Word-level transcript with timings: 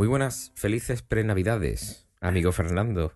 Muy 0.00 0.08
buenas, 0.08 0.50
felices 0.54 1.02
pre-navidades, 1.02 2.08
amigo 2.22 2.52
Fernando. 2.52 3.12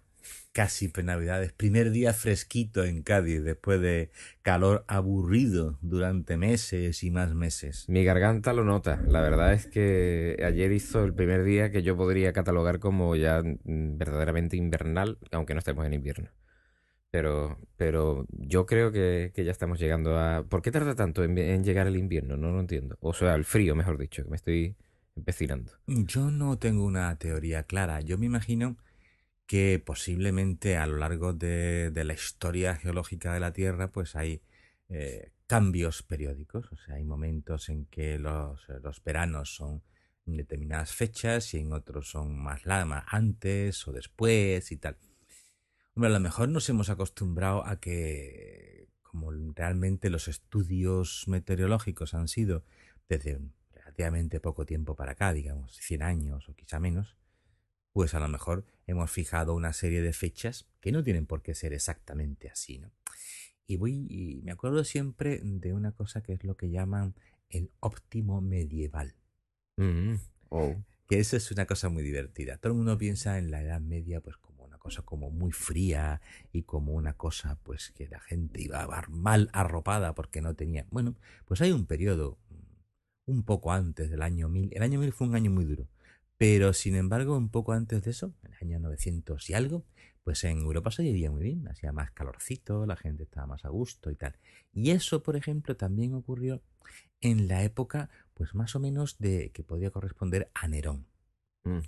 Casi 0.53 0.89
pre-navidades. 0.89 1.51
Primer 1.51 1.91
día 1.91 2.13
fresquito 2.13 2.85
en 2.85 3.03
Cádiz, 3.03 3.43
después 3.43 3.81
de 3.81 4.11
calor 4.43 4.85
aburrido 4.87 5.79
durante 5.81 6.37
meses 6.37 7.03
y 7.03 7.11
más 7.11 7.33
meses. 7.33 7.87
Mi 7.89 8.05
garganta 8.05 8.53
lo 8.53 8.65
nota. 8.65 9.03
La 9.09 9.23
verdad 9.23 9.55
es 9.55 9.67
que 9.67 10.37
ayer 10.47 10.73
hizo 10.73 11.05
el 11.05 11.15
primer 11.15 11.45
día 11.45 11.71
que 11.71 11.83
yo 11.83 11.97
podría 11.97 12.35
catalogar 12.35 12.81
como 12.81 13.17
ya 13.17 13.41
mm, 13.43 13.97
verdaderamente 13.97 14.59
invernal, 14.59 15.17
aunque 15.33 15.55
no 15.55 15.61
estemos 15.61 15.87
en 15.87 15.95
invierno. 15.95 16.33
Pero, 17.11 17.59
pero 17.79 18.27
yo 18.29 18.67
creo 18.67 18.93
que, 18.93 19.33
que 19.35 19.43
ya 19.47 19.53
estamos 19.53 19.81
llegando 19.81 20.19
a... 20.19 20.45
¿Por 20.47 20.61
qué 20.61 20.71
tarda 20.71 20.95
tanto 20.95 21.25
en, 21.25 21.39
en 21.39 21.65
llegar 21.65 21.87
el 21.87 21.97
invierno? 21.97 22.37
No 22.37 22.51
lo 22.51 22.61
entiendo. 22.61 22.99
O 23.01 23.15
sea, 23.15 23.35
el 23.37 23.47
frío, 23.47 23.75
mejor 23.75 23.97
dicho, 23.97 24.23
que 24.23 24.29
me 24.29 24.37
estoy 24.37 24.77
empecinando. 25.17 25.73
Yo 25.87 26.31
no 26.31 26.59
tengo 26.59 26.85
una 26.85 27.17
teoría 27.19 27.65
clara. 27.65 28.01
Yo 28.01 28.19
me 28.19 28.27
imagino 28.27 28.77
que 29.47 29.83
posiblemente 29.85 30.77
a 30.77 30.87
lo 30.87 30.97
largo 30.97 31.33
de, 31.33 31.93
la 31.95 32.15
historia 32.15 32.77
geológica 32.77 33.33
de 33.35 33.41
la 33.41 33.53
Tierra, 33.53 33.93
pues 33.93 34.17
hay 34.17 34.43
eh, 34.89 35.33
cambios 35.47 36.03
periódicos. 36.03 36.71
O 36.73 36.77
sea, 36.77 36.97
hay 36.97 37.05
momentos 37.05 37.69
en 37.69 37.87
que 37.87 38.19
los, 38.19 38.67
veranos 39.05 39.55
son 39.55 39.83
determinadas 40.27 40.93
fechas 40.93 41.53
y 41.55 41.59
en 41.59 41.73
otros 41.73 42.09
son 42.11 42.39
más, 42.39 42.65
la- 42.65 42.87
más 42.87 43.05
antes 43.09 43.87
o 43.87 43.93
después 43.93 44.73
y 44.73 44.77
tal. 44.79 44.97
A 45.97 46.09
lo 46.09 46.21
mejor 46.21 46.49
nos 46.49 46.69
hemos 46.69 46.91
acostumbrado 46.91 47.65
a 47.65 47.79
que, 47.79 48.89
como 49.03 49.31
realmente 49.55 50.11
los 50.11 50.27
estudios 50.27 51.25
meteorológicos 51.29 52.15
han 52.15 52.27
sido 52.27 52.65
desde 53.09 53.39
relativamente 53.95 54.41
poco 54.41 54.67
tiempo 54.67 54.97
para 54.97 55.13
acá, 55.13 55.33
digamos 55.33 55.77
100 55.77 56.03
años 56.03 56.49
o 56.49 56.55
quizá 56.55 56.81
menos, 56.81 57.17
pues 57.93 58.15
a 58.15 58.21
lo 58.21 58.29
mejor 58.29 58.67
hemos 58.87 59.11
fijado 59.11 59.55
una 59.55 59.73
serie 59.73 60.03
de 60.03 60.13
fechas 60.13 60.67
que 60.81 60.91
no 60.91 61.05
tienen 61.05 61.27
por 61.27 61.43
qué 61.43 61.55
ser 61.55 61.73
exactamente 61.73 62.51
así, 62.51 62.79
¿no? 62.79 62.91
Y 63.67 63.77
voy 63.77 64.07
y 64.11 64.43
me 64.43 64.51
acuerdo 64.51 64.83
siempre 64.85 65.41
de 65.43 65.73
una 65.73 65.93
cosa 65.93 66.23
que 66.23 66.33
es 66.33 66.45
lo 66.45 66.57
que 66.57 66.71
llaman 66.71 67.15
el 67.49 67.71
óptimo 67.81 68.41
medieval, 68.41 69.15
Mm, 69.77 70.15
oh. 70.51 70.77
que 71.09 71.19
eso 71.19 71.37
es 71.37 71.51
una 71.51 71.67
cosa 71.67 71.89
muy 71.89 72.03
divertida. 72.05 72.59
Todo 72.59 72.73
el 72.73 72.77
mundo 72.77 72.97
piensa 72.97 73.39
en 73.39 73.51
la 73.51 73.61
Edad 73.61 73.81
Media 73.81 74.21
pues 74.21 74.37
como 74.37 74.65
una 74.65 74.79
cosa 74.79 75.03
como 75.03 75.31
muy 75.31 75.51
fría 75.51 76.21
y 76.53 76.63
como 76.63 76.93
una 76.93 77.15
cosa 77.15 77.59
pues 77.63 77.91
que 77.91 78.07
la 78.07 78.21
gente 78.21 78.63
iba 78.63 78.83
a 78.83 79.05
mal 79.09 79.51
arropada 79.53 80.15
porque 80.15 80.41
no 80.41 80.55
tenía. 80.55 80.87
Bueno, 80.91 81.17
pues 81.45 81.61
hay 81.61 81.73
un 81.73 81.87
periodo 81.87 82.39
un 83.27 83.43
poco 83.45 83.73
antes 83.73 84.11
del 84.11 84.23
año 84.23 84.49
1000. 84.49 84.71
El 84.75 84.83
año 84.83 84.99
1000 85.01 85.13
fue 85.13 85.27
un 85.29 85.35
año 85.35 85.51
muy 85.51 85.65
duro. 85.65 85.89
Pero 86.37 86.73
sin 86.73 86.97
embargo, 86.97 87.37
un 87.37 87.49
poco 87.49 87.73
antes 87.73 88.03
de 88.03 88.11
eso, 88.11 88.35
en 88.43 88.53
el 88.53 88.59
año 88.75 88.79
900 88.81 89.49
y 89.51 89.55
algo, 89.55 89.85
pues 90.25 90.43
en 90.45 90.59
Europa 90.59 90.91
se 90.91 91.03
vivía 91.03 91.31
muy 91.31 91.43
bien, 91.43 91.69
hacía 91.69 91.93
más 91.93 92.11
calorcito, 92.11 92.87
la 92.87 92.97
gente 92.97 93.23
estaba 93.23 93.47
más 93.47 93.65
a 93.65 93.69
gusto 93.69 94.11
y 94.11 94.17
tal. 94.17 94.37
Y 94.73 94.91
eso, 94.91 95.23
por 95.23 95.37
ejemplo, 95.37 95.77
también 95.77 96.13
ocurrió 96.15 96.63
en 97.21 97.47
la 97.49 97.63
época, 97.63 98.11
pues 98.35 98.55
más 98.55 98.75
o 98.75 98.81
menos 98.81 99.19
de 99.19 99.51
que 99.53 99.63
podía 99.63 99.91
corresponder 99.91 100.51
a 100.55 100.67
Nerón. 100.67 101.07
Mm. 101.65 101.79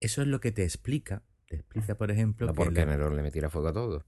Eso 0.00 0.22
es 0.22 0.28
lo 0.28 0.40
que 0.40 0.50
te 0.52 0.64
explica, 0.64 1.22
te 1.46 1.56
explica, 1.56 1.94
por 1.96 2.10
ejemplo, 2.10 2.46
No 2.48 2.52
que 2.54 2.56
porque 2.64 2.80
la- 2.80 2.86
Nerón 2.86 3.14
le 3.16 3.22
metiera 3.22 3.48
fuego 3.48 3.68
a 3.68 3.72
todo. 3.72 4.04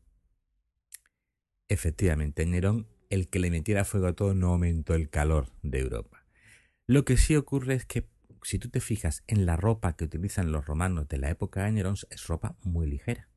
efectivamente 1.68 2.44
Nerón, 2.46 2.86
el 3.08 3.28
que 3.28 3.38
le 3.38 3.50
metiera 3.50 3.84
fuego 3.84 4.08
a 4.08 4.12
todo, 4.14 4.34
no 4.34 4.48
aumentó 4.48 4.94
el 4.94 5.08
calor 5.10 5.48
de 5.62 5.80
Europa. 5.80 6.19
Lo 6.90 7.04
que 7.04 7.16
sí 7.16 7.36
ocurre 7.36 7.74
es 7.74 7.86
que 7.86 8.08
si 8.42 8.58
tú 8.58 8.68
te 8.68 8.80
fijas 8.80 9.22
en 9.28 9.46
la 9.46 9.54
ropa 9.54 9.92
que 9.92 10.02
utilizan 10.02 10.50
los 10.50 10.66
romanos 10.66 11.06
de 11.06 11.18
la 11.18 11.30
época 11.30 11.62
de 11.62 11.70
Nerón, 11.70 11.94
es 12.10 12.26
ropa 12.26 12.56
muy 12.64 12.90
ligera. 12.90 13.29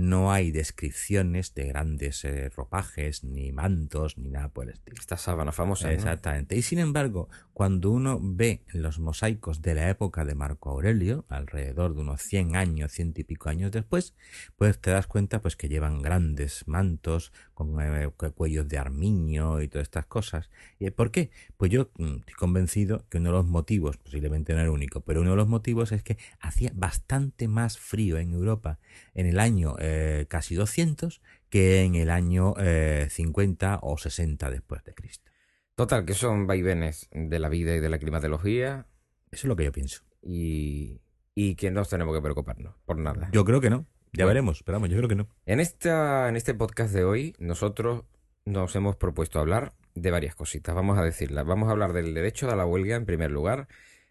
No 0.00 0.32
hay 0.32 0.50
descripciones 0.50 1.54
de 1.54 1.64
grandes 1.68 2.24
eh, 2.24 2.48
ropajes, 2.48 3.22
ni 3.24 3.52
mantos, 3.52 4.16
ni 4.18 4.30
nada 4.30 4.48
por 4.48 4.64
el 4.64 4.70
estilo. 4.74 4.96
Esta 4.98 5.16
sábana 5.16 5.52
famosa. 5.52 5.88
¿no? 5.88 5.94
Exactamente. 5.94 6.56
Y 6.56 6.62
sin 6.62 6.78
embargo, 6.78 7.28
cuando 7.52 7.90
uno 7.90 8.18
ve 8.22 8.62
los 8.72 8.98
mosaicos 8.98 9.60
de 9.62 9.74
la 9.74 9.90
época 9.90 10.24
de 10.24 10.34
Marco 10.34 10.70
Aurelio, 10.70 11.26
alrededor 11.28 11.94
de 11.94 12.00
unos 12.00 12.22
100 12.22 12.56
años, 12.56 12.92
ciento 12.92 13.20
y 13.20 13.24
pico 13.24 13.48
años 13.50 13.72
después, 13.72 14.14
pues 14.56 14.80
te 14.80 14.90
das 14.90 15.06
cuenta 15.06 15.42
pues 15.42 15.56
que 15.56 15.68
llevan 15.68 16.00
grandes 16.02 16.66
mantos 16.66 17.32
con 17.54 17.78
eh, 17.80 18.08
cu- 18.16 18.32
cuellos 18.32 18.68
de 18.68 18.78
armiño 18.78 19.60
y 19.60 19.68
todas 19.68 19.84
estas 19.86 20.06
cosas. 20.06 20.48
¿Y 20.78 20.88
por 20.90 21.10
qué? 21.10 21.30
Pues 21.56 21.70
yo 21.70 21.90
mm, 21.98 22.20
estoy 22.20 22.34
convencido 22.38 23.04
que 23.10 23.18
uno 23.18 23.30
de 23.30 23.36
los 23.36 23.46
motivos, 23.46 23.96
posiblemente 23.98 24.54
no 24.54 24.60
el 24.62 24.68
único, 24.70 25.02
pero 25.02 25.20
uno 25.20 25.30
de 25.32 25.36
los 25.36 25.48
motivos 25.48 25.92
es 25.92 26.02
que 26.02 26.16
hacía 26.40 26.70
bastante 26.74 27.48
más 27.48 27.76
frío 27.78 28.16
en 28.18 28.32
Europa 28.32 28.78
en 29.14 29.26
el 29.26 29.38
año 29.38 29.76
eh, 29.78 29.89
casi 30.28 30.54
200 30.54 31.20
que 31.48 31.82
en 31.82 31.94
el 31.94 32.10
año 32.10 32.54
eh, 32.58 33.08
50 33.10 33.80
o 33.82 33.98
60 33.98 34.50
después 34.50 34.84
de 34.84 34.94
Cristo. 34.94 35.30
Total, 35.74 36.04
que 36.04 36.14
son 36.14 36.46
vaivenes 36.46 37.08
de 37.12 37.38
la 37.38 37.48
vida 37.48 37.74
y 37.74 37.80
de 37.80 37.88
la 37.88 37.98
climatología 37.98 38.86
Eso 39.30 39.46
es 39.46 39.48
lo 39.48 39.56
que 39.56 39.64
yo 39.64 39.72
pienso. 39.72 40.02
y, 40.22 41.00
y 41.34 41.54
que 41.54 41.70
no 41.70 41.84
tenemos 41.84 42.14
que 42.14 42.20
preocuparnos 42.22 42.74
por 42.84 42.98
nada. 42.98 43.30
Yo 43.32 43.44
creo 43.44 43.60
que 43.60 43.70
no. 43.70 43.86
Ya 44.12 44.24
Bueno. 44.24 44.28
veremos, 44.28 44.62
pero 44.64 44.76
vamos, 44.76 44.90
yo 44.90 44.96
creo 44.96 45.08
que 45.08 45.14
no. 45.14 45.28
En, 45.46 45.60
esta, 45.60 46.28
en 46.28 46.36
este 46.36 46.52
podcast 46.54 46.92
de 46.92 47.04
hoy, 47.04 47.34
nosotros 47.38 48.04
nos 48.44 48.74
hemos 48.76 48.96
propuesto 48.96 49.38
hablar 49.38 49.72
de 49.94 50.10
varias 50.10 50.34
cositas. 50.34 50.74
Vamos 50.74 50.98
a 50.98 51.02
decirlas. 51.04 51.46
Vamos 51.46 51.68
a 51.68 51.72
hablar 51.72 51.92
del 51.92 52.12
derecho 52.14 52.50
a 52.50 52.56
la 52.56 52.66
huelga 52.66 52.96
en 52.96 53.06
primer 53.06 53.30
lugar. 53.30 53.68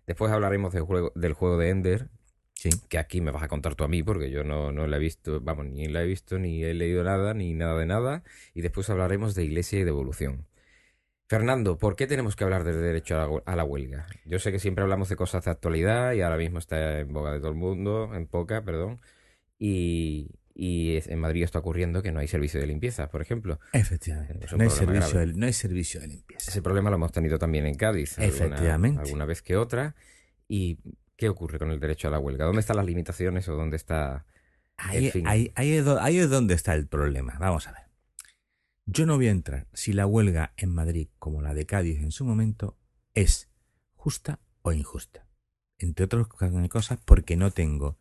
Después 0.07 0.31
hablaremos 0.31 0.73
del 0.73 0.83
juego, 0.83 1.11
del 1.15 1.33
juego 1.33 1.57
de 1.57 1.69
Ender, 1.69 2.09
Sí. 2.61 2.69
que 2.89 2.97
aquí 2.97 3.21
me 3.21 3.31
vas 3.31 3.41
a 3.43 3.47
contar 3.47 3.75
tú 3.75 3.85
a 3.85 3.87
mí, 3.87 4.03
porque 4.03 4.29
yo 4.31 4.43
no, 4.43 4.73
no 4.73 4.85
la 4.85 4.97
he 4.97 4.99
visto, 4.99 5.39
vamos, 5.39 5.65
ni 5.67 5.87
la 5.87 6.03
he 6.03 6.05
visto, 6.05 6.37
ni 6.39 6.61
he 6.61 6.73
leído 6.73 7.05
nada, 7.05 7.33
ni 7.33 7.53
nada 7.53 7.79
de 7.79 7.85
nada. 7.85 8.23
Y 8.53 8.59
después 8.61 8.89
hablaremos 8.89 9.33
de 9.33 9.45
iglesia 9.45 9.79
y 9.79 9.83
de 9.85 9.89
evolución. 9.91 10.45
Fernando, 11.29 11.77
¿por 11.77 11.95
qué 11.95 12.05
tenemos 12.05 12.35
que 12.35 12.43
hablar 12.43 12.63
del 12.65 12.81
derecho 12.81 13.15
a 13.15 13.27
la, 13.27 13.41
a 13.45 13.55
la 13.55 13.63
huelga? 13.63 14.07
Yo 14.25 14.39
sé 14.39 14.51
que 14.51 14.59
siempre 14.59 14.83
hablamos 14.83 15.07
de 15.07 15.15
cosas 15.15 15.45
de 15.45 15.51
actualidad 15.51 16.11
y 16.13 16.21
ahora 16.21 16.37
mismo 16.37 16.59
está 16.59 16.99
en 16.99 17.13
boga 17.13 17.31
de 17.31 17.39
todo 17.39 17.49
el 17.49 17.55
mundo, 17.55 18.13
en 18.13 18.25
poca, 18.27 18.61
perdón. 18.63 18.99
Y, 19.57 20.31
y 20.55 20.99
en 21.05 21.19
Madrid 21.19 21.43
está 21.43 21.59
ocurriendo 21.59 22.01
que 22.01 22.11
no 22.11 22.19
hay 22.19 22.27
servicio 22.27 22.59
de 22.59 22.67
limpieza, 22.67 23.09
por 23.09 23.21
ejemplo. 23.21 23.59
Efectivamente. 23.73 24.47
No 24.57 24.63
hay, 24.63 24.69
servicio 24.69 25.19
de, 25.19 25.27
no 25.33 25.45
hay 25.45 25.53
servicio 25.53 26.01
de 26.01 26.07
limpieza. 26.07 26.51
Ese 26.51 26.61
problema 26.61 26.89
lo 26.89 26.95
hemos 26.97 27.11
tenido 27.11 27.37
también 27.37 27.65
en 27.67 27.75
Cádiz. 27.75 28.17
alguna- 28.19 28.35
Efectivamente. 28.45 29.01
Alguna 29.01 29.25
vez 29.25 29.41
que 29.41 29.55
otra. 29.55 29.95
¿Y 30.47 30.79
qué 31.19 31.27
ocurre 31.29 31.59
con 31.59 31.69
el 31.69 31.79
derecho 31.81 32.07
a 32.07 32.11
la 32.11 32.19
huelga? 32.19 32.45
¿Dónde 32.45 32.61
están 32.61 32.77
las 32.77 32.85
limitaciones 32.85 33.47
o 33.49 33.55
dónde 33.55 33.75
está 33.75 34.25
Ahí, 34.77 35.07
en 35.07 35.11
fin. 35.11 35.27
ahí- 35.27 35.51
ahí 35.55 35.73
es 35.73 35.85
ahí 35.87 36.17
es 36.17 36.29
donde 36.29 36.53
está 36.53 36.73
el 36.73 36.87
problema. 36.87 37.35
Vamos 37.37 37.67
a 37.67 37.73
ver. 37.73 37.83
Yo 38.85 39.05
no 39.05 39.17
voy 39.17 39.27
a 39.27 39.31
entrar 39.31 39.67
si 39.73 39.91
la 39.91 40.07
huelga 40.07 40.53
en 40.55 40.73
Madrid, 40.73 41.09
como 41.19 41.41
la 41.41 41.53
de 41.53 41.65
Cádiz 41.65 41.99
en 41.99 42.11
su 42.11 42.23
momento, 42.23 42.77
es 43.13 43.49
justa 43.95 44.39
o 44.61 44.71
injusta. 44.71 45.27
Entre 45.77 46.05
otras 46.05 46.27
cosas 46.27 46.99
porque 47.05 47.35
no 47.35 47.51
tengo 47.51 47.97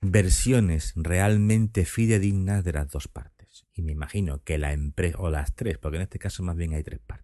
versiones 0.00 0.92
realmente 0.96 1.84
fidedignas 1.84 2.64
de 2.64 2.72
las 2.72 2.88
dos 2.88 3.08
partes. 3.08 3.66
Y 3.74 3.82
me 3.82 3.92
imagino 3.92 4.42
que 4.44 4.58
la 4.58 4.72
empresa, 4.72 5.18
o 5.18 5.30
las 5.30 5.54
tres, 5.54 5.78
porque 5.78 5.96
en 5.96 6.02
este 6.02 6.18
caso 6.18 6.42
más 6.42 6.56
bien 6.56 6.72
hay 6.74 6.82
tres 6.84 7.00
partes. 7.00 7.21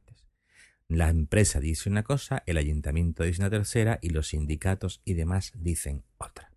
La 0.88 1.10
empresa 1.10 1.60
dice 1.60 1.90
una 1.90 2.02
cosa, 2.02 2.42
el 2.46 2.56
ayuntamiento 2.56 3.22
dice 3.22 3.42
una 3.42 3.50
tercera 3.50 3.98
y 4.00 4.08
los 4.08 4.28
sindicatos 4.28 5.02
y 5.04 5.12
demás 5.12 5.52
dicen 5.54 6.02
otra. 6.16 6.50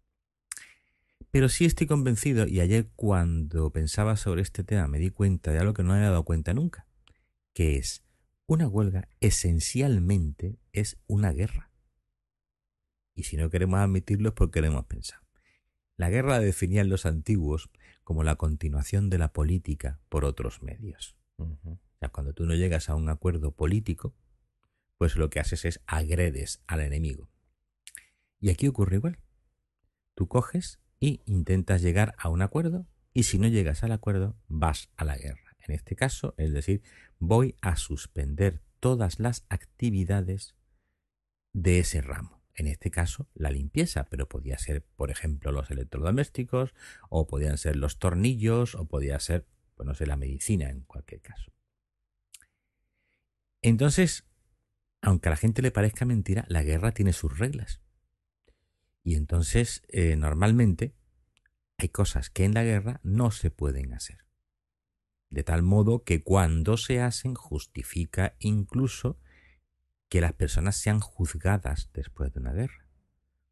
Pero 1.31 1.49
sí 1.49 1.65
estoy 1.65 1.85
convencido, 1.85 2.47
y 2.47 2.61
ayer 2.61 2.89
cuando 2.95 3.71
pensaba 3.71 4.15
sobre 4.15 4.41
este 4.41 4.63
tema 4.63 4.87
me 4.87 4.99
di 4.99 5.09
cuenta 5.09 5.51
de 5.51 5.59
algo 5.59 5.73
que 5.73 5.83
no 5.83 5.89
me 5.89 5.95
había 5.95 6.09
dado 6.09 6.23
cuenta 6.23 6.53
nunca, 6.53 6.87
que 7.53 7.75
es 7.75 8.03
una 8.47 8.67
huelga 8.67 9.09
esencialmente 9.19 10.59
es 10.71 10.97
una 11.07 11.33
guerra. 11.33 11.69
Y 13.15 13.23
si 13.23 13.35
no 13.35 13.49
queremos 13.49 13.79
admitirlo 13.81 14.29
es 14.29 14.35
porque 14.35 14.59
queremos 14.59 14.85
pensar. 14.85 15.19
La 15.97 16.09
guerra 16.09 16.31
la 16.31 16.39
definían 16.39 16.89
los 16.89 17.05
antiguos 17.05 17.69
como 18.03 18.23
la 18.23 18.35
continuación 18.35 19.09
de 19.09 19.17
la 19.17 19.33
política 19.33 19.99
por 20.07 20.23
otros 20.23 20.63
medios. 20.63 21.17
O 21.37 21.79
sea, 21.99 22.09
cuando 22.09 22.33
tú 22.33 22.45
no 22.45 22.55
llegas 22.55 22.89
a 22.89 22.95
un 22.95 23.09
acuerdo 23.09 23.51
político, 23.51 24.15
pues 25.01 25.15
lo 25.15 25.31
que 25.31 25.39
haces 25.39 25.65
es 25.65 25.81
agredes 25.87 26.61
al 26.67 26.79
enemigo. 26.79 27.27
Y 28.39 28.51
aquí 28.51 28.67
ocurre 28.67 28.97
igual. 28.97 29.17
Tú 30.13 30.27
coges 30.27 30.79
y 30.99 31.23
intentas 31.25 31.81
llegar 31.81 32.13
a 32.19 32.29
un 32.29 32.43
acuerdo 32.43 32.85
y 33.11 33.23
si 33.23 33.39
no 33.39 33.47
llegas 33.47 33.83
al 33.83 33.93
acuerdo 33.93 34.37
vas 34.47 34.91
a 34.97 35.03
la 35.03 35.17
guerra. 35.17 35.57
En 35.57 35.73
este 35.73 35.95
caso, 35.95 36.35
es 36.37 36.53
decir, 36.53 36.83
voy 37.17 37.55
a 37.61 37.77
suspender 37.77 38.61
todas 38.79 39.19
las 39.19 39.47
actividades 39.49 40.53
de 41.51 41.79
ese 41.79 42.01
ramo. 42.01 42.43
En 42.53 42.67
este 42.67 42.91
caso, 42.91 43.27
la 43.33 43.49
limpieza, 43.49 44.03
pero 44.03 44.29
podía 44.29 44.59
ser, 44.59 44.83
por 44.83 45.09
ejemplo, 45.09 45.51
los 45.51 45.71
electrodomésticos, 45.71 46.75
o 47.09 47.25
podían 47.25 47.57
ser 47.57 47.75
los 47.75 47.97
tornillos, 47.97 48.75
o 48.75 48.85
podía 48.85 49.19
ser, 49.19 49.47
pues 49.73 49.87
no 49.87 49.95
sé, 49.95 50.05
la 50.05 50.15
medicina 50.15 50.69
en 50.69 50.81
cualquier 50.81 51.21
caso. 51.21 51.51
Entonces, 53.63 54.27
aunque 55.01 55.29
a 55.29 55.31
la 55.31 55.37
gente 55.37 55.61
le 55.61 55.71
parezca 55.71 56.05
mentira, 56.05 56.45
la 56.47 56.63
guerra 56.63 56.91
tiene 56.91 57.13
sus 57.13 57.37
reglas. 57.37 57.81
Y 59.03 59.15
entonces, 59.15 59.83
eh, 59.87 60.15
normalmente, 60.15 60.95
hay 61.77 61.89
cosas 61.89 62.29
que 62.29 62.45
en 62.45 62.53
la 62.53 62.63
guerra 62.63 62.99
no 63.03 63.31
se 63.31 63.49
pueden 63.49 63.93
hacer. 63.93 64.25
De 65.29 65.43
tal 65.43 65.63
modo 65.63 66.03
que 66.03 66.23
cuando 66.23 66.77
se 66.77 67.01
hacen 67.01 67.33
justifica 67.33 68.35
incluso 68.39 69.17
que 70.09 70.21
las 70.21 70.33
personas 70.33 70.75
sean 70.75 70.99
juzgadas 70.99 71.89
después 71.93 72.33
de 72.33 72.41
una 72.41 72.51
guerra. 72.51 72.85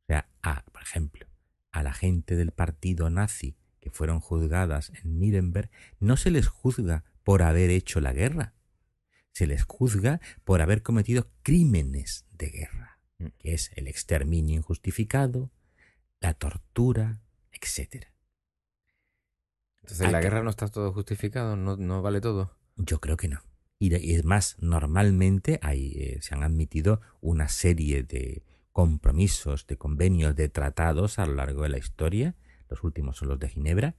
O 0.03 0.05
sea, 0.07 0.29
a, 0.43 0.65
por 0.65 0.83
ejemplo, 0.83 1.27
a 1.71 1.81
la 1.83 1.93
gente 1.93 2.35
del 2.35 2.51
partido 2.51 3.09
nazi 3.09 3.57
que 3.79 3.89
fueron 3.89 4.19
juzgadas 4.19 4.91
en 5.01 5.19
Nuremberg, 5.19 5.71
no 5.99 6.17
se 6.17 6.31
les 6.31 6.47
juzga 6.47 7.05
por 7.23 7.41
haber 7.41 7.69
hecho 7.69 8.01
la 8.01 8.11
guerra, 8.11 8.53
se 9.39 9.47
les 9.47 9.63
juzga 9.63 10.19
por 10.43 10.61
haber 10.61 10.83
cometido 10.83 11.29
crímenes 11.43 12.25
de 12.31 12.49
guerra. 12.49 12.99
Mm. 13.19 13.27
que 13.37 13.53
es 13.53 13.71
el 13.75 13.87
exterminio 13.87 14.55
injustificado, 14.55 15.49
la 16.19 16.33
tortura, 16.33 17.21
etc. 17.53 18.07
Entonces, 19.81 20.11
¿la 20.11 20.19
guerra 20.19 20.43
no 20.43 20.49
está 20.49 20.67
todo 20.67 20.91
justificado? 20.91 21.55
¿No, 21.55 22.01
vale 22.01 22.19
todo? 22.19 22.57
Yo 22.75 22.99
creo 22.99 23.15
que 23.15 23.29
no. 23.29 23.41
Y, 23.79 23.93
es 24.13 24.25
más, 24.25 24.57
normalmente 24.59 25.59
hay, 25.61 25.93
eh, 25.95 26.19
se 26.21 26.35
han 26.35 26.43
admitido 26.43 26.99
una 27.21 27.47
serie 27.47 28.03
de 28.03 28.43
compromisos, 28.73 29.67
de 29.67 29.77
convenios, 29.77 30.35
de 30.35 30.49
tratados 30.49 31.17
a 31.17 31.25
lo 31.25 31.35
largo 31.35 31.63
de 31.63 31.69
la 31.69 31.77
historia, 31.77 32.35
los 32.69 32.83
últimos 32.83 33.17
son 33.17 33.29
los 33.29 33.39
de 33.39 33.47
Ginebra, 33.47 33.95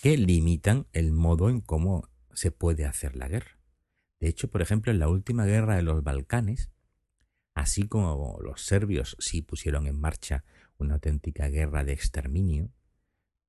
que 0.00 0.16
limitan 0.16 0.86
el 0.92 1.10
modo 1.10 1.50
en 1.50 1.60
cómo 1.60 2.08
se 2.32 2.52
puede 2.52 2.84
hacer 2.86 3.16
la 3.16 3.26
guerra. 3.26 3.58
De 4.24 4.30
hecho, 4.30 4.48
por 4.48 4.62
ejemplo, 4.62 4.90
en 4.90 5.00
la 5.00 5.08
última 5.08 5.44
guerra 5.44 5.76
de 5.76 5.82
los 5.82 6.02
Balcanes, 6.02 6.70
así 7.54 7.86
como 7.86 8.38
los 8.40 8.62
serbios 8.62 9.18
sí 9.18 9.42
pusieron 9.42 9.86
en 9.86 10.00
marcha 10.00 10.44
una 10.78 10.94
auténtica 10.94 11.48
guerra 11.48 11.84
de 11.84 11.92
exterminio, 11.92 12.72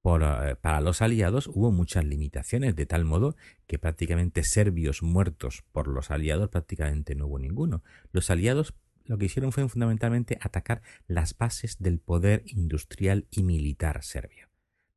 eh, 0.04 0.56
para 0.60 0.82
los 0.82 1.02
aliados 1.02 1.48
hubo 1.48 1.72
muchas 1.72 2.04
limitaciones, 2.04 2.76
de 2.76 2.86
tal 2.86 3.06
modo 3.06 3.38
que 3.68 3.80
prácticamente 3.80 4.44
serbios 4.44 5.02
muertos 5.02 5.64
por 5.72 5.88
los 5.88 6.12
aliados 6.12 6.50
prácticamente 6.50 7.16
no 7.16 7.28
hubo 7.28 7.40
ninguno. 7.40 7.82
Los 8.12 8.30
aliados 8.30 8.74
lo 9.06 9.18
que 9.18 9.28
hicieron 9.28 9.54
fue 9.54 9.70
fundamentalmente 9.70 10.38
atacar 10.42 10.82
las 11.08 11.38
bases 11.38 11.78
del 11.80 12.00
poder 12.00 12.44
industrial 12.48 13.28
y 13.32 13.44
militar 13.44 14.04
serbio 14.04 14.45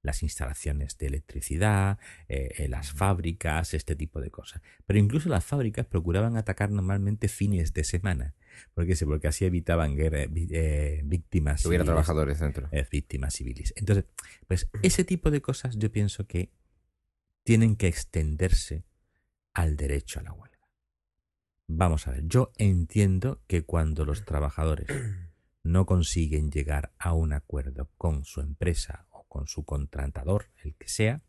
las 0.02 0.22
instalaciones 0.22 0.96
de 0.98 1.06
electricidad, 1.06 1.98
eh, 2.28 2.50
eh, 2.58 2.68
las 2.68 2.92
fábricas, 2.92 3.74
este 3.74 3.96
tipo 3.96 4.20
de 4.20 4.30
cosas. 4.30 4.62
Pero 4.86 4.98
incluso 4.98 5.28
las 5.28 5.44
fábricas 5.44 5.86
procuraban 5.86 6.36
atacar 6.36 6.70
normalmente 6.70 7.28
fines 7.28 7.72
de 7.72 7.84
semana. 7.84 8.34
Porque, 8.74 8.96
porque 9.04 9.28
así 9.28 9.44
evitaban 9.44 9.96
guerra, 9.96 10.22
eh, 10.22 11.02
víctimas 11.04 11.64
Hubiera 11.64 11.84
trabajadores 11.84 12.40
dentro. 12.40 12.68
víctimas 12.90 13.34
civiles. 13.34 13.72
Entonces, 13.76 14.06
pues 14.46 14.68
ese 14.82 15.04
tipo 15.04 15.30
de 15.30 15.40
cosas 15.40 15.76
yo 15.78 15.92
pienso 15.92 16.26
que 16.26 16.50
tienen 17.44 17.76
que 17.76 17.88
extenderse 17.88 18.84
al 19.54 19.76
derecho 19.76 20.20
a 20.20 20.22
la 20.22 20.32
huelga. 20.32 20.58
Vamos 21.66 22.08
a 22.08 22.12
ver, 22.12 22.26
yo 22.26 22.52
entiendo 22.56 23.42
que 23.46 23.62
cuando 23.64 24.04
los 24.04 24.24
trabajadores 24.24 24.86
no 25.62 25.86
consiguen 25.86 26.50
llegar 26.50 26.92
a 26.98 27.12
un 27.12 27.32
acuerdo 27.32 27.90
con 27.98 28.24
su 28.24 28.40
empresa 28.40 29.07
con 29.28 29.46
su 29.46 29.64
contratador, 29.64 30.50
el 30.64 30.74
que 30.76 30.88
sea, 30.88 31.22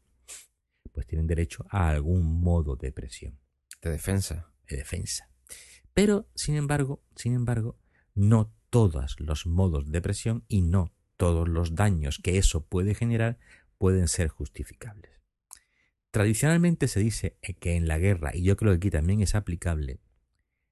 pues 0.91 1.05
tienen 1.07 1.27
derecho 1.27 1.65
a 1.69 1.89
algún 1.89 2.41
modo 2.41 2.75
de 2.75 2.91
presión. 2.91 3.39
De 3.81 3.91
defensa. 3.91 4.51
De 4.67 4.77
defensa. 4.77 5.29
Pero, 5.93 6.29
sin 6.35 6.55
embargo, 6.55 7.03
sin 7.15 7.33
embargo, 7.33 7.77
no 8.15 8.53
todos 8.69 9.19
los 9.19 9.45
modos 9.45 9.91
de 9.91 10.01
presión 10.01 10.45
y 10.47 10.61
no 10.61 10.93
todos 11.17 11.47
los 11.47 11.75
daños 11.75 12.19
que 12.23 12.37
eso 12.37 12.65
puede 12.65 12.95
generar 12.95 13.37
pueden 13.77 14.07
ser 14.07 14.29
justificables. 14.29 15.11
Tradicionalmente 16.11 16.87
se 16.87 16.99
dice 16.99 17.37
que 17.59 17.75
en 17.75 17.87
la 17.87 17.99
guerra, 17.99 18.35
y 18.35 18.43
yo 18.43 18.57
creo 18.57 18.71
que 18.71 18.77
aquí 18.77 18.89
también 18.89 19.21
es 19.21 19.35
aplicable, 19.35 20.01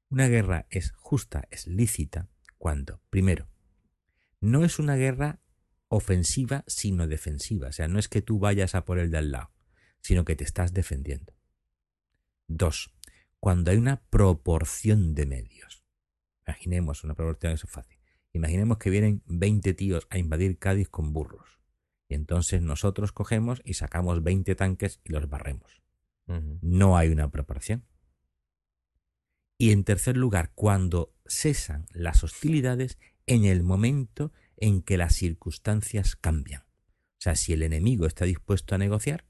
una 0.09 0.27
guerra 0.27 0.68
es 0.69 0.94
justa, 0.94 1.47
es 1.51 1.68
lícita, 1.68 2.30
cuando, 2.57 3.01
primero, 3.09 3.50
no 4.39 4.63
es 4.63 4.80
una 4.80 4.95
guerra 4.95 5.41
ofensiva 5.89 6.63
sino 6.68 7.07
defensiva. 7.07 7.69
O 7.69 7.72
sea, 7.72 7.88
no 7.88 8.00
es 8.00 8.07
que 8.07 8.22
tú 8.22 8.39
vayas 8.39 8.75
a 8.75 8.86
por 8.86 9.00
el 9.00 9.12
de 9.12 9.18
al 9.18 9.31
lado, 9.31 9.51
sino 10.01 10.25
que 10.25 10.36
te 10.36 10.44
estás 10.44 10.74
defendiendo. 10.74 11.34
Dos, 12.48 12.94
cuando 13.39 13.72
hay 13.72 13.78
una 13.78 14.01
proporción 14.10 15.13
de 15.13 15.25
medios. 15.25 15.84
Imaginemos 16.45 17.04
una 17.04 17.13
proporción, 17.13 17.54
eso 17.54 17.68
es 17.68 17.74
fácil. 17.74 17.98
Imaginemos 18.34 18.78
que 18.78 18.89
vienen 18.89 19.24
20 19.25 19.74
tíos 19.74 20.07
a 20.10 20.18
invadir 20.18 20.60
Cádiz 20.60 20.89
con 20.89 21.13
burros. 21.13 21.60
Y 22.07 22.16
entonces 22.16 22.62
nosotros 22.62 23.12
cogemos 23.12 23.62
y 23.66 23.74
sacamos 23.74 24.24
20 24.24 24.56
tanques 24.56 25.01
y 25.04 25.12
los 25.12 25.30
barremos. 25.30 25.81
No 26.62 26.98
hay 26.98 27.09
una 27.09 27.31
proporción. 27.31 27.85
Y 29.57 29.71
en 29.71 29.83
tercer 29.83 30.18
lugar, 30.18 30.52
cuando 30.54 31.14
cesan 31.26 31.85
las 31.92 32.23
hostilidades 32.23 32.97
en 33.26 33.45
el 33.45 33.64
momento 33.64 34.31
en 34.57 34.81
que 34.81 34.97
las 34.97 35.16
circunstancias 35.16 36.16
cambian. 36.16 36.61
O 36.61 37.19
sea, 37.19 37.35
si 37.35 37.54
el 37.54 37.64
enemigo 37.64 38.06
está 38.06 38.26
dispuesto 38.26 38.76
a 38.76 38.78
negociar, 38.78 39.26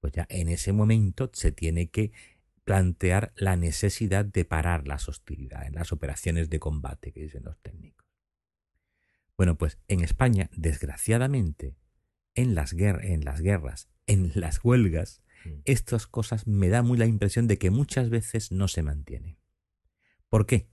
pues 0.00 0.12
ya 0.12 0.26
en 0.30 0.48
ese 0.48 0.72
momento 0.72 1.30
se 1.32 1.52
tiene 1.52 1.90
que 1.90 2.12
plantear 2.64 3.32
la 3.36 3.56
necesidad 3.56 4.24
de 4.24 4.44
parar 4.44 4.86
las 4.86 5.08
hostilidades, 5.08 5.72
las 5.72 5.92
operaciones 5.92 6.50
de 6.50 6.60
combate 6.60 7.12
que 7.12 7.22
dicen 7.22 7.44
los 7.44 7.58
técnicos. 7.60 8.06
Bueno, 9.36 9.56
pues 9.56 9.78
en 9.88 10.00
España, 10.00 10.50
desgraciadamente, 10.54 11.76
en 12.34 12.54
las, 12.54 12.74
en 12.74 13.24
las 13.24 13.40
guerras, 13.40 13.88
en 14.06 14.32
las 14.34 14.64
huelgas, 14.64 15.22
mm. 15.44 15.60
estas 15.64 16.06
cosas 16.06 16.46
me 16.46 16.68
da 16.68 16.82
muy 16.82 16.98
la 16.98 17.06
impresión 17.06 17.46
de 17.46 17.58
que 17.58 17.70
muchas 17.70 18.10
veces 18.10 18.52
no 18.52 18.68
se 18.68 18.82
mantienen. 18.82 19.38
¿Por 20.28 20.44
qué? 20.44 20.68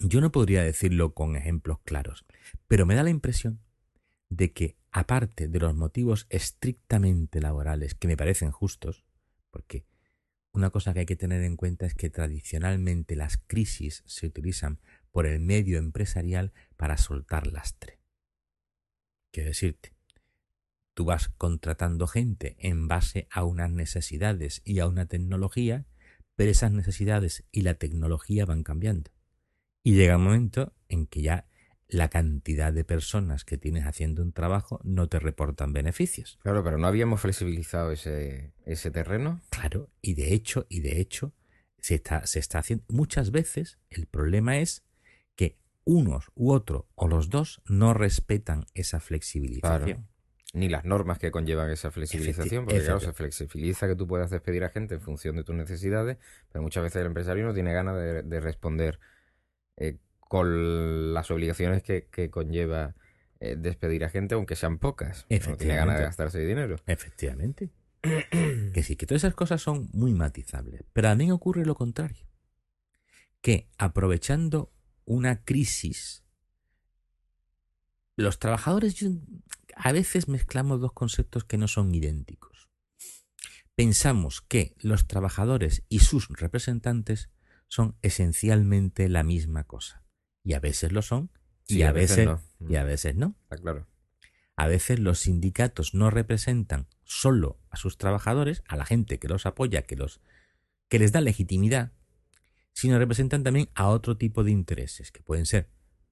Yo 0.00 0.20
no 0.20 0.30
podría 0.30 0.62
decirlo 0.62 1.14
con 1.14 1.36
ejemplos 1.36 1.78
claros, 1.84 2.26
pero 2.68 2.84
me 2.84 2.94
da 2.94 3.02
la 3.02 3.10
impresión 3.10 3.60
de 4.28 4.52
que, 4.52 4.76
aparte 4.90 5.48
de 5.48 5.58
los 5.58 5.74
motivos 5.74 6.26
estrictamente 6.28 7.40
laborales 7.40 7.94
que 7.94 8.08
me 8.08 8.16
parecen 8.16 8.50
justos, 8.50 9.04
porque 9.50 9.86
una 10.52 10.70
cosa 10.70 10.92
que 10.92 11.00
hay 11.00 11.06
que 11.06 11.16
tener 11.16 11.42
en 11.42 11.56
cuenta 11.56 11.86
es 11.86 11.94
que 11.94 12.10
tradicionalmente 12.10 13.16
las 13.16 13.38
crisis 13.38 14.02
se 14.06 14.26
utilizan 14.26 14.80
por 15.12 15.26
el 15.26 15.40
medio 15.40 15.78
empresarial 15.78 16.52
para 16.76 16.98
soltar 16.98 17.46
lastre. 17.46 17.98
Quiero 19.32 19.48
decirte, 19.48 19.94
tú 20.94 21.04
vas 21.04 21.28
contratando 21.28 22.06
gente 22.06 22.56
en 22.58 22.88
base 22.88 23.28
a 23.30 23.44
unas 23.44 23.70
necesidades 23.70 24.62
y 24.64 24.78
a 24.78 24.88
una 24.88 25.06
tecnología, 25.06 25.86
pero 26.34 26.50
esas 26.50 26.72
necesidades 26.72 27.44
y 27.50 27.62
la 27.62 27.74
tecnología 27.74 28.44
van 28.44 28.62
cambiando. 28.62 29.15
Y 29.86 29.94
llega 29.94 30.16
un 30.16 30.24
momento 30.24 30.72
en 30.88 31.06
que 31.06 31.22
ya 31.22 31.46
la 31.86 32.08
cantidad 32.08 32.72
de 32.72 32.82
personas 32.82 33.44
que 33.44 33.56
tienes 33.56 33.86
haciendo 33.86 34.20
un 34.20 34.32
trabajo 34.32 34.80
no 34.82 35.08
te 35.08 35.20
reportan 35.20 35.72
beneficios. 35.72 36.40
Claro, 36.42 36.64
pero 36.64 36.76
no 36.76 36.88
habíamos 36.88 37.20
flexibilizado 37.20 37.92
ese, 37.92 38.52
ese 38.64 38.90
terreno. 38.90 39.40
Claro, 39.50 39.88
y 40.02 40.14
de 40.14 40.34
hecho, 40.34 40.66
y 40.68 40.80
de 40.80 41.00
hecho, 41.00 41.34
se 41.78 41.94
está, 41.94 42.26
se 42.26 42.40
está 42.40 42.58
haciendo. 42.58 42.84
Muchas 42.88 43.30
veces 43.30 43.78
el 43.88 44.06
problema 44.06 44.58
es 44.58 44.82
que 45.36 45.56
unos 45.84 46.32
u 46.34 46.50
otro 46.50 46.88
o 46.96 47.06
los 47.06 47.30
dos 47.30 47.62
no 47.66 47.94
respetan 47.94 48.66
esa 48.74 48.98
flexibilización. 48.98 50.08
Ni 50.52 50.68
las 50.68 50.84
normas 50.84 51.20
que 51.20 51.30
conllevan 51.30 51.70
esa 51.70 51.92
flexibilización, 51.92 52.64
porque 52.64 52.80
claro, 52.80 52.98
se 52.98 53.12
flexibiliza 53.12 53.86
que 53.86 53.94
tú 53.94 54.08
puedas 54.08 54.30
despedir 54.30 54.64
a 54.64 54.70
gente 54.70 54.96
en 54.96 55.00
función 55.00 55.36
de 55.36 55.44
tus 55.44 55.54
necesidades, 55.54 56.18
pero 56.50 56.62
muchas 56.62 56.82
veces 56.82 57.02
el 57.02 57.06
empresario 57.06 57.44
no 57.44 57.54
tiene 57.54 57.72
ganas 57.72 57.94
de, 57.94 58.40
responder 58.40 58.98
eh, 59.76 59.98
con 60.20 61.14
las 61.14 61.30
obligaciones 61.30 61.82
que, 61.82 62.30
conlleva 62.30 62.94
eh, 63.40 63.56
despedir 63.56 64.04
a 64.04 64.08
gente, 64.08 64.34
aunque 64.34 64.56
sean 64.56 64.78
pocas. 64.78 65.26
No 65.28 65.56
tiene 65.56 65.76
ganas 65.76 65.98
de 65.98 66.04
gastarse 66.04 66.44
dinero. 66.44 66.76
Efectivamente. 66.86 67.70
que 68.02 68.82
sí, 68.82 68.96
que 68.96 69.06
todas 69.06 69.22
esas 69.24 69.34
cosas 69.34 69.62
son 69.62 69.88
muy 69.92 70.12
matizables. 70.14 70.82
Pero 70.92 71.08
también 71.08 71.32
ocurre 71.32 71.64
lo 71.64 71.74
contrario. 71.74 72.26
Que 73.40 73.68
aprovechando 73.78 74.72
una 75.04 75.44
crisis, 75.44 76.24
los 78.16 78.38
trabajadores 78.38 78.96
a 79.76 79.92
veces 79.92 80.28
mezclamos 80.28 80.80
dos 80.80 80.92
conceptos 80.92 81.44
que 81.44 81.58
no 81.58 81.68
son 81.68 81.94
idénticos. 81.94 82.68
Pensamos 83.74 84.40
que 84.40 84.74
los 84.80 85.06
trabajadores 85.06 85.84
y 85.90 85.98
sus 85.98 86.28
representantes 86.28 87.28
son 87.68 87.96
esencialmente 88.02 89.08
la 89.08 89.22
misma 89.22 89.64
cosa. 89.64 90.04
Y 90.42 90.54
a 90.54 90.60
veces 90.60 90.92
lo 90.92 91.02
son 91.02 91.30
y 91.66 91.82
a, 91.82 91.92
veces, 91.92 92.26
no. 92.26 92.40
y 92.60 92.76
a 92.76 92.84
veces 92.84 93.16
no. 93.16 93.34
claro. 93.60 93.86
A 94.54 94.68
veces 94.68 94.98
los 94.98 95.18
sindicatos 95.18 95.92
no 95.92 96.10
representan 96.10 96.88
solo 97.04 97.60
a 97.70 97.76
sus 97.76 97.98
trabajadores, 97.98 98.62
a 98.68 98.76
la 98.76 98.86
gente 98.86 99.18
que 99.18 99.28
los 99.28 99.44
apoya, 99.44 99.82
que 99.82 99.96
los 99.96 100.20
que 100.88 100.98
les 100.98 101.12
da 101.12 101.20
legitimidad, 101.20 101.92
sino 102.72 102.98
representan 102.98 103.42
también 103.42 103.68
a 103.74 103.88
otro 103.88 104.16
tipo 104.16 104.44
de 104.44 104.52
intereses, 104.52 105.10
que 105.10 105.22
pueden 105.22 105.46
ser 105.46 105.68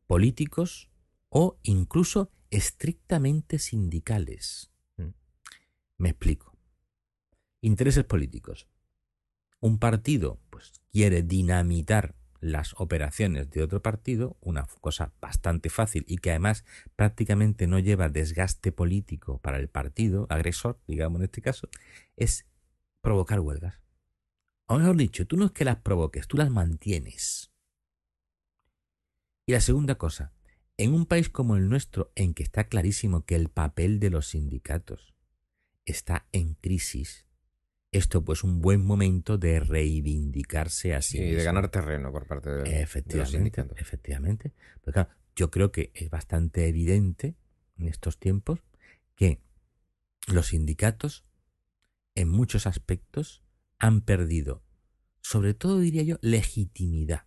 políticos 0.06 0.90
o 1.28 1.58
incluso 1.62 2.32
estrictamente 2.50 3.58
sindicales. 3.58 4.70
Mm. 4.96 5.11
Me 5.99 6.11
explico. 6.11 6.56
Intereses 7.61 8.04
políticos. 8.04 8.68
Un 9.64 9.78
partido 9.78 10.42
pues, 10.50 10.83
quiere 10.92 11.23
dinamitar 11.23 12.14
las 12.38 12.75
operaciones 12.78 13.49
de 13.49 13.62
otro 13.62 13.80
partido, 13.80 14.37
una 14.42 14.66
cosa 14.83 15.14
bastante 15.23 15.71
fácil 15.71 16.04
y 16.06 16.18
que 16.18 16.28
además 16.28 16.66
prácticamente 16.97 17.66
no 17.66 17.78
lleva 17.78 18.11
desgaste 18.11 18.73
político 18.73 19.38
para 19.38 19.56
el 19.56 19.71
partido 19.71 20.26
agresor, 20.28 20.78
digamos 20.87 21.21
en 21.21 21.25
este 21.25 21.40
caso, 21.40 21.71
es 22.14 22.44
provocar 23.00 23.40
huelgas. 23.40 23.80
O 24.66 24.76
mejor 24.76 24.99
dicho, 24.99 25.26
tú 25.26 25.38
no 25.38 25.47
es 25.47 25.52
que 25.52 25.64
las 25.64 25.76
provoques, 25.76 26.28
tú 26.28 26.37
las 26.37 26.50
mantienes. 26.50 27.50
Y 29.47 29.52
la 29.52 29.62
segunda 29.62 29.94
cosa, 29.94 30.35
en 30.76 30.92
un 30.92 31.06
país 31.06 31.30
como 31.30 31.56
el 31.56 31.71
nuestro, 31.71 32.12
en 32.16 32.35
que 32.35 32.42
está 32.42 32.64
clarísimo 32.64 33.25
que 33.25 33.35
el 33.35 33.49
papel 33.49 33.99
de 33.99 34.11
los 34.11 34.26
sindicatos 34.26 35.14
está 35.87 36.28
en 36.33 36.52
crisis, 36.52 37.24
esto 37.96 38.24
pues 38.24 38.42
un 38.42 38.60
buen 38.60 38.84
momento 38.84 39.38
de 39.38 39.60
reivindicarse 39.60 40.94
así. 40.94 41.18
y 41.18 41.32
de 41.32 41.44
ganar 41.44 41.68
terreno 41.68 42.10
por 42.10 42.26
parte 42.26 42.50
de, 42.50 42.88
los 43.14 43.30
sindicatos. 43.30 43.78
Efectivamente. 43.78 44.52
yo 45.36 45.50
creo 45.50 45.70
que 45.70 45.90
es 45.94 46.10
bastante 46.10 46.68
evidente 46.68 47.36
en 47.78 47.88
estos 47.88 48.18
tiempos 48.18 48.60
que 49.14 49.40
los 50.26 50.48
sindicatos 50.48 51.24
en 52.14 52.28
muchos 52.28 52.66
aspectos 52.66 53.42
han 53.78 54.00
perdido, 54.00 54.62
sobre 55.20 55.54
todo 55.54 55.78
diría 55.78 56.02
yo, 56.02 56.18
legitimidad. 56.20 57.26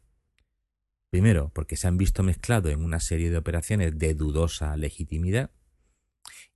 Primero, 1.10 1.52
porque 1.54 1.78
se 1.78 1.88
han 1.88 1.98
visto 1.98 2.24
mezclados 2.24 2.72
en 2.72 2.84
una 2.84 3.00
serie 3.00 3.30
de 3.30 3.38
operaciones 3.38 3.98
de 3.98 4.14
dudosa 4.14 4.76
legitimidad. 4.76 5.52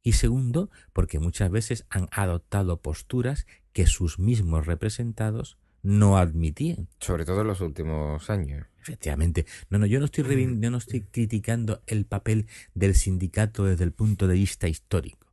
Y 0.01 0.13
segundo, 0.13 0.69
porque 0.93 1.19
muchas 1.19 1.51
veces 1.51 1.85
han 1.89 2.07
adoptado 2.11 2.81
posturas 2.81 3.45
que 3.73 3.85
sus 3.85 4.19
mismos 4.19 4.65
representados 4.65 5.57
no 5.83 6.17
admitían. 6.17 6.89
Sobre 6.99 7.25
todo 7.25 7.41
en 7.41 7.47
los 7.47 7.61
últimos 7.61 8.29
años. 8.29 8.67
Efectivamente. 8.81 9.45
No, 9.69 9.77
no, 9.77 9.85
yo 9.85 9.99
no 9.99 10.05
estoy, 10.05 10.23
yo 10.59 10.71
no 10.71 10.77
estoy 10.77 11.01
criticando 11.01 11.83
el 11.87 12.05
papel 12.05 12.47
del 12.73 12.95
sindicato 12.95 13.65
desde 13.65 13.83
el 13.83 13.91
punto 13.91 14.27
de 14.27 14.35
vista 14.35 14.67
histórico. 14.67 15.27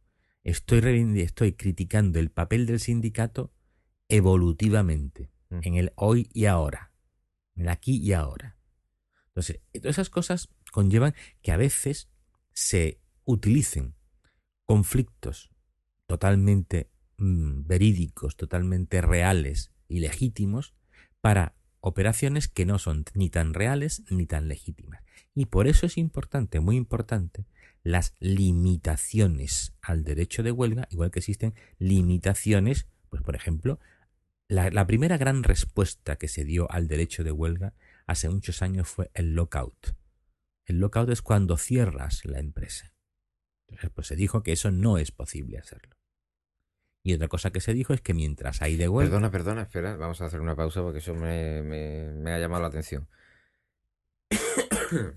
Estoy, 0.45 1.21
estoy 1.21 1.53
criticando 1.53 2.19
el 2.19 2.31
papel 2.31 2.67
del 2.67 2.81
sindicato 2.81 3.53
evolutivamente, 4.09 5.31
mm. 5.51 5.61
en 5.63 5.75
el 5.75 5.93
hoy 5.97 6.31
y 6.33 6.47
ahora, 6.47 6.93
en 7.55 7.65
el 7.65 7.69
aquí 7.69 7.97
y 7.97 8.13
ahora. 8.13 8.57
Entonces, 9.29 9.61
todas 9.73 9.95
esas 9.95 10.11
cosas 10.11 10.49
conllevan 10.73 11.15
que 11.43 11.53
a 11.53 11.57
veces 11.57 12.09
se 12.53 13.01
utilicen 13.25 13.95
conflictos 14.69 15.51
totalmente 16.07 16.91
mm, 17.17 17.67
verídicos, 17.67 18.37
totalmente 18.37 19.01
reales 19.01 19.73
y 19.89 20.01
legítimos 20.01 20.75
para 21.23 21.55
operaciones 21.81 22.49
que 22.49 22.67
no 22.67 22.79
son 22.79 23.07
ni 23.15 23.31
tan 23.31 23.55
reales 23.55 24.03
ni 24.11 24.27
tan 24.27 24.47
legítimas. 24.47 25.03
Y 25.35 25.47
por 25.47 25.69
eso 25.69 25.87
es 25.87 25.97
importante, 25.97 26.61
muy 26.61 26.77
importante, 26.77 27.47
las 27.83 28.15
limitaciones 28.21 29.73
al 29.81 30.05
derecho 30.05 30.43
de 30.43 30.53
huelga, 30.53 30.87
igual 30.91 31.11
que 31.11 31.21
existen 31.21 31.55
limitaciones, 31.79 32.89
pues 33.09 33.23
por 33.23 33.37
ejemplo, 33.37 33.81
la, 34.49 34.69
la 34.69 34.87
primera 34.87 35.17
gran 35.17 35.45
respuesta 35.45 36.17
que 36.17 36.29
se 36.29 36.45
dio 36.45 36.71
al 36.71 36.89
derecho 36.89 37.25
de 37.25 37.33
huelga 37.33 37.73
hace 38.07 38.29
muchos 38.29 38.61
años 38.61 38.87
fue 38.87 39.11
el 39.15 39.35
lockout. 39.35 39.97
El 40.67 40.79
lockout 40.79 41.09
es 41.09 41.23
cuando 41.23 41.57
cierras 41.57 42.27
la 42.27 42.39
empresa. 42.39 42.93
Entonces, 43.69 43.91
pues 43.95 44.07
se 44.07 44.17
dijo 44.17 44.43
que 44.43 44.53
eso 44.53 44.71
no 44.71 44.99
es 44.99 45.13
posible 45.13 45.59
hacerlo. 45.59 45.97
Y 47.03 47.15
otra 47.15 47.29
cosa 47.29 47.51
que 47.51 47.61
se 47.61 47.75
dijo 47.75 47.95
es 47.95 48.01
que 48.01 48.15
mientras 48.15 48.61
hay 48.61 48.77
de 48.77 48.89
huelga... 48.89 49.11
Perdona, 49.11 49.31
perdona, 49.31 49.63
espera, 49.63 49.97
vamos 49.97 50.21
a 50.21 50.27
hacer 50.27 50.41
una 50.41 50.57
pausa 50.57 50.83
porque 50.83 50.99
eso 50.99 51.15
me, 51.15 51.63
me 51.63 52.33
ha 52.33 52.39
llamado 52.39 52.63
la 52.63 52.69
atención. 52.69 53.09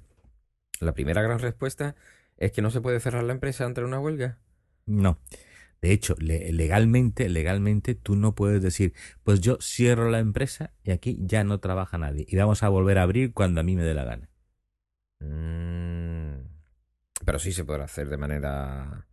la 0.79 0.93
primera 0.93 1.21
gran 1.21 1.39
respuesta 1.39 1.95
es 2.37 2.51
que 2.51 2.61
no 2.61 2.71
se 2.71 2.81
puede 2.81 2.99
cerrar 2.99 3.23
la 3.23 3.33
empresa 3.33 3.65
ante 3.65 3.83
una 3.83 3.99
huelga. 3.99 4.37
No. 4.85 5.19
De 5.81 5.91
hecho, 5.91 6.15
legalmente, 6.19 7.27
legalmente 7.27 7.95
tú 7.95 8.15
no 8.15 8.35
puedes 8.35 8.61
decir, 8.61 8.93
pues 9.23 9.41
yo 9.41 9.57
cierro 9.59 10.09
la 10.11 10.19
empresa 10.19 10.73
y 10.83 10.91
aquí 10.91 11.17
ya 11.21 11.43
no 11.43 11.59
trabaja 11.59 11.97
nadie 11.97 12.25
y 12.27 12.35
vamos 12.35 12.61
a 12.61 12.69
volver 12.69 12.99
a 12.99 13.03
abrir 13.03 13.33
cuando 13.33 13.61
a 13.61 13.63
mí 13.63 13.75
me 13.75 13.83
dé 13.83 13.95
la 13.95 14.03
gana. 14.03 14.29
Mm. 15.19 16.00
Pero 17.31 17.39
sí 17.39 17.53
se 17.53 17.63
podrá 17.63 17.85
hacer 17.85 18.09
de 18.09 18.17
manera 18.17 19.07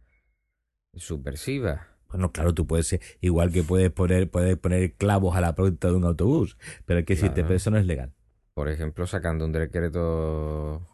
subversiva. 0.93 1.87
Bueno, 2.09 2.33
claro, 2.33 2.53
tú 2.53 2.67
puedes 2.67 2.89
ser, 2.89 3.01
igual 3.21 3.53
que 3.53 3.63
puedes 3.63 3.93
poner, 3.93 4.29
puedes 4.29 4.57
poner 4.57 4.95
clavos 4.95 5.37
a 5.37 5.41
la 5.41 5.55
puerta 5.55 5.87
de 5.87 5.95
un 5.95 6.03
autobús, 6.03 6.59
pero 6.85 7.05
que 7.05 7.15
si 7.15 7.31
te 7.31 7.43
eso 7.55 7.71
no 7.71 7.79
es 7.79 7.87
legal. 7.87 8.13
Por 8.55 8.69
ejemplo, 8.71 9.07
sacando 9.07 9.45
un 9.45 9.53
decreto 9.53 10.85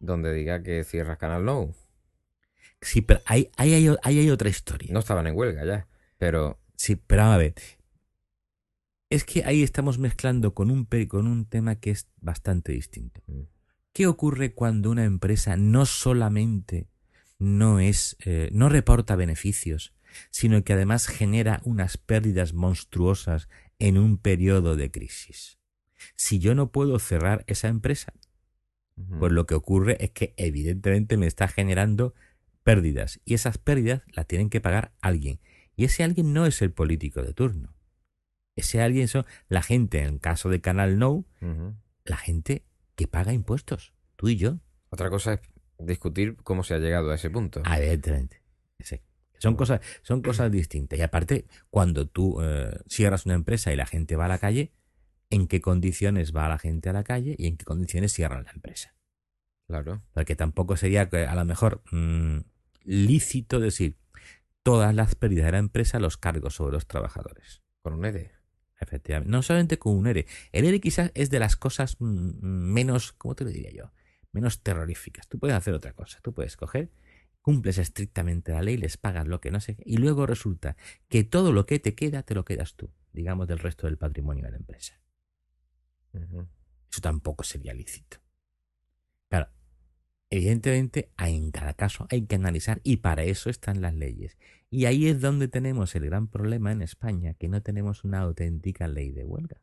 donde 0.00 0.32
diga 0.32 0.62
que 0.62 0.84
cierras 0.84 1.18
Canal 1.18 1.44
No. 1.44 1.74
Sí, 2.80 3.02
pero 3.02 3.20
ahí, 3.26 3.50
hay, 3.58 4.30
otra 4.30 4.48
historia. 4.48 4.90
No 4.90 5.00
estaban 5.00 5.26
en 5.26 5.36
huelga 5.36 5.66
ya, 5.66 5.86
pero... 6.16 6.58
Sí, 6.76 6.96
pero 6.96 7.24
a 7.24 7.36
ver. 7.36 7.52
Es 9.10 9.24
que 9.24 9.44
ahí 9.44 9.62
estamos 9.62 9.98
mezclando 9.98 10.54
con 10.54 10.70
un, 10.70 10.88
con 11.08 11.26
un 11.26 11.44
tema 11.44 11.74
que 11.74 11.90
es 11.90 12.08
bastante 12.22 12.72
distinto. 12.72 13.20
Mm. 13.26 13.51
¿Qué 13.92 14.06
ocurre 14.06 14.54
cuando 14.54 14.90
una 14.90 15.04
empresa 15.04 15.56
no 15.56 15.84
solamente 15.84 16.88
no 17.38 17.78
es, 17.78 18.16
eh, 18.24 18.48
no 18.52 18.68
reporta 18.68 19.16
beneficios, 19.16 19.92
sino 20.30 20.64
que 20.64 20.72
además 20.72 21.06
genera 21.06 21.60
unas 21.64 21.98
pérdidas 21.98 22.54
monstruosas 22.54 23.48
en 23.78 23.98
un 23.98 24.16
periodo 24.16 24.76
de 24.76 24.90
crisis? 24.90 25.58
Si 26.16 26.38
yo 26.38 26.54
no 26.54 26.72
puedo 26.72 26.98
cerrar 26.98 27.44
esa 27.46 27.68
empresa, 27.68 28.14
pues 29.18 29.32
lo 29.32 29.46
que 29.46 29.54
ocurre 29.54 29.96
es 30.04 30.10
que 30.10 30.34
evidentemente 30.36 31.16
me 31.16 31.26
está 31.26 31.48
generando 31.48 32.14
pérdidas 32.62 33.20
y 33.24 33.34
esas 33.34 33.58
pérdidas 33.58 34.02
las 34.12 34.26
tienen 34.26 34.48
que 34.50 34.60
pagar 34.60 34.92
alguien. 35.00 35.40
Y 35.76 35.84
ese 35.84 36.02
alguien 36.02 36.32
no 36.32 36.46
es 36.46 36.62
el 36.62 36.72
político 36.72 37.22
de 37.22 37.32
turno. 37.32 37.74
Ese 38.54 38.82
alguien 38.82 39.08
son 39.08 39.24
la 39.48 39.62
gente, 39.62 40.00
en 40.00 40.14
el 40.14 40.20
caso 40.20 40.48
de 40.50 40.60
Canal 40.60 40.98
No, 40.98 41.24
la 42.04 42.16
gente 42.16 42.64
que 43.02 43.08
paga 43.08 43.32
impuestos, 43.32 43.94
tú 44.16 44.28
y 44.28 44.36
yo. 44.36 44.58
Otra 44.90 45.10
cosa 45.10 45.34
es 45.34 45.40
discutir 45.78 46.36
cómo 46.44 46.62
se 46.62 46.74
ha 46.74 46.78
llegado 46.78 47.10
a 47.10 47.16
ese 47.16 47.30
punto. 47.30 47.62
Ah, 47.64 47.78
evidentemente. 47.78 48.40
Son 49.38 49.56
cosas, 49.56 49.80
son 50.02 50.22
cosas 50.22 50.52
distintas. 50.52 50.96
Y 51.00 51.02
aparte, 51.02 51.46
cuando 51.68 52.06
tú 52.06 52.40
eh, 52.40 52.78
cierras 52.86 53.26
una 53.26 53.34
empresa 53.34 53.72
y 53.72 53.76
la 53.76 53.86
gente 53.86 54.14
va 54.14 54.26
a 54.26 54.28
la 54.28 54.38
calle, 54.38 54.72
¿en 55.30 55.48
qué 55.48 55.60
condiciones 55.60 56.32
va 56.32 56.48
la 56.48 56.60
gente 56.60 56.90
a 56.90 56.92
la 56.92 57.02
calle 57.02 57.34
y 57.36 57.48
en 57.48 57.56
qué 57.56 57.64
condiciones 57.64 58.12
cierran 58.12 58.44
la 58.44 58.52
empresa? 58.52 58.94
Claro. 59.66 60.04
Porque 60.12 60.36
tampoco 60.36 60.76
sería 60.76 61.10
a 61.10 61.34
lo 61.34 61.44
mejor 61.44 61.82
mm, 61.90 62.38
lícito 62.84 63.58
decir 63.58 63.98
todas 64.62 64.94
las 64.94 65.16
pérdidas 65.16 65.46
de 65.46 65.52
la 65.52 65.58
empresa 65.58 65.98
los 65.98 66.18
cargos 66.18 66.54
sobre 66.54 66.74
los 66.74 66.86
trabajadores. 66.86 67.62
Con 67.82 67.94
un 67.94 68.04
ERE. 68.04 68.30
Efectivamente. 68.82 69.30
No 69.30 69.42
solamente 69.42 69.78
con 69.78 69.96
un 69.96 70.06
ERE. 70.06 70.26
El 70.52 70.64
ERE 70.64 70.80
quizás 70.80 71.10
es 71.14 71.30
de 71.30 71.38
las 71.38 71.56
cosas 71.56 71.96
menos, 72.00 73.12
¿cómo 73.12 73.34
te 73.34 73.44
lo 73.44 73.50
diría 73.50 73.70
yo? 73.70 73.92
Menos 74.32 74.62
terroríficas. 74.62 75.28
Tú 75.28 75.38
puedes 75.38 75.56
hacer 75.56 75.74
otra 75.74 75.92
cosa. 75.92 76.18
Tú 76.22 76.34
puedes 76.34 76.56
coger 76.56 76.90
cumples 77.42 77.76
estrictamente 77.78 78.52
la 78.52 78.62
ley, 78.62 78.76
les 78.76 78.96
pagas 78.96 79.26
lo 79.26 79.40
que 79.40 79.50
no 79.50 79.60
sé, 79.60 79.76
y 79.84 79.98
luego 79.98 80.26
resulta 80.26 80.76
que 81.08 81.24
todo 81.24 81.52
lo 81.52 81.66
que 81.66 81.80
te 81.80 81.94
queda 81.94 82.22
te 82.22 82.34
lo 82.34 82.44
quedas 82.44 82.76
tú, 82.76 82.90
digamos, 83.12 83.48
del 83.48 83.58
resto 83.58 83.88
del 83.88 83.98
patrimonio 83.98 84.44
de 84.44 84.52
la 84.52 84.56
empresa. 84.56 85.00
Eso 86.12 87.00
tampoco 87.00 87.42
sería 87.42 87.74
lícito. 87.74 88.21
Evidentemente 90.32 91.10
en 91.18 91.50
cada 91.50 91.74
caso 91.74 92.06
hay 92.10 92.24
que 92.24 92.36
analizar 92.36 92.80
y 92.84 92.96
para 92.96 93.22
eso 93.22 93.50
están 93.50 93.82
las 93.82 93.92
leyes. 93.92 94.38
Y 94.70 94.86
ahí 94.86 95.06
es 95.06 95.20
donde 95.20 95.46
tenemos 95.46 95.94
el 95.94 96.06
gran 96.06 96.26
problema 96.26 96.72
en 96.72 96.80
España, 96.80 97.34
que 97.34 97.48
no 97.48 97.60
tenemos 97.60 98.02
una 98.02 98.20
auténtica 98.20 98.88
ley 98.88 99.10
de 99.10 99.26
huelga. 99.26 99.60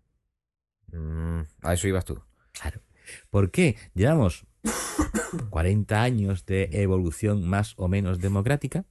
Mm, 0.91 1.39
a 1.63 1.73
eso 1.73 1.87
ibas 1.87 2.05
tú. 2.05 2.21
Claro. 2.51 2.83
¿Por 3.31 3.49
qué? 3.49 3.77
Llevamos 3.95 4.45
40 5.49 6.03
años 6.03 6.45
de 6.45 6.69
evolución 6.71 7.49
más 7.49 7.73
o 7.77 7.87
menos 7.87 8.19
democrática 8.19 8.85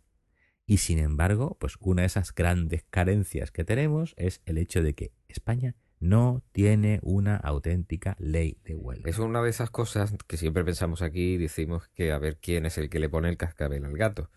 y 0.67 0.79
sin 0.79 0.99
embargo, 0.99 1.57
pues 1.61 1.77
una 1.79 2.03
de 2.03 2.07
esas 2.07 2.35
grandes 2.35 2.87
carencias 2.91 3.53
que 3.53 3.63
tenemos 3.63 4.15
es 4.17 4.43
el 4.47 4.59
hecho 4.59 4.83
de 4.83 4.97
que 4.97 5.13
España 5.29 5.77
no 6.01 6.43
tiene 6.53 7.01
una 7.03 7.37
auténtica 7.37 8.17
ley 8.19 8.59
de 8.65 8.75
huelga. 8.75 9.11
Es 9.11 9.19
una 9.19 9.43
de 9.43 9.51
esas 9.51 9.71
cosas 9.71 10.15
que 10.27 10.37
siempre 10.37 10.65
pensamos 10.65 11.03
aquí 11.03 11.35
y 11.35 11.39
decimos 11.39 11.89
que 11.95 12.13
a 12.13 12.19
ver 12.19 12.39
quién 12.39 12.67
es 12.67 12.79
el 12.79 12.89
que 12.89 13.01
le 13.01 13.09
pone 13.09 13.29
el 13.29 13.37
cascabel 13.37 13.85
al 13.85 13.97
gato. 13.97 14.31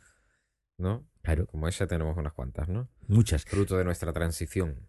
¿No? 0.77 1.06
Claro. 1.22 1.46
Como 1.46 1.68
esa 1.68 1.86
tenemos 1.88 2.18
unas 2.18 2.34
cuantas, 2.34 2.68
¿no? 2.68 2.89
Muchas. 3.08 3.46
Fruto 3.46 3.77
de 3.77 3.86
nuestra 3.86 4.12
transición. 4.13 4.88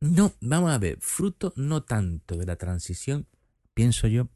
No, 0.00 0.32
vamos 0.40 0.70
a 0.70 0.78
ver, 0.78 0.96
fruto 1.00 1.52
no 1.56 1.82
tanto 1.82 2.38
de 2.38 2.46
la 2.46 2.56
transición, 2.56 3.26
pienso 3.74 4.06
yo, 4.06 4.30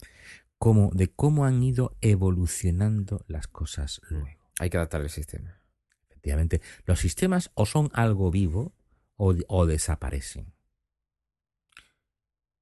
como 0.59 0.91
de 0.93 1.11
cómo 1.11 1.47
han 1.47 1.63
ido 1.63 1.97
evolucionando 2.03 3.25
las 3.29 3.47
cosas 3.47 4.03
mm. 4.11 4.15
luego. 4.15 4.51
Hay 4.59 4.69
que 4.69 4.77
adaptar 4.77 5.01
el 5.01 5.09
sistema. 5.09 5.59
Efectivamente, 6.07 6.61
los 6.85 7.01
sistemas 7.01 7.51
o 7.55 7.65
son 7.65 7.91
algo 7.95 8.31
vivo 8.31 8.75
o, 9.17 9.35
o 9.49 9.67
desaparecen. 9.67 10.53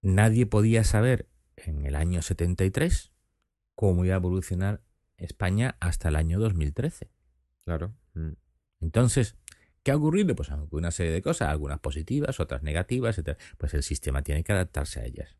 Nadie 0.02 0.46
podía 0.46 0.84
saber 0.84 1.28
en 1.56 1.86
el 1.86 1.96
año 1.96 2.22
73 2.22 3.12
cómo 3.74 4.04
iba 4.04 4.14
a 4.14 4.18
evolucionar 4.18 4.82
España 5.16 5.76
hasta 5.80 6.08
el 6.08 6.16
año 6.16 6.38
2013. 6.38 7.10
Claro. 7.64 7.94
Mm. 8.14 8.32
Entonces, 8.80 9.36
¿Qué 9.82 9.90
ha 9.90 9.96
ocurrido? 9.96 10.36
Pues 10.36 10.48
una 10.70 10.92
serie 10.92 11.12
de 11.12 11.22
cosas, 11.22 11.48
algunas 11.48 11.80
positivas, 11.80 12.38
otras 12.38 12.62
negativas, 12.62 13.18
etc. 13.18 13.36
Pues 13.58 13.74
el 13.74 13.82
sistema 13.82 14.22
tiene 14.22 14.44
que 14.44 14.52
adaptarse 14.52 15.00
a 15.00 15.04
ellas. 15.04 15.36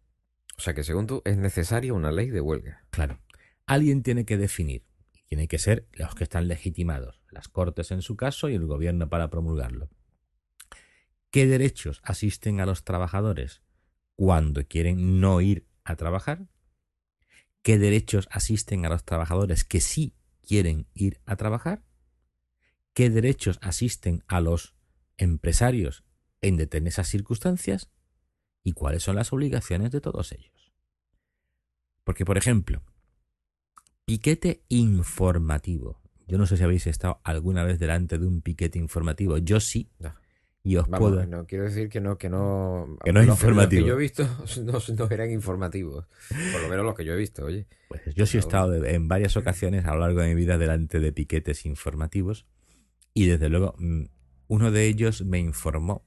O 0.58 0.60
sea 0.60 0.74
que 0.74 0.82
según 0.82 1.06
tú 1.06 1.22
es 1.24 1.36
necesaria 1.36 1.94
una 1.94 2.10
ley 2.10 2.30
de 2.30 2.40
huelga. 2.40 2.84
Claro. 2.90 3.20
Alguien 3.66 4.02
tiene 4.02 4.24
que 4.24 4.36
definir, 4.36 4.84
y 5.12 5.22
tiene 5.22 5.46
que 5.46 5.58
ser 5.58 5.86
los 5.92 6.14
que 6.16 6.24
están 6.24 6.48
legitimados, 6.48 7.20
las 7.30 7.48
Cortes 7.48 7.92
en 7.92 8.02
su 8.02 8.16
caso 8.16 8.48
y 8.48 8.54
el 8.54 8.66
gobierno 8.66 9.08
para 9.08 9.30
promulgarlo. 9.30 9.90
¿Qué 11.30 11.46
derechos 11.46 12.00
asisten 12.02 12.60
a 12.60 12.66
los 12.66 12.84
trabajadores 12.84 13.62
cuando 14.16 14.66
quieren 14.66 15.20
no 15.20 15.40
ir 15.40 15.66
a 15.84 15.96
trabajar? 15.96 16.46
¿Qué 17.62 17.78
derechos 17.78 18.28
asisten 18.30 18.86
a 18.86 18.88
los 18.88 19.04
trabajadores 19.04 19.64
que 19.64 19.80
sí 19.80 20.14
quieren 20.42 20.86
ir 20.94 21.20
a 21.26 21.36
trabajar? 21.36 21.82
qué 22.94 23.10
derechos 23.10 23.58
asisten 23.62 24.22
a 24.28 24.40
los 24.40 24.74
empresarios 25.16 26.04
en 26.40 26.56
determinadas 26.56 27.08
circunstancias 27.08 27.90
y 28.62 28.72
cuáles 28.72 29.02
son 29.02 29.16
las 29.16 29.32
obligaciones 29.32 29.90
de 29.90 30.00
todos 30.00 30.32
ellos. 30.32 30.72
Porque, 32.04 32.24
por 32.24 32.36
ejemplo, 32.36 32.82
piquete 34.04 34.64
informativo. 34.68 36.00
Yo 36.26 36.38
no 36.38 36.46
sé 36.46 36.56
si 36.56 36.64
habéis 36.64 36.86
estado 36.86 37.20
alguna 37.24 37.64
vez 37.64 37.78
delante 37.78 38.18
de 38.18 38.26
un 38.26 38.42
piquete 38.42 38.78
informativo. 38.78 39.38
Yo 39.38 39.60
sí. 39.60 39.90
Y 40.64 40.76
os 40.76 40.88
puedo. 40.88 41.26
No, 41.26 41.44
quiero 41.46 41.64
decir 41.64 41.88
que 41.88 42.00
no, 42.00 42.18
que 42.18 42.28
no. 42.28 42.96
Que 43.04 43.12
no 43.12 43.20
es 43.20 43.26
informativo. 43.26 43.80
Los 43.80 43.84
que 43.84 43.88
yo 43.88 43.94
he 43.94 43.98
visto 43.98 44.94
no, 44.96 45.10
eran 45.10 45.30
informativos. 45.30 46.06
Por 46.52 46.62
lo 46.62 46.68
menos 46.68 46.84
los 46.84 46.94
que 46.94 47.04
yo 47.04 47.14
he 47.14 47.16
visto, 47.16 47.44
oye. 47.44 47.66
Pues 47.88 48.02
yo 48.14 48.26
sí 48.26 48.36
he 48.36 48.40
estado 48.40 48.72
en 48.84 49.08
varias 49.08 49.36
ocasiones 49.36 49.84
a 49.86 49.94
lo 49.94 50.00
largo 50.00 50.20
de 50.20 50.28
mi 50.28 50.34
vida 50.34 50.58
delante 50.58 51.00
de 51.00 51.12
piquetes 51.12 51.66
informativos. 51.66 52.46
Y 53.12 53.26
desde 53.26 53.48
luego, 53.48 53.74
mm, 53.78 54.04
uno 54.48 54.70
de 54.70 54.86
ellos 54.86 55.22
me 55.22 55.38
informó 55.38 56.04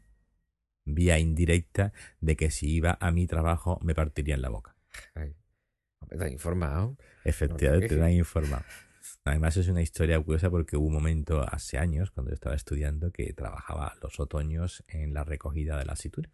vía 0.85 1.19
indirecta 1.19 1.93
de 2.21 2.35
que 2.35 2.51
si 2.51 2.69
iba 2.69 2.97
a 3.01 3.11
mi 3.11 3.27
trabajo 3.27 3.79
me 3.83 3.93
partiría 3.95 4.35
en 4.35 4.41
la 4.41 4.49
boca. 4.49 4.75
¿Me 5.15 6.23
has 6.23 6.31
informado? 6.31 6.97
Efectivamente, 7.23 7.95
me 7.95 8.05
han 8.05 8.11
informado. 8.11 8.63
Además 9.23 9.57
es 9.57 9.67
una 9.67 9.81
historia 9.81 10.19
curiosa 10.19 10.49
porque 10.49 10.77
hubo 10.77 10.87
un 10.87 10.93
momento 10.93 11.41
hace 11.41 11.77
años, 11.77 12.11
cuando 12.11 12.31
yo 12.31 12.35
estaba 12.35 12.55
estudiando, 12.55 13.11
que 13.11 13.33
trabajaba 13.33 13.95
los 14.01 14.19
otoños 14.19 14.83
en 14.87 15.13
la 15.13 15.23
recogida 15.23 15.77
de 15.77 15.85
la 15.85 15.93
asitura. 15.93 16.29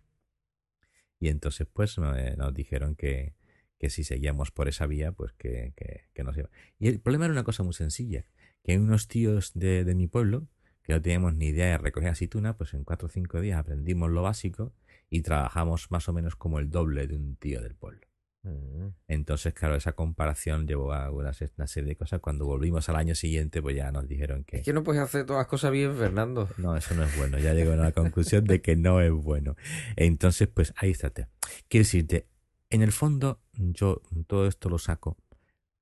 Y 1.20 1.30
entonces 1.30 1.68
pues 1.72 1.98
nos 1.98 2.54
dijeron 2.54 2.96
que, 2.96 3.36
que 3.80 3.90
si 3.90 4.04
seguíamos 4.04 4.52
por 4.52 4.68
esa 4.68 4.88
vía, 4.88 5.12
pues 5.12 5.34
que, 5.34 5.74
que, 5.76 6.24
nos 6.24 6.38
iba. 6.38 6.50
Y 6.80 6.88
el 6.88 7.00
problema 7.00 7.26
era 7.26 7.34
una 7.34 7.44
cosa 7.44 7.64
muy 7.64 7.74
sencilla, 7.74 8.26
que 8.64 8.78
unos 8.78 9.08
tíos 9.08 9.52
de, 9.54 9.84
de 9.84 9.96
mi 9.96 10.08
pueblo 10.08 10.48
que 10.84 10.94
no 10.94 11.02
teníamos 11.02 11.36
ni 11.36 11.48
idea 11.48 11.68
de 11.68 11.78
recoger 11.78 12.10
aceituna, 12.10 12.58
pues 12.58 12.74
en 12.74 12.84
cuatro 12.84 13.08
o 13.08 13.10
cinco 13.10 13.40
días 13.40 13.60
aprendimos 13.60 14.10
lo 14.10 14.24
básico 14.24 14.74
y 15.10 15.22
trabajamos 15.22 15.92
más 15.92 16.10
o 16.10 16.14
menos 16.14 16.36
como 16.36 16.60
el 16.60 16.70
doble 16.70 17.08
de 17.08 17.16
un 17.16 17.36
tío 17.36 17.62
del 17.62 17.76
pueblo. 17.76 18.11
Mm. 18.44 18.88
Entonces, 19.08 19.54
claro, 19.54 19.76
esa 19.76 19.94
comparación 19.94 20.68
llevó 20.68 20.94
a 20.94 21.12
una, 21.12 21.34
serie 21.34 21.90
de 21.90 21.96
cosas. 21.96 22.20
Cuando 22.20 22.46
volvimos 22.46 22.90
al 22.90 22.96
año 22.96 23.16
siguiente, 23.16 23.62
pues 23.62 23.76
ya 23.76 23.92
nos 23.92 24.08
dijeron 24.08 24.44
que... 24.44 24.58
Es 24.58 24.64
que 24.64 24.74
no 24.74 24.84
puedes 24.84 25.02
hacer 25.02 25.26
todas 25.26 25.42
las 25.42 25.48
cosas 25.48 25.72
bien, 25.72 25.96
Fernando. 25.96 26.50
No, 26.58 26.76
eso 26.76 26.96
no 26.96 27.04
es 27.04 27.16
bueno. 27.18 27.38
Ya 27.38 27.54
llegó 27.54 27.74
a 27.74 27.76
la 27.76 27.92
conclusión 27.92 28.46
de 28.46 28.62
que 28.62 28.76
no 28.76 29.02
es 29.02 29.12
bueno. 29.12 29.56
Entonces, 29.96 30.48
pues 30.48 30.74
ahí 30.78 30.92
está. 30.92 31.12
Quiero 31.12 31.84
decirte, 31.84 32.28
en 32.70 32.82
el 32.82 32.92
fondo, 32.92 33.42
yo 33.54 34.02
todo 34.28 34.48
esto 34.48 34.70
lo 34.70 34.80
saco 34.80 35.18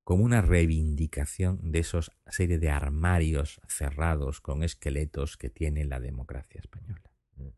como 0.04 0.24
una 0.24 0.42
reivindicación 0.42 1.72
de 1.72 1.80
esos 1.80 2.12
serie 2.26 2.58
de 2.58 2.72
armarios 2.72 3.62
cerrados 3.68 4.42
con 4.42 4.64
esqueletos 4.64 5.38
que 5.38 5.52
tiene 5.52 5.86
la 5.86 6.00
democracia 6.00 6.60
española. 6.60 7.12
Mm. 7.36 7.50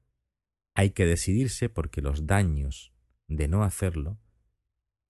Hay 0.76 0.90
que 0.90 1.06
decidirse 1.06 1.70
porque 1.70 2.02
los 2.02 2.28
daños 2.28 2.92
de 3.30 3.48
no 3.48 3.64
hacerlo 3.64 4.20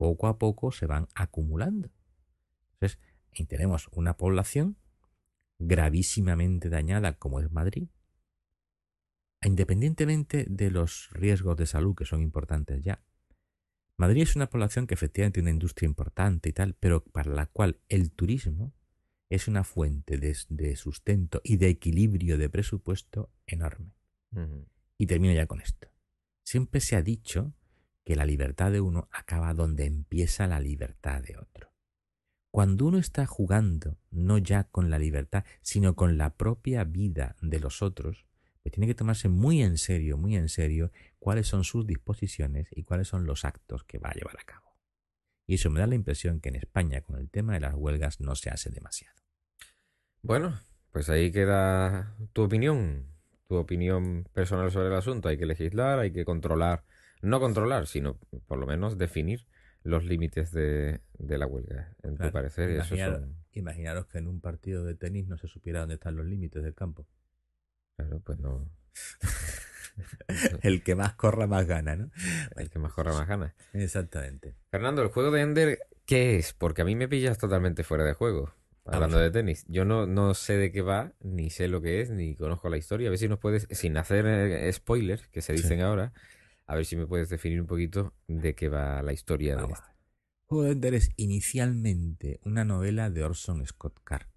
poco 0.01 0.25
a 0.25 0.39
poco 0.39 0.71
se 0.71 0.87
van 0.87 1.07
acumulando. 1.13 1.91
Entonces, 2.73 2.97
tenemos 3.47 3.87
una 3.91 4.17
población 4.17 4.75
gravísimamente 5.59 6.69
dañada 6.69 7.19
como 7.19 7.39
es 7.39 7.51
Madrid, 7.51 7.87
independientemente 9.43 10.47
de 10.49 10.71
los 10.71 11.11
riesgos 11.11 11.55
de 11.55 11.67
salud 11.67 11.93
que 11.95 12.05
son 12.05 12.23
importantes 12.23 12.83
ya, 12.83 13.03
Madrid 13.95 14.23
es 14.23 14.35
una 14.35 14.49
población 14.49 14.87
que 14.87 14.95
efectivamente 14.95 15.35
tiene 15.35 15.51
una 15.51 15.57
industria 15.57 15.85
importante 15.85 16.49
y 16.49 16.53
tal, 16.53 16.73
pero 16.73 17.03
para 17.03 17.31
la 17.31 17.45
cual 17.45 17.79
el 17.87 18.11
turismo 18.11 18.73
es 19.29 19.47
una 19.47 19.63
fuente 19.63 20.17
de, 20.17 20.75
sustento 20.77 21.41
y 21.43 21.57
de 21.57 21.69
equilibrio 21.69 22.39
de 22.39 22.49
presupuesto 22.49 23.29
enorme. 23.45 23.93
Y 24.97 25.05
termino 25.05 25.35
ya 25.35 25.45
con 25.45 25.61
esto. 25.61 25.89
Siempre 26.43 26.81
se 26.81 26.95
ha 26.95 27.03
dicho 27.03 27.53
que 28.03 28.15
la 28.15 28.25
libertad 28.25 28.71
de 28.71 28.81
uno 28.81 29.07
acaba 29.11 29.53
donde 29.53 29.85
empieza 29.85 30.47
la 30.47 30.59
libertad 30.59 31.21
de 31.21 31.37
otro. 31.37 31.71
Cuando 32.51 32.85
uno 32.85 32.97
está 32.97 33.25
jugando 33.25 33.97
no 34.09 34.37
ya 34.37 34.65
con 34.65 34.89
la 34.89 34.99
libertad, 34.99 35.45
sino 35.61 35.95
con 35.95 36.17
la 36.17 36.35
propia 36.35 36.83
vida 36.83 37.35
de 37.41 37.59
los 37.59 37.81
otros, 37.81 38.25
pues 38.61 38.73
tiene 38.73 38.87
que 38.87 38.95
tomarse 38.95 39.29
muy 39.29 39.61
en 39.61 39.77
serio, 39.77 40.17
muy 40.17 40.35
en 40.35 40.49
serio, 40.49 40.91
cuáles 41.17 41.47
son 41.47 41.63
sus 41.63 41.87
disposiciones 41.87 42.67
y 42.71 42.83
cuáles 42.83 43.07
son 43.07 43.25
los 43.25 43.45
actos 43.45 43.83
que 43.85 43.99
va 43.99 44.09
a 44.09 44.13
llevar 44.13 44.37
a 44.39 44.43
cabo. 44.43 44.75
Y 45.47 45.55
eso 45.55 45.69
me 45.69 45.79
da 45.79 45.87
la 45.87 45.95
impresión 45.95 46.39
que 46.39 46.49
en 46.49 46.55
España 46.55 47.01
con 47.01 47.17
el 47.17 47.29
tema 47.29 47.53
de 47.53 47.61
las 47.61 47.73
huelgas 47.73 48.19
no 48.19 48.35
se 48.35 48.49
hace 48.49 48.69
demasiado. 48.69 49.15
Bueno, 50.21 50.59
pues 50.91 51.09
ahí 51.09 51.31
queda 51.31 52.15
tu 52.33 52.43
opinión, 52.43 53.07
tu 53.47 53.55
opinión 53.55 54.27
personal 54.33 54.71
sobre 54.71 54.87
el 54.87 54.93
asunto. 54.93 55.29
Hay 55.29 55.37
que 55.37 55.45
legislar, 55.45 55.99
hay 55.99 56.11
que 56.11 56.25
controlar, 56.25 56.83
no 57.21 57.39
controlar, 57.39 57.87
sino 57.87 58.17
por 58.47 58.57
lo 58.57 58.67
menos 58.67 58.97
definir 58.97 59.45
los 59.83 60.03
límites 60.05 60.51
de, 60.51 61.01
la 61.17 61.47
huelga, 61.47 61.93
en 62.03 62.17
tu 62.17 62.31
parecer. 62.31 62.83
Imaginaros 63.53 64.07
que 64.07 64.17
en 64.19 64.27
un 64.27 64.39
partido 64.39 64.85
de 64.85 64.95
tenis 64.95 65.27
no 65.27 65.37
se 65.37 65.47
supiera 65.47 65.81
dónde 65.81 65.95
están 65.95 66.15
los 66.15 66.25
límites 66.25 66.63
del 66.63 66.73
campo. 66.73 67.05
Claro, 67.97 68.21
pues 68.21 68.39
no. 68.39 68.69
el 70.61 70.83
que 70.83 70.95
más 70.95 71.13
corra 71.13 71.47
más 71.47 71.65
gana, 71.65 71.95
¿no? 71.95 72.11
El 72.55 72.69
que 72.69 72.79
más 72.79 72.93
corra 72.93 73.13
más 73.13 73.27
gana. 73.27 73.53
Exactamente. 73.73 74.55
Fernando, 74.69 75.01
¿el 75.01 75.09
juego 75.09 75.31
de 75.31 75.41
Ender 75.41 75.79
qué 76.05 76.37
es? 76.37 76.53
Porque 76.53 76.81
a 76.81 76.85
mí 76.85 76.95
me 76.95 77.07
pillas 77.07 77.37
totalmente 77.37 77.83
fuera 77.83 78.03
de 78.05 78.13
juego. 78.13 78.53
Hablando 78.85 79.19
de 79.19 79.29
tenis. 79.29 79.65
Yo 79.67 79.85
no, 79.85 80.07
no 80.07 80.33
sé 80.33 80.57
de 80.57 80.71
qué 80.71 80.81
va, 80.81 81.13
ni 81.21 81.49
sé 81.49 81.67
lo 81.67 81.81
que 81.81 82.01
es, 82.01 82.09
ni 82.09 82.35
conozco 82.35 82.67
la 82.69 82.77
historia. 82.77 83.07
A 83.07 83.11
ver 83.11 83.19
si 83.19 83.27
nos 83.27 83.39
puedes, 83.39 83.67
sin 83.71 83.95
hacer 83.95 84.25
eh, 84.25 84.73
spoilers, 84.73 85.27
que 85.27 85.41
se 85.41 85.53
dicen 85.53 85.81
ahora, 85.81 86.13
a 86.71 86.75
ver 86.75 86.85
si 86.85 86.95
me 86.95 87.05
puedes 87.05 87.27
definir 87.27 87.59
un 87.59 87.67
poquito 87.67 88.13
de 88.29 88.55
qué 88.55 88.69
va 88.69 89.03
la 89.03 89.11
historia 89.11 89.57
de 89.57 89.75
Juego 90.45 90.63
de 90.63 90.71
Ender 90.71 90.93
es 90.93 91.11
inicialmente 91.17 92.39
una 92.45 92.63
novela 92.63 93.09
de 93.09 93.25
Orson 93.25 93.67
Scott 93.67 93.99
Card, 94.05 94.27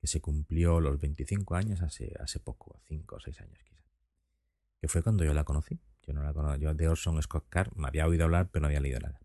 que 0.00 0.06
se 0.06 0.22
cumplió 0.22 0.80
los 0.80 0.98
25 0.98 1.54
años 1.56 1.82
hace, 1.82 2.14
hace 2.20 2.40
poco, 2.40 2.80
5 2.88 3.16
o 3.16 3.20
6 3.20 3.38
años 3.42 3.58
quizás. 3.62 3.84
Que 4.80 4.88
fue 4.88 5.02
cuando 5.02 5.24
yo 5.24 5.34
la 5.34 5.44
conocí. 5.44 5.78
Yo 6.06 6.14
no 6.14 6.22
la 6.22 6.32
conocía. 6.32 6.56
Yo 6.56 6.74
de 6.74 6.88
Orson 6.88 7.22
Scott 7.22 7.50
Card 7.50 7.72
me 7.76 7.86
había 7.86 8.06
oído 8.06 8.24
hablar, 8.24 8.48
pero 8.50 8.62
no 8.62 8.68
había 8.68 8.80
leído 8.80 9.00
nada. 9.00 9.20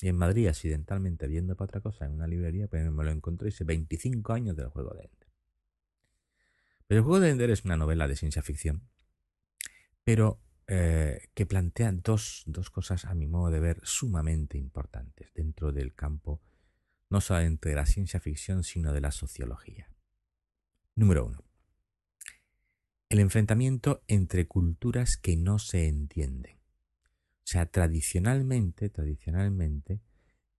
Y 0.00 0.06
en 0.06 0.16
Madrid, 0.16 0.46
accidentalmente, 0.46 1.26
viendo 1.26 1.56
para 1.56 1.70
otra 1.70 1.80
cosa 1.80 2.04
en 2.04 2.12
una 2.12 2.28
librería, 2.28 2.68
pues 2.68 2.88
me 2.88 3.02
lo 3.02 3.10
encontré 3.10 3.48
y 3.48 3.50
dice 3.50 3.64
25 3.64 4.32
años 4.32 4.54
del 4.54 4.68
juego 4.68 4.94
de 4.94 5.06
Ender. 5.06 5.28
Pero 6.86 7.00
el 7.00 7.04
juego 7.04 7.18
de 7.18 7.30
Ender 7.30 7.50
es 7.50 7.64
una 7.64 7.76
novela 7.76 8.06
de 8.06 8.14
ciencia 8.14 8.42
ficción, 8.42 8.88
pero 10.04 10.40
eh, 10.72 11.30
que 11.34 11.46
plantea 11.46 11.90
dos, 11.90 12.44
dos 12.46 12.70
cosas, 12.70 13.04
a 13.04 13.14
mi 13.14 13.26
modo 13.26 13.50
de 13.50 13.58
ver, 13.58 13.80
sumamente 13.82 14.56
importantes 14.56 15.32
dentro 15.34 15.72
del 15.72 15.96
campo, 15.96 16.40
no 17.08 17.20
solamente 17.20 17.70
de 17.70 17.74
la 17.74 17.86
ciencia 17.86 18.20
ficción, 18.20 18.62
sino 18.62 18.92
de 18.92 19.00
la 19.00 19.10
sociología. 19.10 19.90
Número 20.94 21.26
uno. 21.26 21.42
El 23.08 23.18
enfrentamiento 23.18 24.04
entre 24.06 24.46
culturas 24.46 25.16
que 25.16 25.36
no 25.36 25.58
se 25.58 25.88
entienden. 25.88 26.58
O 26.58 27.46
sea, 27.46 27.66
tradicionalmente, 27.66 28.90
tradicionalmente, 28.90 30.00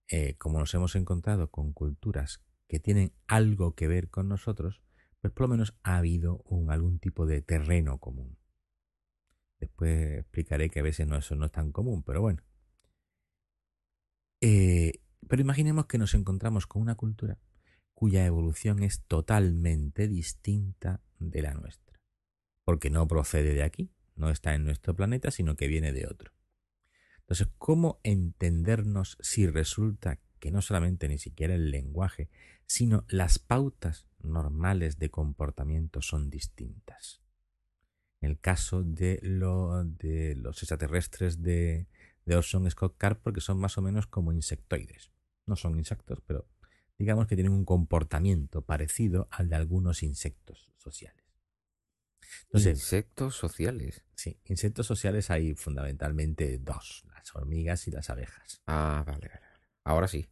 eh, 0.08 0.34
como 0.36 0.58
nos 0.58 0.74
hemos 0.74 0.94
encontrado 0.94 1.50
con 1.50 1.72
culturas 1.72 2.44
que 2.68 2.78
tienen 2.78 3.14
algo 3.28 3.74
que 3.74 3.88
ver 3.88 4.10
con 4.10 4.28
nosotros, 4.28 4.82
pues 5.22 5.32
por 5.32 5.44
lo 5.44 5.52
menos 5.52 5.74
ha 5.82 5.96
habido 5.96 6.42
un, 6.44 6.70
algún 6.70 6.98
tipo 6.98 7.24
de 7.24 7.40
terreno 7.40 7.96
común. 7.96 8.36
Después 9.62 10.18
explicaré 10.18 10.70
que 10.70 10.80
a 10.80 10.82
veces 10.82 11.06
no, 11.06 11.16
eso 11.16 11.36
no 11.36 11.46
es 11.46 11.52
tan 11.52 11.70
común, 11.70 12.02
pero 12.02 12.20
bueno. 12.20 12.42
Eh, 14.40 15.04
pero 15.28 15.40
imaginemos 15.40 15.86
que 15.86 15.98
nos 15.98 16.14
encontramos 16.14 16.66
con 16.66 16.82
una 16.82 16.96
cultura 16.96 17.38
cuya 17.94 18.26
evolución 18.26 18.82
es 18.82 19.04
totalmente 19.06 20.08
distinta 20.08 21.00
de 21.20 21.42
la 21.42 21.54
nuestra. 21.54 22.00
Porque 22.64 22.90
no 22.90 23.06
procede 23.06 23.54
de 23.54 23.62
aquí, 23.62 23.92
no 24.16 24.30
está 24.30 24.52
en 24.56 24.64
nuestro 24.64 24.96
planeta, 24.96 25.30
sino 25.30 25.54
que 25.54 25.68
viene 25.68 25.92
de 25.92 26.08
otro. 26.08 26.32
Entonces, 27.20 27.46
¿cómo 27.58 28.00
entendernos 28.02 29.16
si 29.20 29.46
resulta 29.46 30.18
que 30.40 30.50
no 30.50 30.60
solamente 30.60 31.06
ni 31.06 31.18
siquiera 31.18 31.54
el 31.54 31.70
lenguaje, 31.70 32.30
sino 32.66 33.04
las 33.06 33.38
pautas 33.38 34.08
normales 34.18 34.98
de 34.98 35.08
comportamiento 35.08 36.02
son 36.02 36.30
distintas? 36.30 37.21
En 38.22 38.30
el 38.30 38.38
caso 38.40 38.82
de, 38.82 39.20
de 39.22 40.34
los 40.36 40.62
extraterrestres 40.62 41.42
de, 41.42 41.88
de 42.24 42.36
Orson 42.36 42.70
Scott 42.70 42.96
Card, 42.96 43.18
porque 43.22 43.40
son 43.40 43.58
más 43.58 43.76
o 43.78 43.82
menos 43.82 44.06
como 44.06 44.32
insectoides. 44.32 45.12
No 45.44 45.56
son 45.56 45.76
insectos, 45.76 46.20
pero 46.26 46.46
digamos 46.98 47.26
que 47.26 47.34
tienen 47.34 47.52
un 47.52 47.64
comportamiento 47.64 48.62
parecido 48.62 49.28
al 49.30 49.48
de 49.48 49.56
algunos 49.56 50.02
insectos 50.02 50.70
sociales. 50.78 51.22
insectos 52.54 53.34
sociales. 53.34 54.04
Sí, 54.14 54.38
insectos 54.44 54.86
sociales 54.86 55.30
hay 55.30 55.54
fundamentalmente 55.54 56.58
dos, 56.58 57.04
las 57.12 57.34
hormigas 57.34 57.88
y 57.88 57.90
las 57.90 58.08
abejas. 58.08 58.62
Ah, 58.66 59.02
vale, 59.06 59.28
vale. 59.28 59.46
Ahora 59.84 60.06
sí. 60.08 60.28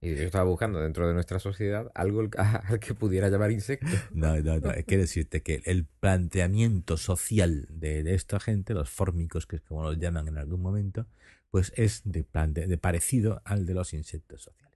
Y 0.00 0.14
yo 0.14 0.22
estaba 0.22 0.44
buscando 0.44 0.80
dentro 0.80 1.06
de 1.06 1.14
nuestra 1.14 1.38
sociedad 1.38 1.90
algo 1.94 2.20
al 2.20 2.30
que 2.80 2.94
pudiera 2.94 3.28
llamar 3.28 3.50
insecto. 3.50 3.86
No, 4.12 4.36
no, 4.40 4.58
no. 4.58 4.72
Quiero 4.86 5.02
decirte 5.02 5.42
que 5.42 5.62
el 5.64 5.84
planteamiento 5.84 6.96
social 6.96 7.66
de, 7.70 8.14
esta 8.14 8.40
gente, 8.40 8.74
los 8.74 8.90
fórmicos, 8.90 9.46
que 9.46 9.56
es 9.56 9.62
como 9.62 9.82
los 9.84 9.98
llaman 9.98 10.28
en 10.28 10.38
algún 10.38 10.60
momento, 10.60 11.06
pues 11.50 11.72
es 11.76 12.02
de, 12.04 12.24
de 12.66 12.78
parecido 12.78 13.42
al 13.44 13.66
de 13.66 13.74
los 13.74 13.92
insectos 13.92 14.42
sociales 14.42 14.74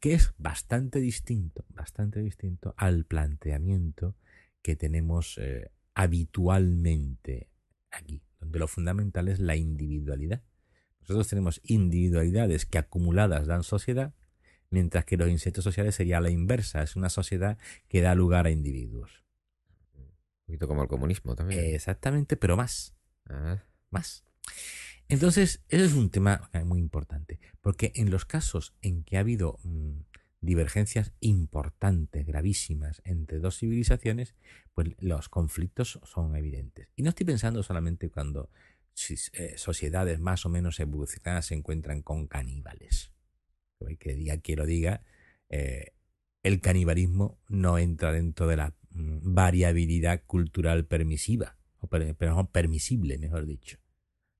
que 0.00 0.14
es 0.14 0.32
bastante 0.38 1.00
distinto, 1.00 1.64
bastante 1.70 2.20
distinto 2.20 2.74
al 2.76 3.04
planteamiento 3.04 4.14
que 4.62 4.76
tenemos 4.76 5.38
eh, 5.38 5.70
habitualmente 5.94 7.50
aquí, 7.90 8.22
donde 8.40 8.58
lo 8.58 8.68
fundamental 8.68 9.28
es 9.28 9.38
la 9.38 9.56
individualidad. 9.56 10.42
Nosotros 11.08 11.28
tenemos 11.28 11.60
individualidades 11.64 12.66
que 12.66 12.78
acumuladas 12.78 13.46
dan 13.46 13.62
sociedad, 13.62 14.14
mientras 14.70 15.06
que 15.06 15.16
los 15.16 15.30
insectos 15.30 15.64
sociales 15.64 15.94
sería 15.94 16.20
la 16.20 16.30
inversa, 16.30 16.82
es 16.82 16.96
una 16.96 17.08
sociedad 17.08 17.56
que 17.88 18.02
da 18.02 18.14
lugar 18.14 18.46
a 18.46 18.50
individuos. 18.50 19.24
Un 19.94 20.12
poquito 20.46 20.68
como 20.68 20.82
el 20.82 20.88
comunismo 20.88 21.34
también. 21.34 21.74
Exactamente, 21.74 22.36
pero 22.36 22.56
más. 22.56 22.94
Ah. 23.26 23.62
Más. 23.90 24.24
Entonces, 25.08 25.62
ese 25.68 25.86
es 25.86 25.94
un 25.94 26.10
tema 26.10 26.50
muy 26.66 26.78
importante, 26.78 27.40
porque 27.62 27.92
en 27.94 28.10
los 28.10 28.26
casos 28.26 28.74
en 28.82 29.02
que 29.02 29.16
ha 29.16 29.20
habido 29.20 29.58
mm, 29.62 30.00
divergencias 30.42 31.12
importantes, 31.20 32.26
gravísimas, 32.26 33.00
entre 33.04 33.38
dos 33.38 33.58
civilizaciones, 33.58 34.34
pues 34.74 34.88
los 34.98 35.30
conflictos 35.30 36.00
son 36.04 36.36
evidentes. 36.36 36.88
Y 36.96 37.02
no 37.02 37.08
estoy 37.08 37.24
pensando 37.24 37.62
solamente 37.62 38.10
cuando 38.10 38.50
sociedades 39.56 40.18
más 40.20 40.44
o 40.46 40.48
menos 40.48 40.80
evolucionadas 40.80 41.46
se 41.46 41.54
encuentran 41.54 42.02
con 42.02 42.26
caníbales. 42.26 43.12
Que 43.98 44.14
diga 44.14 44.38
quiero 44.38 44.66
diga, 44.66 45.02
eh, 45.48 45.92
el 46.42 46.60
canibalismo 46.60 47.38
no 47.48 47.78
entra 47.78 48.12
dentro 48.12 48.46
de 48.46 48.56
la 48.56 48.74
mm, 48.90 49.34
variabilidad 49.34 50.22
cultural 50.26 50.84
permisiva, 50.84 51.56
o 51.78 51.88
pero 51.88 52.50
permisible, 52.50 53.18
mejor 53.18 53.46
dicho. 53.46 53.78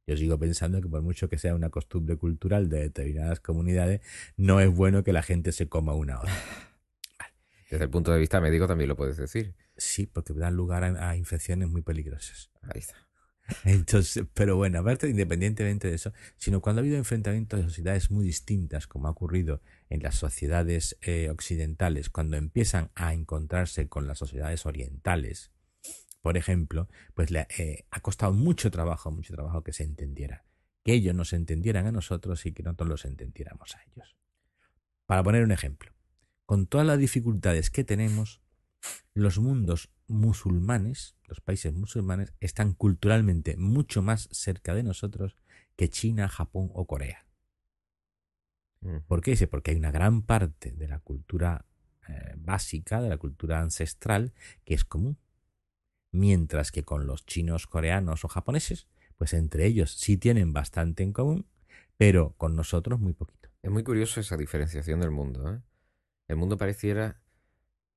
Yo 0.07 0.17
sigo 0.17 0.39
pensando 0.39 0.81
que 0.81 0.89
por 0.89 1.03
mucho 1.03 1.29
que 1.29 1.39
sea 1.39 1.55
una 1.55 1.69
costumbre 1.69 2.17
cultural 2.17 2.69
de 2.71 2.81
determinadas 2.81 3.41
comunidades, 3.41 4.01
no 4.37 4.59
es 4.59 4.71
bueno 4.71 5.05
que 5.05 5.13
la 5.13 5.23
gente 5.23 5.53
se 5.53 5.69
coma 5.69 5.95
una 5.95 6.19
hora. 6.19 6.33
Desde 7.71 7.85
el 7.85 7.91
punto 7.91 8.13
de 8.13 8.19
vista 8.19 8.41
médico 8.41 8.67
también 8.67 8.89
lo 8.89 8.97
puedes 8.97 9.19
decir. 9.19 9.55
Sí, 9.77 10.07
porque 10.07 10.33
dan 10.33 10.55
lugar 10.55 10.83
a, 10.83 11.17
infecciones 11.17 11.69
muy 11.69 11.83
peligrosas. 11.83 12.51
Ahí 12.63 12.81
está. 12.81 13.08
Entonces, 13.65 14.25
pero 14.35 14.57
bueno, 14.57 14.79
aparte 14.81 15.09
independientemente 15.09 15.89
de 15.89 15.95
eso, 15.95 16.13
sino 16.37 16.61
cuando 16.61 16.81
ha 16.81 16.83
habido 16.83 16.97
enfrentamientos 16.99 17.61
de 17.61 17.69
sociedades 17.69 18.11
muy 18.11 18.25
distintas, 18.25 18.87
como 18.87 19.09
ha 19.09 19.11
ocurrido 19.11 19.63
en 19.89 20.03
las 20.03 20.17
sociedades 20.17 20.99
eh, 21.01 21.31
occidentales, 21.31 22.11
cuando 22.11 22.37
empiezan 22.37 22.91
a 22.95 23.15
encontrarse 23.15 23.89
con 23.89 24.07
las 24.07 24.19
sociedades 24.19 24.67
orientales, 24.67 25.51
por 26.21 26.37
ejemplo, 26.37 26.89
pues 27.15 27.31
le 27.31 27.47
eh, 27.57 27.87
ha 27.91 28.01
costado 28.01 28.33
mucho 28.33 28.71
trabajo, 28.71 29.11
mucho 29.11 29.33
trabajo 29.35 29.63
que 29.63 29.73
se 29.73 29.85
entendiera. 29.85 30.45
Que 30.85 30.93
ellos 30.93 31.15
nos 31.15 31.33
entendieran 31.33 31.87
a 31.87 31.93
nosotros 31.93 32.45
y 32.45 32.53
que 32.53 32.63
nosotros 32.63 32.89
los 32.89 33.05
entendiéramos 33.05 33.75
a 33.77 33.83
ellos. 33.85 34.17
Para 35.07 35.23
poner 35.23 35.43
un 35.43 35.53
ejemplo, 35.53 35.93
con 36.45 36.67
todas 36.67 36.87
las 36.87 36.99
dificultades 36.99 37.71
que 37.71 37.85
tenemos, 37.85 38.43
los 39.15 39.39
mundos 39.39 39.91
musulmanes, 40.09 41.17
los 41.27 41.41
países 41.41 41.73
musulmanes, 41.73 42.33
están 42.41 42.73
culturalmente 42.73 43.57
mucho 43.57 44.03
más 44.03 44.29
cerca 44.33 44.75
de 44.75 44.83
nosotros 44.83 45.37
que 45.77 45.89
China, 45.89 46.29
Japón 46.29 46.71
o 46.75 46.87
Corea. 46.87 47.27
Mm. 48.81 48.99
¿Por 49.07 49.21
qué? 49.21 49.47
Porque 49.47 49.71
hay 49.71 49.77
una 49.77 49.93
gran 49.93 50.23
parte 50.23 50.73
de 50.73 50.89
la 50.89 50.99
cultura 50.99 51.67
eh, 52.09 52.35
básica, 52.37 53.01
de 53.01 53.11
la 53.11 53.19
cultura 53.19 53.61
ancestral, 53.61 54.33
que 54.65 54.75
es 54.75 54.85
común 54.85 55.19
mientras 56.13 56.73
que 56.73 56.85
con 56.85 57.07
los 57.07 57.27
chinos, 57.27 57.67
coreanos 57.67 58.25
o 58.25 58.29
japoneses, 58.29 58.89
pues 59.17 59.33
entre 59.35 59.67
ellos 59.67 59.93
sí 59.93 60.17
tienen 60.17 60.53
bastante 60.53 61.03
en 61.03 61.13
común, 61.13 61.47
pero 61.97 62.35
con 62.37 62.55
nosotros 62.55 63.01
muy 63.01 63.13
poquito. 63.13 63.49
Es 63.63 63.71
muy 63.71 63.83
curioso 63.83 64.21
esa 64.21 64.37
diferenciación 64.37 65.01
del 65.01 65.11
mundo. 65.11 65.53
¿eh? 65.53 65.61
El 66.29 66.37
mundo 66.37 66.57
pareciera 66.57 67.21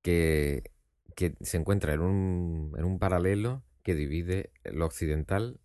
que, 0.01 0.71
que 1.15 1.35
se 1.41 1.57
encuentra 1.57 1.93
en 1.93 2.01
un, 2.01 2.73
en 2.77 2.85
un 2.85 2.99
paralelo 2.99 3.63
que 3.83 3.95
divide 3.95 4.51
lo 4.63 4.85
occidental 4.85 5.59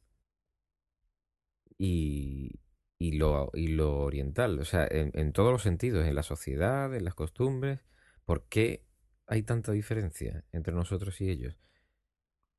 y, 1.79 2.61
y, 2.99 3.13
lo, 3.13 3.51
y 3.55 3.69
lo 3.69 4.01
oriental. 4.01 4.59
O 4.59 4.65
sea, 4.65 4.87
en, 4.91 5.11
en 5.15 5.33
todos 5.33 5.53
los 5.53 5.63
sentidos, 5.63 6.07
en 6.07 6.15
la 6.15 6.23
sociedad, 6.23 6.95
en 6.95 7.05
las 7.05 7.15
costumbres. 7.15 7.81
¿Por 8.25 8.45
qué 8.49 8.85
hay 9.27 9.43
tanta 9.43 9.73
diferencia 9.73 10.45
entre 10.53 10.75
nosotros 10.75 11.21
y 11.21 11.31
ellos? 11.31 11.57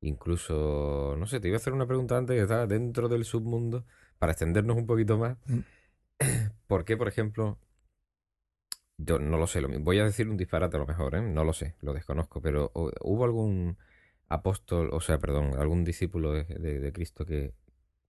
Incluso, 0.00 1.16
no 1.18 1.26
sé, 1.26 1.40
te 1.40 1.48
iba 1.48 1.56
a 1.56 1.58
hacer 1.60 1.72
una 1.72 1.86
pregunta 1.86 2.16
antes 2.16 2.36
que 2.36 2.42
estaba 2.42 2.66
dentro 2.66 3.08
del 3.08 3.24
submundo, 3.24 3.84
para 4.18 4.32
extendernos 4.32 4.76
un 4.76 4.86
poquito 4.86 5.18
más. 5.18 5.36
Mm. 5.46 5.58
¿Por 6.66 6.84
qué, 6.84 6.96
por 6.96 7.08
ejemplo, 7.08 7.58
yo 8.98 9.18
no 9.18 9.38
lo 9.38 9.46
sé, 9.46 9.60
lo, 9.60 9.68
voy 9.80 10.00
a 10.00 10.04
decir 10.04 10.28
un 10.28 10.36
disparate 10.36 10.76
a 10.76 10.80
lo 10.80 10.86
mejor, 10.86 11.14
¿eh? 11.14 11.22
no 11.22 11.44
lo 11.44 11.52
sé, 11.52 11.76
lo 11.80 11.94
desconozco, 11.94 12.42
pero 12.42 12.72
¿hubo 12.74 13.24
algún 13.24 13.78
apóstol, 14.28 14.90
o 14.92 15.00
sea, 15.00 15.18
perdón, 15.18 15.54
algún 15.58 15.84
discípulo 15.84 16.32
de, 16.32 16.92
Cristo 16.92 17.24
que, 17.24 17.54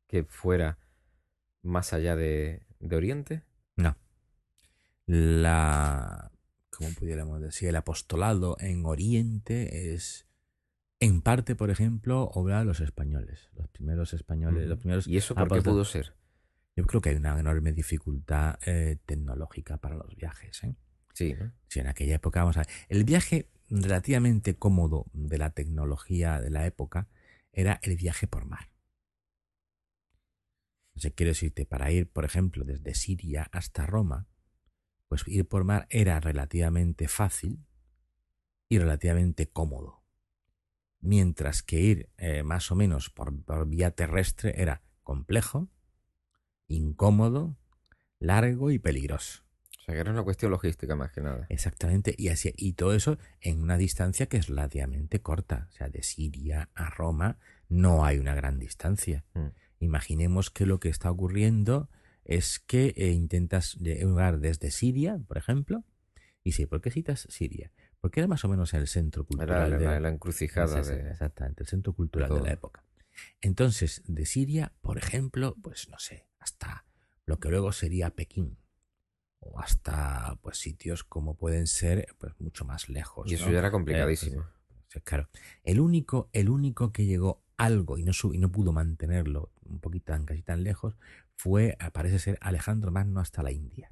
que, 0.07 0.23
fuera 0.23 0.79
más 1.61 1.93
allá 1.93 2.15
de, 2.15 2.63
de 2.79 2.95
Oriente? 2.95 3.43
No. 3.75 3.95
La, 5.05 6.31
¿cómo 6.71 6.89
pudiéramos 6.97 7.39
decir? 7.39 7.69
El 7.69 7.75
apostolado 7.75 8.57
en 8.59 8.85
Oriente 8.85 9.93
es 9.93 10.27
en 10.99 11.21
parte, 11.21 11.55
por 11.55 11.69
ejemplo, 11.69 12.23
obra 12.33 12.59
de 12.59 12.65
los 12.65 12.79
españoles. 12.79 13.49
Los 13.55 13.69
primeros 13.69 14.13
españoles, 14.13 14.67
los 14.67 14.79
primeros. 14.79 15.07
¿Y 15.07 15.17
eso 15.17 15.35
por 15.35 15.49
qué 15.51 15.61
pudo 15.61 15.85
ser? 15.85 16.13
Yo 16.79 16.85
creo 16.85 17.01
que 17.01 17.09
hay 17.09 17.17
una 17.17 17.37
enorme 17.37 17.73
dificultad 17.73 18.57
eh, 18.65 18.99
tecnológica 19.05 19.75
para 19.75 19.97
los 19.97 20.15
viajes. 20.15 20.63
¿eh? 20.63 20.77
Sí. 21.13 21.35
Sí, 21.67 21.81
en 21.81 21.87
aquella 21.87 22.15
época, 22.15 22.39
vamos 22.39 22.55
a 22.55 22.61
ver. 22.61 22.69
El 22.87 23.03
viaje 23.03 23.49
relativamente 23.69 24.55
cómodo 24.55 25.07
de 25.11 25.37
la 25.37 25.49
tecnología 25.49 26.39
de 26.39 26.49
la 26.49 26.65
época 26.65 27.09
era 27.51 27.81
el 27.83 27.97
viaje 27.97 28.27
por 28.27 28.45
mar. 28.45 28.71
O 30.95 31.01
sea, 31.01 31.11
quiero 31.11 31.31
decirte, 31.31 31.65
para 31.65 31.91
ir, 31.91 32.09
por 32.09 32.23
ejemplo, 32.23 32.63
desde 32.63 32.95
Siria 32.95 33.49
hasta 33.51 33.85
Roma, 33.85 34.29
pues 35.09 35.27
ir 35.27 35.49
por 35.49 35.65
mar 35.65 35.85
era 35.89 36.21
relativamente 36.21 37.09
fácil 37.09 37.59
y 38.69 38.79
relativamente 38.79 39.49
cómodo. 39.49 40.05
Mientras 41.01 41.61
que 41.61 41.81
ir 41.81 42.09
eh, 42.15 42.41
más 42.43 42.71
o 42.71 42.75
menos 42.75 43.09
por 43.09 43.67
vía 43.67 43.91
terrestre 43.91 44.61
era 44.61 44.81
complejo, 45.03 45.67
incómodo, 46.69 47.57
largo 48.19 48.71
y 48.71 48.79
peligroso 48.79 49.43
que 49.93 49.99
era 49.99 50.11
una 50.11 50.23
cuestión 50.23 50.51
logística 50.51 50.95
más 50.95 51.11
que 51.11 51.21
nada. 51.21 51.45
Exactamente, 51.49 52.13
y, 52.17 52.29
así, 52.29 52.53
y 52.55 52.73
todo 52.73 52.93
eso 52.93 53.17
en 53.41 53.61
una 53.61 53.77
distancia 53.77 54.27
que 54.27 54.37
es 54.37 54.47
relativamente 54.47 55.21
corta. 55.21 55.67
O 55.69 55.71
sea, 55.71 55.89
de 55.89 56.03
Siria 56.03 56.69
a 56.75 56.89
Roma 56.89 57.37
no 57.67 58.05
hay 58.05 58.17
una 58.17 58.35
gran 58.35 58.59
distancia. 58.59 59.25
Mm. 59.33 59.47
Imaginemos 59.79 60.49
que 60.49 60.65
lo 60.65 60.79
que 60.79 60.89
está 60.89 61.09
ocurriendo 61.11 61.89
es 62.25 62.59
que 62.59 62.93
eh, 62.97 63.09
intentas 63.09 63.75
llegar 63.75 64.39
desde 64.39 64.71
Siria, 64.71 65.19
por 65.27 65.37
ejemplo, 65.37 65.83
y 66.43 66.53
sí, 66.53 66.65
¿por 66.65 66.81
qué 66.81 66.91
citas 66.91 67.27
Siria? 67.29 67.71
Porque 67.99 68.21
era 68.21 68.27
más 68.27 68.45
o 68.45 68.49
menos 68.49 68.73
el 68.73 68.87
centro 68.87 69.25
cultural. 69.25 69.73
Era 69.73 69.93
la, 69.93 69.99
la 69.99 70.09
encrucijada. 70.09 70.81
de... 70.81 71.09
Exactamente, 71.09 71.63
el 71.63 71.67
centro 71.67 71.93
cultural 71.93 72.33
de 72.33 72.41
la 72.41 72.51
época. 72.51 72.83
Entonces, 73.41 74.03
de 74.07 74.25
Siria, 74.25 74.71
por 74.81 74.97
ejemplo, 74.97 75.55
pues 75.61 75.89
no 75.89 75.99
sé, 75.99 76.28
hasta 76.39 76.85
lo 77.25 77.39
que 77.39 77.49
luego 77.49 77.71
sería 77.71 78.09
Pekín, 78.09 78.57
o 79.39 79.59
hasta 79.59 80.37
pues 80.41 80.57
sitios 80.57 81.03
como 81.03 81.35
pueden 81.35 81.67
ser 81.67 82.07
pues 82.17 82.33
mucho 82.39 82.65
más 82.65 82.89
lejos. 82.89 83.31
Y 83.31 83.35
eso 83.35 83.49
ya 83.51 83.59
era 83.59 83.71
complicadísimo. 83.71 84.41
Eh, 84.93 85.01
claro. 85.03 85.29
El 85.63 85.79
único, 85.79 86.29
el 86.33 86.49
único 86.49 86.91
que 86.91 87.05
llegó 87.05 87.43
algo 87.57 87.97
y 87.97 88.03
no, 88.03 88.11
y 88.33 88.37
no 88.37 88.51
pudo 88.51 88.71
mantenerlo 88.71 89.51
un 89.61 89.79
poquito 89.79 90.13
tan 90.13 90.25
casi 90.25 90.41
tan 90.41 90.63
lejos 90.63 90.95
fue, 91.35 91.77
parece 91.93 92.19
ser, 92.19 92.37
Alejandro 92.41 92.91
Magno 92.91 93.19
hasta 93.19 93.43
la 93.43 93.51
India. 93.51 93.91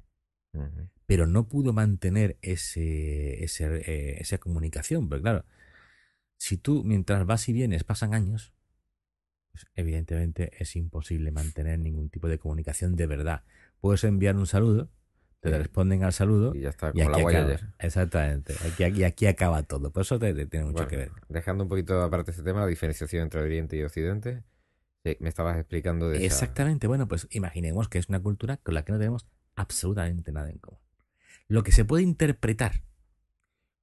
Pero 1.06 1.26
no 1.26 1.46
pudo 1.46 1.72
mantener 1.72 2.36
ese, 2.42 3.44
ese, 3.44 3.76
eh, 3.76 4.16
esa 4.20 4.38
comunicación. 4.38 5.08
Porque 5.08 5.22
claro, 5.22 5.44
si 6.36 6.56
tú 6.56 6.82
mientras 6.84 7.24
vas 7.26 7.48
y 7.48 7.52
vienes 7.52 7.84
pasan 7.84 8.12
años, 8.12 8.52
pues 9.50 9.66
evidentemente 9.74 10.52
es 10.58 10.76
imposible 10.76 11.30
mantener 11.30 11.78
ningún 11.78 12.10
tipo 12.10 12.28
de 12.28 12.38
comunicación 12.38 12.96
de 12.96 13.06
verdad. 13.06 13.44
Puedes 13.80 14.04
enviar 14.04 14.36
un 14.36 14.46
saludo, 14.46 14.90
te 15.40 15.56
responden 15.56 16.02
al 16.02 16.12
saludo. 16.12 16.54
Y 16.54 16.62
ya 16.62 16.70
está, 16.70 16.92
como 16.92 17.30
la 17.30 17.40
ayer. 17.40 17.68
Exactamente. 17.78 18.54
Aquí, 18.66 18.84
aquí, 18.84 19.04
aquí, 19.04 19.26
acaba 19.26 19.62
todo. 19.62 19.92
Por 19.92 20.02
eso 20.02 20.18
te, 20.18 20.46
tiene 20.46 20.66
mucho 20.66 20.88
que 20.88 20.96
ver. 20.96 21.12
Dejando 21.28 21.64
un 21.64 21.68
poquito 21.68 22.02
aparte 22.02 22.32
este 22.32 22.42
tema, 22.42 22.60
la 22.60 22.66
diferenciación 22.66 23.22
entre 23.22 23.40
Oriente 23.40 23.76
y 23.76 23.82
Occidente. 23.82 24.42
me 25.04 25.28
estabas 25.28 25.56
explicando 25.58 26.08
de 26.08 26.24
Exactamente. 26.24 26.86
Bueno, 26.86 27.06
pues 27.06 27.28
imaginemos 27.30 27.88
que 27.88 27.98
es 27.98 28.08
una 28.08 28.20
cultura 28.20 28.56
con 28.56 28.74
la 28.74 28.84
que 28.84 28.92
no 28.92 28.98
tenemos 28.98 29.26
absolutamente 29.54 30.32
nada 30.32 30.50
en 30.50 30.58
común. 30.58 30.80
Lo 31.46 31.62
que 31.62 31.72
se 31.72 31.84
puede 31.84 32.02
interpretar 32.02 32.82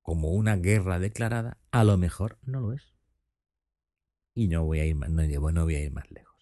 como 0.02 0.32
una 0.32 0.56
guerra 0.56 1.00
declarada, 1.00 1.58
a 1.72 1.84
lo 1.84 1.98
mejor 1.98 2.38
no 2.44 2.60
lo 2.60 2.74
es. 2.74 2.95
Y 4.38 4.50
no 4.50 4.66
voy 4.66 4.82
a 4.82 4.86
ir 4.86 4.96
más, 4.96 5.10
no, 5.10 5.24
voy 5.64 5.76
a 5.76 5.84
ir 5.84 5.92
más 5.92 6.12
lejos. 6.12 6.36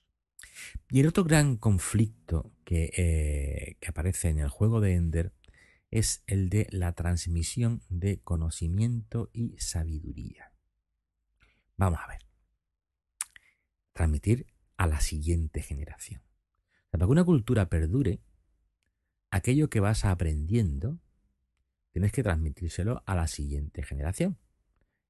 Y 0.89 0.99
el 0.99 1.08
otro 1.08 1.23
gran 1.23 1.58
conflicto 1.58 2.51
eh, 2.65 3.77
que, 3.79 3.88
aparece 3.88 4.29
en 4.29 4.39
el 4.39 4.49
juego 4.49 4.82
de 4.82 4.95
Ender 4.95 5.32
es 5.91 6.23
el 6.25 6.49
de 6.49 6.67
la 6.71 6.93
transmisión 6.93 7.84
de 7.89 8.19
conocimiento 8.19 9.29
y 9.32 9.56
sabiduría. 9.60 10.51
Vamos 11.77 11.99
a 12.03 12.08
ver. 12.08 12.19
Transmitir 13.93 14.47
a 14.75 14.88
la 14.88 14.99
siguiente 14.99 15.62
generación. 15.62 16.23
Para 16.89 17.06
que 17.06 17.12
una 17.12 17.23
cultura 17.23 17.69
perdure, 17.69 18.21
aquello 19.29 19.69
que 19.69 19.79
vas 19.79 20.03
aprendiendo, 20.03 20.99
tienes 21.91 22.12
que 22.12 22.23
transmitírselo 22.23 23.03
a 23.06 23.13
la 23.13 23.27
siguiente 23.27 23.84
generación. 23.84 24.39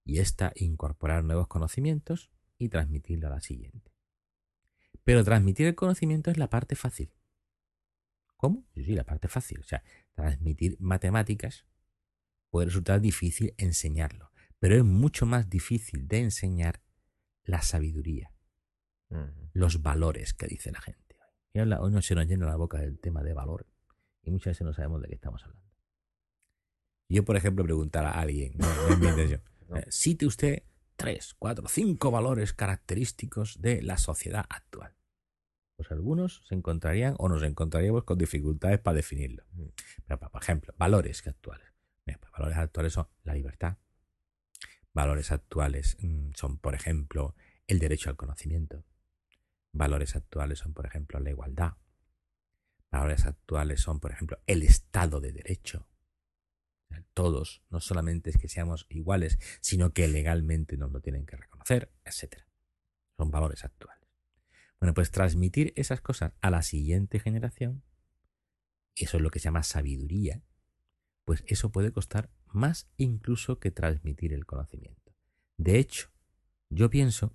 Y 0.03 0.19
esta 0.19 0.51
incorporar 0.55 1.23
nuevos 1.23 1.47
conocimientos 1.47 2.33
y 2.63 2.69
transmitirlo 2.69 3.27
a 3.27 3.31
la 3.31 3.41
siguiente. 3.41 3.91
Pero 5.03 5.23
transmitir 5.23 5.67
el 5.67 5.75
conocimiento 5.75 6.31
es 6.31 6.37
la 6.37 6.49
parte 6.49 6.75
fácil. 6.75 7.13
¿Cómo? 8.37 8.65
Sí, 8.73 8.83
sí, 8.83 8.93
la 8.93 9.03
parte 9.03 9.27
fácil. 9.27 9.59
O 9.59 9.63
sea, 9.63 9.83
transmitir 10.13 10.77
matemáticas 10.79 11.65
puede 12.49 12.67
resultar 12.67 13.01
difícil 13.01 13.53
enseñarlo, 13.57 14.31
pero 14.59 14.75
es 14.75 14.83
mucho 14.83 15.25
más 15.25 15.49
difícil 15.49 16.07
de 16.07 16.19
enseñar 16.19 16.81
la 17.43 17.61
sabiduría, 17.61 18.33
los 19.53 19.81
valores 19.81 20.33
que 20.33 20.47
dice 20.47 20.71
la 20.71 20.81
gente. 20.81 21.17
Y 21.53 21.59
hoy 21.59 21.91
no 21.91 22.01
se 22.01 22.15
nos 22.15 22.27
llena 22.27 22.45
la 22.45 22.55
boca 22.55 22.79
del 22.79 22.99
tema 22.99 23.23
de 23.23 23.33
valor 23.33 23.67
y 24.23 24.31
muchas 24.31 24.51
veces 24.51 24.65
no 24.65 24.73
sabemos 24.73 25.01
de 25.01 25.07
qué 25.07 25.15
estamos 25.15 25.43
hablando. 25.43 25.63
Yo, 27.09 27.23
por 27.25 27.35
ejemplo, 27.35 27.63
preguntar 27.63 28.05
a 28.05 28.11
alguien, 28.11 28.53
no, 28.57 28.67
es 28.89 28.97
mi 28.97 29.07
intención, 29.07 29.41
eh, 29.75 29.85
cite 29.89 30.25
usted 30.25 30.63
tres, 30.95 31.33
cuatro, 31.37 31.67
cinco 31.67 32.11
valores 32.11 32.53
característicos 32.53 33.61
de 33.61 33.81
la 33.81 33.97
sociedad 33.97 34.45
actual. 34.49 34.95
Pues 35.75 35.91
algunos 35.91 36.43
se 36.47 36.55
encontrarían 36.55 37.15
o 37.17 37.29
nos 37.29 37.43
encontraríamos 37.43 38.03
con 38.03 38.17
dificultades 38.17 38.79
para 38.79 38.95
definirlo. 38.95 39.43
Mm. 39.53 40.13
Por 40.31 40.41
ejemplo, 40.41 40.73
valores 40.77 41.25
actuales. 41.27 41.67
Pues 42.05 42.31
valores 42.31 42.57
actuales 42.57 42.93
son 42.93 43.07
la 43.23 43.33
libertad. 43.33 43.77
Valores 44.93 45.31
actuales 45.31 45.97
mm, 45.99 46.31
son, 46.35 46.57
por 46.59 46.75
ejemplo, 46.75 47.35
el 47.67 47.79
derecho 47.79 48.09
al 48.09 48.15
conocimiento. 48.15 48.85
Valores 49.71 50.15
actuales 50.15 50.59
son, 50.59 50.73
por 50.73 50.85
ejemplo, 50.85 51.19
la 51.19 51.31
igualdad. 51.31 51.73
Valores 52.91 53.25
actuales 53.25 53.81
son, 53.81 53.99
por 53.99 54.11
ejemplo, 54.11 54.39
el 54.45 54.61
Estado 54.61 55.19
de 55.19 55.31
Derecho 55.31 55.87
todos, 57.13 57.63
no 57.69 57.79
solamente 57.79 58.29
es 58.29 58.37
que 58.37 58.47
seamos 58.47 58.85
iguales, 58.89 59.39
sino 59.61 59.93
que 59.93 60.07
legalmente 60.07 60.77
nos 60.77 60.91
lo 60.91 61.01
tienen 61.01 61.25
que 61.25 61.37
reconocer, 61.37 61.91
etc. 62.05 62.43
Son 63.17 63.31
valores 63.31 63.63
actuales. 63.63 64.07
Bueno, 64.79 64.93
pues 64.93 65.11
transmitir 65.11 65.73
esas 65.75 66.01
cosas 66.01 66.33
a 66.41 66.49
la 66.49 66.61
siguiente 66.61 67.19
generación, 67.19 67.83
eso 68.95 69.17
es 69.17 69.23
lo 69.23 69.31
que 69.31 69.39
se 69.39 69.45
llama 69.45 69.63
sabiduría, 69.63 70.43
pues 71.25 71.43
eso 71.47 71.71
puede 71.71 71.91
costar 71.91 72.29
más 72.47 72.89
incluso 72.97 73.59
que 73.59 73.71
transmitir 73.71 74.33
el 74.33 74.45
conocimiento. 74.45 75.15
De 75.57 75.79
hecho, 75.79 76.09
yo 76.69 76.89
pienso 76.89 77.33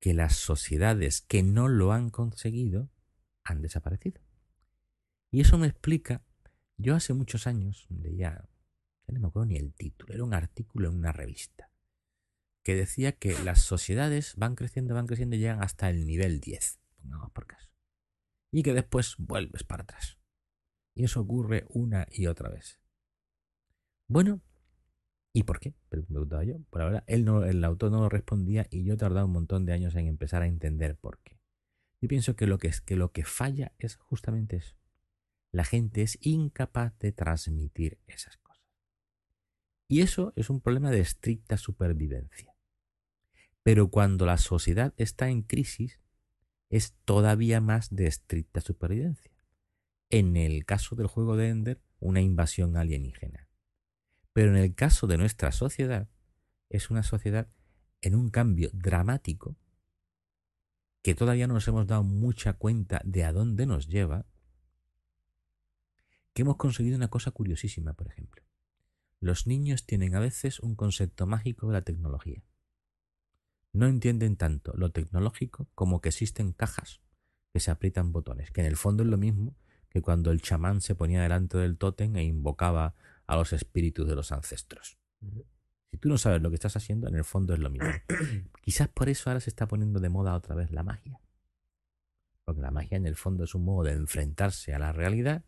que 0.00 0.14
las 0.14 0.36
sociedades 0.36 1.22
que 1.22 1.42
no 1.42 1.68
lo 1.68 1.92
han 1.92 2.10
conseguido 2.10 2.90
han 3.42 3.62
desaparecido. 3.62 4.20
Y 5.30 5.40
eso 5.40 5.58
me 5.58 5.66
explica, 5.66 6.22
yo 6.76 6.94
hace 6.94 7.14
muchos 7.14 7.46
años 7.46 7.86
leía 9.06 9.18
no 9.18 9.20
me 9.20 9.28
acuerdo 9.28 9.46
ni 9.46 9.56
el 9.56 9.72
título, 9.74 10.14
era 10.14 10.24
un 10.24 10.34
artículo 10.34 10.88
en 10.88 10.96
una 10.96 11.12
revista 11.12 11.70
que 12.66 12.74
decía 12.74 13.12
que 13.12 13.38
las 13.44 13.62
sociedades 13.62 14.34
van 14.36 14.56
creciendo, 14.56 14.94
van 14.94 15.06
creciendo 15.06 15.36
y 15.36 15.38
llegan 15.38 15.62
hasta 15.62 15.88
el 15.88 16.04
nivel 16.04 16.40
10, 16.40 16.80
pongamos 16.96 17.30
por 17.30 17.46
caso. 17.46 17.70
Y 18.50 18.64
que 18.64 18.74
después 18.74 19.14
vuelves 19.18 19.62
para 19.62 19.84
atrás. 19.84 20.18
Y 20.92 21.04
eso 21.04 21.20
ocurre 21.20 21.64
una 21.68 22.08
y 22.10 22.26
otra 22.26 22.48
vez. 22.48 22.80
Bueno, 24.08 24.40
¿y 25.32 25.44
por 25.44 25.60
qué? 25.60 25.74
Preguntaba 25.88 26.42
yo. 26.42 26.58
Por 26.70 26.82
ahora, 26.82 27.04
él 27.06 27.24
no, 27.24 27.44
el 27.44 27.62
autor 27.62 27.92
no 27.92 28.00
lo 28.00 28.08
respondía 28.08 28.66
y 28.68 28.82
yo 28.82 28.94
he 28.94 28.96
tardado 28.96 29.26
un 29.26 29.32
montón 29.32 29.64
de 29.64 29.72
años 29.72 29.94
en 29.94 30.08
empezar 30.08 30.42
a 30.42 30.46
entender 30.46 30.96
por 30.96 31.20
qué. 31.20 31.38
Yo 32.00 32.08
pienso 32.08 32.34
que 32.34 32.48
lo 32.48 32.58
que, 32.58 32.66
es, 32.66 32.80
que, 32.80 32.96
lo 32.96 33.12
que 33.12 33.24
falla 33.24 33.72
es 33.78 33.94
justamente 33.96 34.56
eso. 34.56 34.76
La 35.52 35.64
gente 35.64 36.02
es 36.02 36.18
incapaz 36.20 36.98
de 36.98 37.12
transmitir 37.12 38.00
esas 38.06 38.36
cosas. 38.38 38.45
Y 39.88 40.00
eso 40.00 40.32
es 40.36 40.50
un 40.50 40.60
problema 40.60 40.90
de 40.90 41.00
estricta 41.00 41.56
supervivencia. 41.56 42.54
Pero 43.62 43.88
cuando 43.88 44.26
la 44.26 44.38
sociedad 44.38 44.94
está 44.96 45.28
en 45.28 45.42
crisis, 45.42 46.00
es 46.70 46.94
todavía 47.04 47.60
más 47.60 47.94
de 47.94 48.06
estricta 48.06 48.60
supervivencia. 48.60 49.32
En 50.10 50.36
el 50.36 50.64
caso 50.64 50.96
del 50.96 51.06
juego 51.06 51.36
de 51.36 51.48
Ender, 51.48 51.82
una 52.00 52.20
invasión 52.20 52.76
alienígena. 52.76 53.48
Pero 54.32 54.50
en 54.50 54.56
el 54.56 54.74
caso 54.74 55.06
de 55.06 55.18
nuestra 55.18 55.52
sociedad, 55.52 56.08
es 56.68 56.90
una 56.90 57.02
sociedad 57.02 57.48
en 58.02 58.14
un 58.14 58.30
cambio 58.30 58.70
dramático 58.72 59.56
que 61.02 61.14
todavía 61.14 61.46
no 61.46 61.54
nos 61.54 61.66
hemos 61.68 61.86
dado 61.86 62.02
mucha 62.02 62.52
cuenta 62.52 63.00
de 63.04 63.24
a 63.24 63.32
dónde 63.32 63.66
nos 63.66 63.88
lleva, 63.88 64.26
que 66.34 66.42
hemos 66.42 66.56
conseguido 66.56 66.96
una 66.96 67.08
cosa 67.08 67.30
curiosísima, 67.30 67.94
por 67.94 68.08
ejemplo. 68.08 68.45
Los 69.26 69.48
niños 69.48 69.84
tienen 69.86 70.14
a 70.14 70.20
veces 70.20 70.60
un 70.60 70.76
concepto 70.76 71.26
mágico 71.26 71.66
de 71.66 71.72
la 71.72 71.82
tecnología. 71.82 72.44
No 73.72 73.88
entienden 73.88 74.36
tanto 74.36 74.72
lo 74.76 74.92
tecnológico 74.92 75.68
como 75.74 76.00
que 76.00 76.10
existen 76.10 76.52
cajas 76.52 77.00
que 77.52 77.58
se 77.58 77.72
aprietan 77.72 78.12
botones, 78.12 78.52
que 78.52 78.60
en 78.60 78.68
el 78.68 78.76
fondo 78.76 79.02
es 79.02 79.08
lo 79.08 79.16
mismo 79.16 79.56
que 79.88 80.00
cuando 80.00 80.30
el 80.30 80.42
chamán 80.42 80.80
se 80.80 80.94
ponía 80.94 81.20
delante 81.22 81.58
del 81.58 81.76
tótem 81.76 82.14
e 82.14 82.22
invocaba 82.22 82.94
a 83.26 83.34
los 83.34 83.52
espíritus 83.52 84.06
de 84.06 84.14
los 84.14 84.30
ancestros. 84.30 84.96
Si 85.90 85.96
tú 85.96 86.08
no 86.08 86.18
sabes 86.18 86.40
lo 86.40 86.50
que 86.50 86.54
estás 86.54 86.76
haciendo, 86.76 87.08
en 87.08 87.16
el 87.16 87.24
fondo 87.24 87.52
es 87.52 87.58
lo 87.58 87.68
mismo. 87.68 87.90
Quizás 88.62 88.86
por 88.86 89.08
eso 89.08 89.28
ahora 89.28 89.40
se 89.40 89.50
está 89.50 89.66
poniendo 89.66 89.98
de 89.98 90.08
moda 90.08 90.36
otra 90.36 90.54
vez 90.54 90.70
la 90.70 90.84
magia. 90.84 91.20
Porque 92.44 92.60
la 92.60 92.70
magia 92.70 92.96
en 92.96 93.06
el 93.06 93.16
fondo 93.16 93.42
es 93.42 93.56
un 93.56 93.64
modo 93.64 93.82
de 93.82 93.92
enfrentarse 93.94 94.72
a 94.72 94.78
la 94.78 94.92
realidad 94.92 95.44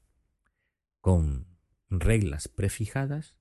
con 1.00 1.46
reglas 1.90 2.48
prefijadas, 2.48 3.36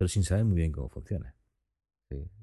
pero 0.00 0.08
sin 0.08 0.24
saber 0.24 0.46
muy 0.46 0.56
bien 0.56 0.72
cómo 0.72 0.88
funciona. 0.88 1.34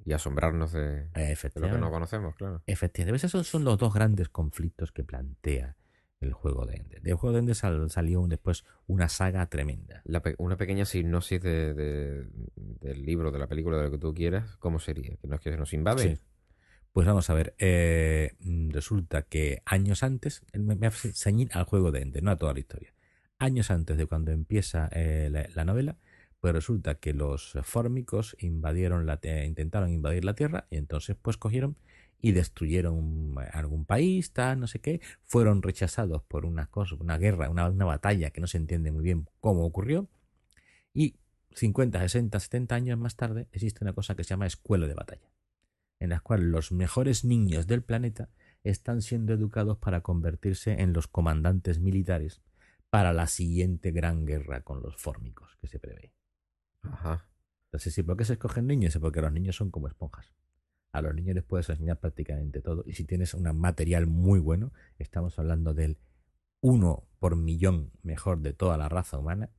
Y 0.05 0.13
asombrarnos 0.13 0.73
de, 0.73 1.07
lo 1.55 1.71
que 1.71 1.77
no 1.79 1.89
conocemos, 1.89 2.35
claro. 2.35 2.61
Efectivamente, 2.67 3.25
esos 3.25 3.47
son 3.47 3.63
los 3.63 3.79
dos 3.79 3.95
grandes 3.95 4.29
conflictos 4.29 4.91
que 4.91 5.03
plantea 5.03 5.75
el 6.19 6.33
juego 6.33 6.67
de 6.67 6.75
Ender. 6.75 7.01
Del 7.01 7.15
juego 7.15 7.33
de 7.33 7.39
Ender 7.39 7.55
salió 7.55 8.27
después 8.27 8.63
una 8.85 9.09
saga 9.09 9.43
tremenda. 9.47 10.03
una 10.37 10.55
pequeña 10.55 10.85
sinopsis 10.85 11.41
del 11.41 12.29
libro, 12.83 13.31
de 13.31 13.39
la 13.39 13.47
película, 13.47 13.77
de 13.77 13.85
lo 13.85 13.91
que 13.91 13.97
tú 13.97 14.13
quieras, 14.13 14.55
¿cómo 14.57 14.77
sería? 14.77 15.15
¿Que 15.15 15.27
nos, 15.27 15.41
que 15.41 15.57
nos 15.57 15.73
invade? 15.73 16.19
Pues 16.91 17.07
vamos 17.07 17.27
a 17.31 17.33
ver, 17.33 17.55
eh, 17.57 18.35
resulta 18.69 19.23
que 19.23 19.63
años 19.65 20.03
antes, 20.03 20.43
me, 20.53 20.75
me 20.75 20.91
ceñir 20.91 21.49
al 21.53 21.63
juego 21.63 21.91
de 21.91 22.01
Ender, 22.01 22.21
no 22.21 22.29
a 22.29 22.37
toda 22.37 22.53
la 22.53 22.59
historia. 22.59 22.93
Años 23.39 23.69
antes 23.69 23.97
de 23.97 24.05
cuando 24.07 24.31
empieza 24.31 24.89
eh, 24.91 25.49
la, 25.53 25.65
novela, 25.65 25.97
pues 26.39 26.53
resulta 26.53 26.95
que 26.95 27.13
los 27.13 27.57
fórmicos 27.63 28.35
invadieron 28.39 29.05
la, 29.05 29.19
intentaron 29.45 29.89
invadir 29.91 30.23
la 30.23 30.35
Tierra 30.35 30.67
y 30.69 30.77
entonces 30.77 31.15
pues 31.21 31.37
cogieron 31.37 31.77
y 32.19 32.31
destruyeron 32.31 33.35
algún 33.53 33.85
país, 33.85 34.33
tal, 34.33 34.59
no 34.59 34.67
sé 34.67 34.79
qué, 34.79 35.01
fueron 35.23 35.61
rechazados 35.61 36.23
por 36.23 36.45
una 36.45 36.67
cosa, 36.67 36.95
una 36.95 37.17
guerra, 37.17 37.49
una, 37.49 37.69
una 37.69 37.85
batalla 37.85 38.31
que 38.31 38.41
no 38.41 38.47
se 38.47 38.57
entiende 38.57 38.91
muy 38.91 39.03
bien 39.03 39.27
cómo 39.39 39.65
ocurrió, 39.65 40.07
y 40.93 41.15
50, 41.53 41.99
60, 41.99 42.39
70 42.39 42.75
años 42.75 42.97
más 42.97 43.15
tarde 43.15 43.47
existe 43.51 43.83
una 43.83 43.93
cosa 43.93 44.15
que 44.15 44.23
se 44.23 44.29
llama 44.29 44.47
escuela 44.47 44.87
de 44.87 44.93
batalla, 44.95 45.31
en 45.99 46.09
la 46.09 46.19
cual 46.19 46.51
los 46.51 46.71
mejores 46.71 47.23
niños 47.23 47.67
del 47.67 47.83
planeta 47.83 48.29
están 48.63 49.01
siendo 49.01 49.33
educados 49.33 49.77
para 49.77 50.01
convertirse 50.01 50.81
en 50.81 50.93
los 50.93 51.07
comandantes 51.07 51.79
militares 51.79 52.41
para 52.89 53.13
la 53.13 53.27
siguiente 53.27 53.91
gran 53.91 54.25
guerra 54.25 54.61
con 54.61 54.81
los 54.81 54.97
fórmicos 54.97 55.55
que 55.61 55.67
se 55.67 55.79
prevé. 55.79 56.16
Ajá. 56.93 57.27
Entonces, 57.65 57.93
¿sí? 57.93 58.03
¿por 58.03 58.17
qué 58.17 58.25
se 58.25 58.33
escogen 58.33 58.67
niños? 58.67 58.95
Es 58.95 59.01
porque 59.01 59.21
los 59.21 59.31
niños 59.31 59.55
son 59.55 59.71
como 59.71 59.87
esponjas 59.87 60.33
a 60.97 61.01
los 61.01 61.13
niños 61.13 61.35
les 61.35 61.43
puedes 61.43 61.69
enseñar 61.69 61.99
prácticamente 61.99 62.61
todo. 62.61 62.83
Y 62.85 62.93
si 62.93 63.03
tienes 63.03 63.33
un 63.33 63.43
material 63.57 64.07
muy 64.07 64.39
bueno, 64.39 64.73
estamos 64.97 65.37
hablando 65.37 65.73
del 65.73 65.97
uno 66.61 67.07
por 67.19 67.35
millón 67.35 67.91
mejor 68.01 68.39
de 68.39 68.53
toda 68.53 68.77
la 68.77 68.89
raza 68.89 69.17
humana, 69.17 69.51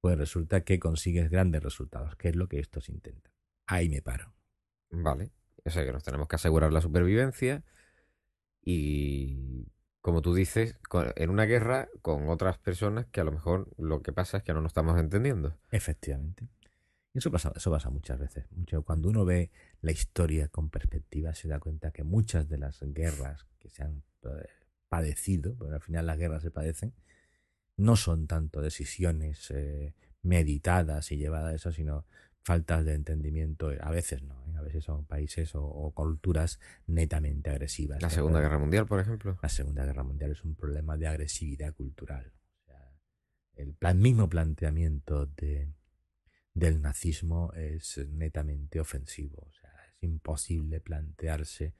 pues 0.00 0.18
resulta 0.18 0.62
que 0.62 0.80
consigues 0.80 1.30
grandes 1.30 1.62
resultados, 1.62 2.16
que 2.16 2.28
es 2.30 2.36
lo 2.36 2.48
que 2.48 2.58
estos 2.58 2.88
intentan. 2.88 3.32
Ahí 3.66 3.88
me 3.88 4.02
paro. 4.02 4.34
Vale. 4.90 5.30
O 5.64 5.70
sea 5.70 5.84
que 5.84 5.92
nos 5.92 6.02
tenemos 6.02 6.26
que 6.26 6.36
asegurar 6.36 6.72
la 6.72 6.80
supervivencia 6.80 7.62
y, 8.62 9.68
como 10.00 10.22
tú 10.22 10.34
dices, 10.34 10.76
en 11.16 11.30
una 11.30 11.44
guerra 11.44 11.88
con 12.02 12.28
otras 12.30 12.58
personas 12.58 13.06
que 13.06 13.20
a 13.20 13.24
lo 13.24 13.32
mejor 13.32 13.68
lo 13.76 14.02
que 14.02 14.12
pasa 14.12 14.38
es 14.38 14.42
que 14.42 14.54
no 14.54 14.60
nos 14.60 14.70
estamos 14.70 14.98
entendiendo. 14.98 15.56
Efectivamente. 15.70 16.48
Eso 17.12 17.30
pasa, 17.30 17.52
eso 17.56 17.70
pasa 17.70 17.90
muchas 17.90 18.18
veces. 18.18 18.44
Mucho, 18.52 18.82
cuando 18.82 19.08
uno 19.08 19.24
ve 19.24 19.50
la 19.80 19.90
historia 19.90 20.48
con 20.48 20.70
perspectiva, 20.70 21.34
se 21.34 21.48
da 21.48 21.58
cuenta 21.58 21.90
que 21.90 22.04
muchas 22.04 22.48
de 22.48 22.58
las 22.58 22.80
guerras 22.80 23.46
que 23.58 23.68
se 23.68 23.82
han 23.82 24.04
eh, 24.22 24.46
padecido, 24.88 25.56
porque 25.56 25.74
al 25.74 25.80
final 25.80 26.06
las 26.06 26.18
guerras 26.18 26.42
se 26.42 26.52
padecen, 26.52 26.94
no 27.76 27.96
son 27.96 28.26
tanto 28.26 28.60
decisiones 28.60 29.50
eh, 29.50 29.94
meditadas 30.22 31.10
y 31.10 31.16
llevadas 31.16 31.52
a 31.52 31.54
eso, 31.56 31.72
sino 31.72 32.04
faltas 32.42 32.84
de 32.84 32.94
entendimiento. 32.94 33.72
A 33.80 33.90
veces 33.90 34.22
no, 34.22 34.44
¿eh? 34.46 34.56
a 34.56 34.62
veces 34.62 34.84
son 34.84 35.04
países 35.04 35.50
o, 35.54 35.92
culturas 35.92 36.60
netamente 36.86 37.50
agresivas. 37.50 38.00
La 38.02 38.10
Segunda 38.10 38.40
Guerra 38.40 38.58
Mundial, 38.58 38.86
por 38.86 39.00
ejemplo. 39.00 39.36
La 39.42 39.48
Segunda 39.48 39.84
Guerra 39.84 40.04
Mundial 40.04 40.30
es 40.30 40.44
un 40.44 40.54
problema 40.54 40.96
de 40.96 41.08
agresividad 41.08 41.74
cultural. 41.74 42.32
el 43.56 43.74
plan, 43.74 43.98
mismo 43.98 44.28
planteamiento 44.28 45.26
de, 45.26 45.72
del 46.54 46.80
nazismo 46.82 47.52
es 47.54 47.98
netamente 48.08 48.80
ofensivo. 48.80 49.46
O 49.48 49.52
sea, 49.52 49.70
es 49.86 50.02
imposible 50.02 50.80
plantearse 50.80 51.74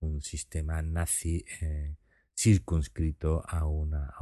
un 0.00 0.20
sistema 0.20 0.82
nazi 0.82 1.44
eh, 1.60 1.96
circunscrito 2.34 3.42
a 3.46 3.66
una, 3.66 4.14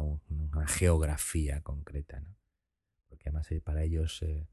geografía 0.67 1.61
concreta. 1.63 2.21
¿no? 2.21 2.37
Porque 3.09 3.29
además 3.29 3.51
eh, 3.51 3.61
para 3.61 3.83
ellos 3.83 4.23
eh, 4.23 4.47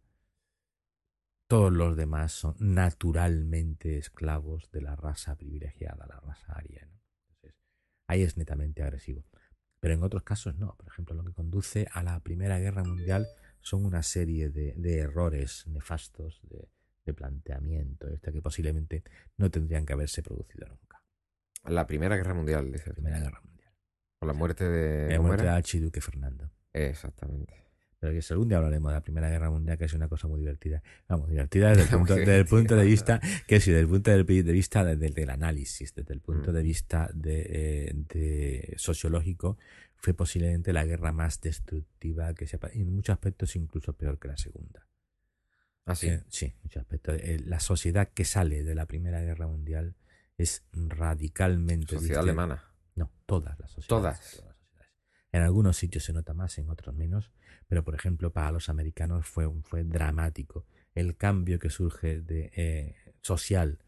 todos 1.48 1.72
los 1.72 1.96
demás 1.96 2.32
son 2.32 2.56
naturalmente 2.60 3.98
esclavos 3.98 4.72
de 4.72 4.82
la 4.82 4.96
raza 4.96 5.36
privilegiada, 5.36 6.08
la 6.08 6.20
raza 6.20 6.54
aria. 6.54 6.88
Entonces, 7.28 7.60
ahí 8.08 8.24
es 8.24 8.38
netamente 8.38 8.84
agresivo. 8.84 9.26
Pero 9.80 9.96
en 9.96 10.04
otros 10.04 10.24
casos 10.24 10.56
no. 10.56 10.76
Por 10.76 10.88
ejemplo, 10.88 11.16
lo 11.16 11.24
que 11.24 11.34
conduce 11.34 11.88
a 11.92 12.04
la 12.04 12.20
Primera 12.22 12.60
Guerra 12.60 12.84
Mundial 12.84 13.28
son 13.62 13.86
una 13.86 14.04
serie 14.04 14.50
de, 14.50 14.98
errores 14.98 15.66
nefastos 15.68 16.42
de, 16.50 16.68
planteamiento, 17.14 18.08
este 18.08 18.32
que 18.32 18.42
posiblemente 18.42 19.04
no 19.36 19.52
tendrían 19.52 19.86
que 19.86 19.92
haberse 19.92 20.24
producido 20.24 20.66
nunca. 20.66 21.04
La 21.66 21.86
Primera 21.86 22.16
Guerra 22.16 22.34
Mundial, 22.34 22.72
dice. 22.72 22.88
La 22.88 22.94
Primera 22.94 23.20
Guerra 23.20 23.42
Mundial. 23.44 23.74
Con 24.18 24.28
la 24.28 24.34
muerte 24.34 24.70
de... 24.70 25.10
La 25.10 25.22
muerte 25.22 25.44
de 25.44 25.50
Archiduque 25.50 26.00
Fernando. 26.00 26.50
Exactamente. 26.72 27.62
Pero 28.02 28.14
que 28.14 28.34
algún 28.34 28.48
día 28.48 28.58
hablaremos 28.58 28.92
de 28.92 28.96
la 28.96 29.04
Primera 29.04 29.30
Guerra 29.30 29.52
Mundial, 29.52 29.78
que 29.78 29.86
es 29.86 29.94
una 29.94 30.08
cosa 30.08 30.28
muy 30.28 30.40
divertida. 30.40 30.82
Vamos, 31.08 31.30
divertida 31.30 31.70
desde 31.70 31.84
el 31.84 31.90
punto, 32.00 32.16
desde 32.16 32.40
el 32.40 32.46
punto 32.48 32.76
de 32.76 32.86
vista, 32.86 33.20
que 33.46 33.60
sí, 33.60 33.70
desde 33.70 33.82
el 33.82 33.90
punto 33.90 34.10
de 34.10 34.24
vista 34.24 34.84
del, 34.84 35.30
análisis, 35.30 35.94
desde 35.94 36.14
el 36.14 36.20
punto 36.20 36.52
mm. 36.52 36.54
de 36.56 36.64
vista 36.64 37.12
de, 37.14 37.46
eh, 37.48 37.94
de 37.94 38.74
sociológico, 38.78 39.58
fue 40.02 40.14
posiblemente 40.14 40.74
la 40.74 40.84
guerra 40.84 41.12
más 41.12 41.40
destructiva 41.42 42.34
que 42.34 42.48
se 42.48 42.60
en 42.74 42.94
muchos 42.94 43.14
aspectos 43.14 43.56
incluso 43.56 43.94
peor 43.94 44.20
que 44.20 44.28
la 44.28 44.38
segunda. 44.38 44.88
¿Ah, 45.86 45.96
sí? 45.96 46.08
Eh, 46.08 46.24
sí, 46.28 46.46
en 46.46 46.56
muchos 46.64 46.82
aspectos. 46.82 47.16
Eh, 47.22 47.40
la 47.46 47.60
sociedad 47.60 48.10
que 48.10 48.26
sale 48.26 48.64
de 48.64 48.76
la 48.76 48.86
Primera 48.88 49.22
Guerra 49.22 49.48
Mundial 49.48 49.96
es 50.38 50.64
radicalmente 50.74 51.96
Sociedad 51.96 52.24
alemana. 52.24 52.64
No, 52.96 53.12
todas 53.26 53.60
las 53.60 53.72
sociedades. 53.72 54.20
Todas. 54.20 54.44
En 55.32 55.44
algunos 55.44 55.78
sitios 55.78 56.04
se 56.04 56.14
nota 56.14 56.34
más, 56.34 56.58
en 56.58 56.70
otros 56.70 56.94
menos, 56.96 57.32
pero 57.68 57.84
por 57.84 57.96
ejemplo 57.96 58.34
para 58.34 58.52
los 58.52 58.70
americanos 58.70 59.26
fue, 59.28 59.50
fue 59.64 59.84
dramático 59.84 60.66
el 60.94 61.16
cambio 61.16 61.60
que 61.60 61.70
surge 61.70 62.22
de 62.22 62.52
eh, 62.56 62.96
social 63.22 63.80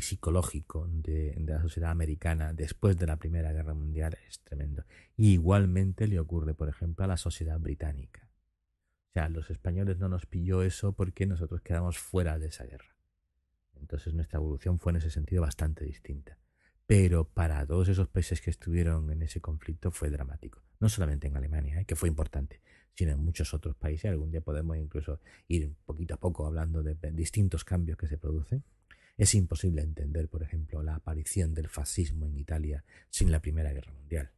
psicológico 0.00 0.88
de, 0.88 1.34
la 1.46 1.60
sociedad 1.60 1.90
americana 1.90 2.52
después 2.52 2.96
de 2.96 3.06
la 3.06 3.16
Primera 3.16 3.52
Guerra 3.52 3.74
Mundial 3.74 4.16
es 4.28 4.40
tremendo. 4.40 4.84
Y 5.16 5.32
igualmente 5.32 6.06
le 6.06 6.20
ocurre, 6.20 6.54
por 6.54 6.68
ejemplo, 6.68 7.04
a 7.04 7.08
la 7.08 7.16
sociedad 7.16 7.58
británica. 7.58 8.28
O 9.10 9.12
sea, 9.12 9.28
los 9.28 9.50
españoles 9.50 9.98
no 9.98 10.08
nos 10.08 10.26
pilló 10.26 10.62
eso 10.62 10.92
porque 10.92 11.26
nosotros 11.26 11.62
quedamos 11.62 11.98
fuera 11.98 12.38
de 12.38 12.48
esa 12.48 12.64
guerra. 12.64 12.96
Entonces 13.80 14.14
nuestra 14.14 14.38
evolución 14.38 14.78
fue 14.78 14.92
en 14.92 14.96
ese 14.96 15.10
sentido 15.10 15.42
bastante 15.42 15.84
distinta. 15.84 16.38
Pero 16.86 17.24
para 17.24 17.66
todos 17.66 17.88
esos 17.88 18.08
países 18.08 18.40
que 18.40 18.50
estuvieron 18.50 19.10
en 19.10 19.22
ese 19.22 19.40
conflicto 19.40 19.90
fue 19.90 20.10
dramático. 20.10 20.62
No 20.80 20.88
solamente 20.88 21.26
en 21.26 21.36
Alemania, 21.36 21.80
¿eh? 21.80 21.84
que 21.84 21.96
fue 21.96 22.08
importante, 22.08 22.62
sino 22.94 23.12
en 23.12 23.18
muchos 23.18 23.52
otros 23.54 23.76
países. 23.76 24.10
Algún 24.10 24.30
día 24.30 24.40
podemos 24.40 24.76
incluso 24.76 25.20
ir 25.48 25.74
poquito 25.84 26.14
a 26.14 26.16
poco 26.16 26.46
hablando 26.46 26.82
de 26.82 26.96
distintos 27.12 27.64
cambios 27.64 27.98
que 27.98 28.08
se 28.08 28.18
producen. 28.18 28.64
Es 29.18 29.34
imposible 29.34 29.82
entender, 29.82 30.28
por 30.28 30.44
ejemplo, 30.44 30.80
la 30.84 30.94
aparición 30.94 31.52
del 31.52 31.68
fascismo 31.68 32.26
en 32.26 32.38
Italia 32.38 32.84
sin 33.10 33.32
la 33.32 33.40
Primera 33.40 33.72
Guerra 33.72 33.92
Mundial. 33.92 34.30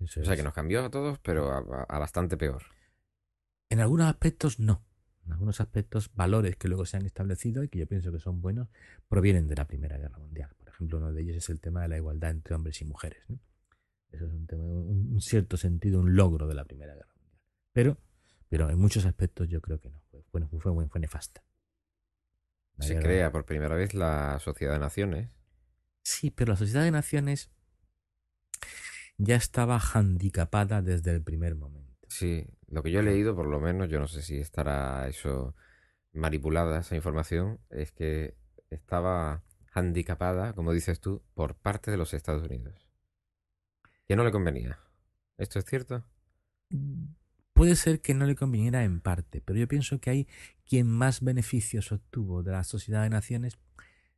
o 0.00 0.08
sea, 0.08 0.34
que 0.34 0.42
nos 0.42 0.52
cambió 0.52 0.84
a 0.84 0.90
todos, 0.90 1.20
pero 1.20 1.52
a, 1.52 1.98
bastante 2.00 2.36
peor. 2.36 2.64
En 3.70 3.78
algunos 3.78 4.08
aspectos 4.08 4.58
no. 4.58 4.84
En 5.24 5.32
algunos 5.34 5.60
aspectos, 5.60 6.12
valores 6.14 6.56
que 6.56 6.66
luego 6.66 6.84
se 6.84 6.96
han 6.96 7.06
establecido 7.06 7.62
y 7.62 7.68
que 7.68 7.78
yo 7.78 7.86
pienso 7.86 8.10
que 8.10 8.18
son 8.18 8.42
buenos, 8.42 8.68
provienen 9.08 9.46
de 9.46 9.54
la 9.54 9.68
Primera 9.68 9.96
Guerra 9.98 10.18
Mundial. 10.18 10.50
Por 10.58 10.68
ejemplo, 10.70 10.98
uno 10.98 11.12
de 11.12 11.22
ellos 11.22 11.36
es 11.36 11.48
el 11.48 11.60
tema 11.60 11.82
de 11.82 11.88
la 11.88 11.98
igualdad 11.98 12.32
entre 12.32 12.56
hombres 12.56 12.80
y 12.80 12.84
mujeres. 12.84 13.22
Eso 14.10 14.26
es 14.26 14.32
un 14.32 14.48
tema, 14.48 14.64
un, 14.64 15.20
cierto 15.20 15.56
sentido, 15.56 16.00
un 16.00 16.16
logro 16.16 16.48
de 16.48 16.56
la 16.56 16.64
Primera 16.64 16.94
Guerra 16.94 17.14
Mundial. 17.14 17.40
Pero, 17.72 17.98
pero 18.48 18.68
en 18.68 18.80
muchos 18.80 19.06
aspectos 19.06 19.48
yo 19.48 19.60
creo 19.60 19.78
que 19.78 19.90
no. 19.90 20.00
Fue, 20.10 20.44
fue, 20.48 20.58
fue, 20.58 20.88
fue 20.88 21.00
nefasta. 21.00 21.44
Se 22.78 22.98
crea 22.98 23.30
por 23.30 23.44
primera 23.44 23.76
vez 23.76 23.94
la 23.94 24.38
Sociedad 24.40 24.72
de 24.72 24.80
Naciones. 24.80 25.36
Sí, 26.02 26.30
pero 26.30 26.52
la 26.52 26.56
Sociedad 26.56 26.82
de 26.82 26.90
Naciones 26.90 27.50
ya 29.18 29.36
estaba 29.36 29.78
handicapada 29.78 30.82
desde 30.82 31.12
el 31.12 31.22
primer 31.22 31.54
momento. 31.54 32.08
Sí, 32.08 32.46
lo 32.66 32.82
que 32.82 32.90
yo 32.90 33.00
he 33.00 33.04
leído, 33.04 33.36
por 33.36 33.46
lo 33.46 33.60
menos, 33.60 33.88
yo 33.88 34.00
no 34.00 34.08
sé 34.08 34.22
si 34.22 34.38
estará 34.38 35.08
eso 35.08 35.54
manipulada, 36.12 36.80
esa 36.80 36.96
información, 36.96 37.60
es 37.70 37.92
que 37.92 38.36
estaba 38.68 39.44
handicapada, 39.72 40.52
como 40.52 40.72
dices 40.72 41.00
tú, 41.00 41.24
por 41.34 41.54
parte 41.54 41.90
de 41.90 41.96
los 41.96 42.14
Estados 42.14 42.42
Unidos. 42.42 42.88
Que 44.06 44.16
no 44.16 44.24
le 44.24 44.32
convenía. 44.32 44.78
¿Esto 45.38 45.58
es 45.58 45.64
cierto? 45.64 46.04
Puede 47.62 47.76
ser 47.76 48.00
que 48.00 48.12
no 48.12 48.26
le 48.26 48.34
conviniera 48.34 48.82
en 48.82 49.00
parte, 49.00 49.40
pero 49.40 49.56
yo 49.56 49.68
pienso 49.68 50.00
que 50.00 50.10
hay 50.10 50.28
quien 50.66 50.88
más 50.88 51.20
beneficios 51.20 51.92
obtuvo 51.92 52.42
de 52.42 52.50
la 52.50 52.64
sociedad 52.64 53.04
de 53.04 53.08
naciones 53.08 53.56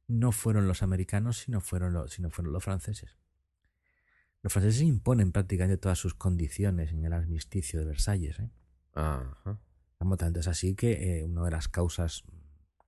no 0.09 0.33
fueron 0.33 0.67
los 0.67 0.83
americanos, 0.83 1.41
sino 1.41 1.61
fueron 1.61 1.93
los, 1.93 2.11
sino 2.11 2.31
fueron 2.31 2.55
los 2.55 2.65
franceses. 2.65 3.19
Los 4.41 4.51
franceses 4.51 4.81
imponen 4.81 5.31
prácticamente 5.31 5.77
todas 5.77 5.99
sus 5.99 6.15
condiciones 6.15 6.93
en 6.93 7.05
el 7.05 7.13
armisticio 7.13 7.81
de 7.81 7.85
Versalles. 7.85 8.39
¿eh? 8.39 8.49
Ajá. 8.95 9.61
tanto 10.17 10.41
es 10.41 10.49
así 10.49 10.75
que 10.75 11.19
eh, 11.19 11.25
una 11.25 11.45
de 11.45 11.51
las 11.51 11.69
causas 11.69 12.25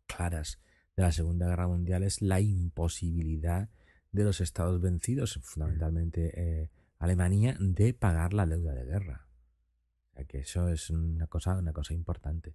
claras 0.06 0.58
de 0.96 1.02
la 1.02 1.12
Segunda 1.12 1.48
Guerra 1.48 1.68
Mundial 1.68 2.02
es 2.02 2.22
la 2.22 2.40
imposibilidad 2.40 3.68
de 4.10 4.24
los 4.24 4.40
estados 4.40 4.80
vencidos, 4.80 5.38
fundamentalmente 5.42 6.32
eh, 6.34 6.70
Alemania, 6.98 7.58
de 7.60 7.92
pagar 7.92 8.32
la 8.32 8.46
deuda 8.46 8.72
de 8.72 8.86
guerra. 8.86 9.25
Que 10.24 10.38
eso 10.38 10.68
es 10.68 10.90
una 10.90 11.26
cosa, 11.26 11.56
una 11.56 11.72
cosa 11.72 11.94
importante. 11.94 12.54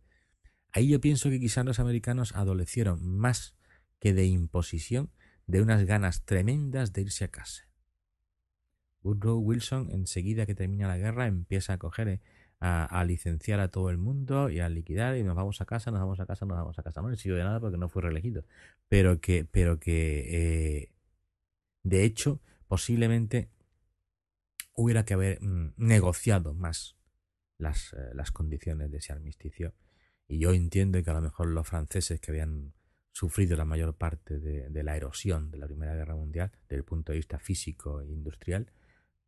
Ahí 0.72 0.90
yo 0.90 1.02
pienso 1.02 1.30
que 1.30 1.40
quizás 1.40 1.66
los 1.66 1.80
americanos 1.80 2.34
adolecieron 2.36 3.06
más 3.06 3.56
que 4.00 4.14
de 4.14 4.26
imposición 4.26 5.12
de 5.48 5.62
unas 5.62 5.86
ganas 5.86 6.24
tremendas 6.24 6.94
de 6.94 7.02
irse 7.02 7.26
a 7.26 7.28
casa. 7.28 7.68
Woodrow 9.04 9.40
Wilson, 9.40 9.90
enseguida 9.92 10.46
que 10.46 10.56
termina 10.56 10.88
la 10.88 10.98
guerra, 10.98 11.28
empieza 11.28 11.74
a 11.74 11.78
coger, 11.78 12.08
eh, 12.08 12.22
a, 12.60 13.04
licenciar 13.06 13.60
a 13.60 13.70
todo 13.70 13.90
el 13.90 13.98
mundo 13.98 14.50
y 14.50 14.60
a 14.60 14.70
liquidar 14.70 15.18
y 15.18 15.24
nos 15.24 15.36
vamos 15.36 15.60
a 15.62 15.66
casa, 15.66 15.90
nos 15.92 16.00
vamos 16.00 16.20
a 16.20 16.26
casa, 16.26 16.46
nos 16.46 16.58
vamos 16.58 16.78
a 16.78 16.84
casa. 16.84 17.02
No 17.02 17.10
le 17.10 17.18
sirvió 17.18 17.38
de 17.38 17.44
nada 17.44 17.60
porque 17.60 17.78
no 17.78 17.90
fue 17.90 18.04
reelegido. 18.04 18.46
Pero 18.88 19.20
que, 19.20 19.46
pero 19.46 19.80
que 19.80 20.84
eh, 20.84 20.92
de 21.84 22.04
hecho, 22.04 22.40
posiblemente 22.68 23.50
hubiera 24.76 25.04
que 25.06 25.16
haber 25.16 25.42
mm, 25.42 25.74
negociado 25.78 26.54
más 26.54 26.96
las, 27.62 27.94
eh, 27.94 28.12
las 28.14 28.32
condiciones 28.32 28.92
de 28.92 28.98
ese 28.98 29.14
armisticio. 29.14 29.74
Y 30.28 30.40
yo 30.40 30.52
entiendo 30.52 31.02
que 31.04 31.10
a 31.10 31.14
lo 31.14 31.22
mejor 31.22 31.48
los 31.48 31.68
franceses 31.68 32.20
que 32.20 32.32
habían 32.32 32.74
sufrido 33.12 33.58
la 33.58 33.66
mayor 33.66 33.96
parte 33.96 34.40
de, 34.40 34.84
la 34.84 34.96
erosión 34.96 35.52
de 35.52 35.58
la 35.58 35.68
Primera 35.68 35.94
Guerra 35.94 36.16
Mundial 36.16 36.52
desde 36.64 36.78
el 36.78 36.84
punto 36.84 37.12
de 37.12 37.18
vista 37.18 37.40
físico 37.40 38.02
e 38.02 38.08
industrial, 38.08 38.72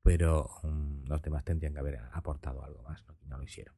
pero 0.01 0.49
mm, 0.63 1.07
los 1.07 1.21
demás 1.21 1.43
tendrían 1.43 1.73
que 1.73 1.79
haber 1.79 1.99
aportado 2.13 2.63
algo 2.63 2.81
más, 2.83 3.05
¿no? 3.07 3.17
no 3.25 3.37
lo 3.37 3.43
hicieron. 3.43 3.75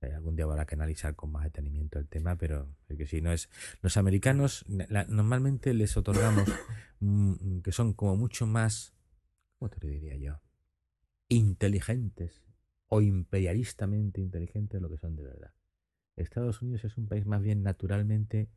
Eh, 0.00 0.12
algún 0.14 0.36
día 0.36 0.46
habrá 0.46 0.66
que 0.66 0.74
analizar 0.74 1.14
con 1.14 1.30
más 1.30 1.44
detenimiento 1.44 1.98
el 1.98 2.08
tema, 2.08 2.36
pero 2.36 2.74
que 2.88 3.06
si 3.06 3.20
no 3.20 3.32
es. 3.32 3.50
Los 3.82 3.96
americanos 3.96 4.64
normalmente 4.68 5.74
les 5.74 5.96
otorgamos 5.96 6.48
mm, 7.00 7.60
que 7.60 7.72
son 7.72 7.92
como 7.92 8.16
mucho 8.16 8.46
más, 8.46 8.94
¿cómo 9.58 9.70
te 9.70 9.86
lo 9.86 9.92
diría 9.92 10.16
yo? 10.16 10.40
Inteligentes 11.28 12.43
o 12.94 13.02
imperialistamente 13.02 14.20
inteligentes 14.20 14.80
lo 14.80 14.88
que 14.88 14.98
son 14.98 15.16
de 15.16 15.24
verdad. 15.24 15.52
Estados 16.14 16.62
Unidos 16.62 16.84
es 16.84 16.96
un 16.96 17.08
país 17.08 17.26
más 17.26 17.42
bien 17.42 17.64
naturalmente 17.64 18.48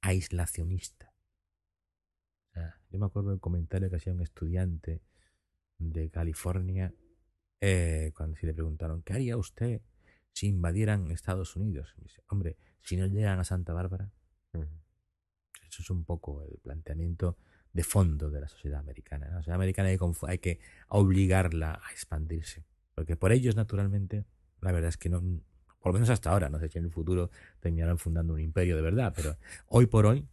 aislacionista. 0.00 1.14
yo 2.90 2.98
me 2.98 3.06
acuerdo 3.06 3.30
del 3.30 3.38
comentario 3.38 3.88
que 3.88 3.96
hacía 3.96 4.12
un 4.12 4.20
estudiante 4.20 5.00
de 5.78 6.10
California 6.10 6.92
eh, 7.60 8.10
cuando 8.16 8.36
se 8.36 8.46
le 8.46 8.52
preguntaron, 8.52 9.02
¿qué 9.02 9.12
haría 9.12 9.36
usted 9.36 9.80
si 10.32 10.48
invadieran 10.48 11.12
Estados 11.12 11.54
Unidos? 11.54 11.94
dice, 11.98 12.24
hombre, 12.30 12.56
si 12.80 12.96
no 12.96 13.06
llegan 13.06 13.38
a 13.38 13.44
Santa 13.44 13.72
Bárbara. 13.72 14.10
Eso 14.52 15.82
es 15.82 15.90
un 15.90 16.04
poco 16.04 16.42
el 16.42 16.58
planteamiento 16.58 17.38
de 17.72 17.84
fondo 17.84 18.28
de 18.28 18.40
la 18.40 18.48
sociedad 18.48 18.80
americana. 18.80 19.28
La 19.28 19.36
sociedad 19.36 19.54
americana 19.54 19.90
hay 19.90 19.98
que, 19.98 20.26
hay 20.26 20.38
que 20.38 20.60
obligarla 20.88 21.80
a 21.80 21.92
expandirse. 21.92 22.64
Porque 22.94 23.16
por 23.16 23.32
ellos, 23.32 23.56
naturalmente, 23.56 24.24
la 24.60 24.72
verdad 24.72 24.88
es 24.88 24.96
que 24.96 25.08
no, 25.08 25.20
por 25.80 25.90
lo 25.90 25.94
menos 25.94 26.10
hasta 26.10 26.30
ahora, 26.30 26.48
no 26.48 26.58
sé 26.58 26.68
si 26.68 26.78
en 26.78 26.84
el 26.84 26.90
futuro 26.90 27.30
terminarán 27.60 27.98
fundando 27.98 28.34
un 28.34 28.40
imperio 28.40 28.76
de 28.76 28.82
verdad, 28.82 29.12
pero 29.14 29.36
hoy 29.66 29.86
por 29.86 30.06
hoy... 30.06 30.26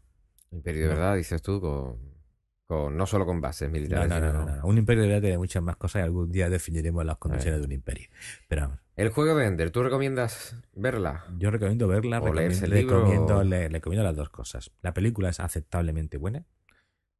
Imperio 0.51 0.84
de 0.84 0.88
verdad, 0.89 1.16
dices 1.16 1.41
tú, 1.41 1.62
con, 1.62 2.95
no 2.95 3.05
solo 3.05 3.26
con 3.26 3.41
bases 3.41 3.70
militares. 3.70 4.10
No, 4.10 4.20
no, 4.20 4.45
no, 4.45 4.66
Un 4.66 4.78
imperio 4.78 5.03
de 5.03 5.10
verdad 5.10 5.22
tiene 5.22 5.38
muchas 5.38 5.62
más 5.62 5.76
cosas 5.76 6.01
y 6.01 6.03
algún 6.03 6.32
día 6.32 6.49
definiremos 6.49 7.05
las 7.05 7.18
condiciones 7.18 7.60
de 7.60 7.66
un 7.66 7.72
imperio. 7.72 8.10
Pero 8.47 8.80
El 8.95 9.10
juego 9.10 9.36
de 9.36 9.45
Ender, 9.45 9.72
¿tú 9.72 9.84
recomiendas 9.84 10.55
verla? 10.74 11.26
Yo 11.38 11.51
recomiendo 11.51 11.88
verla, 11.88 12.20
recomiendo, 12.20 13.43
le, 13.43 13.70
recomiendo 13.70 14.03
las 14.03 14.16
dos 14.16 14.30
cosas. 14.30 14.72
La 14.82 14.93
película 14.93 15.30
es 15.30 15.39
aceptablemente 15.39 16.18
buena, 16.18 16.45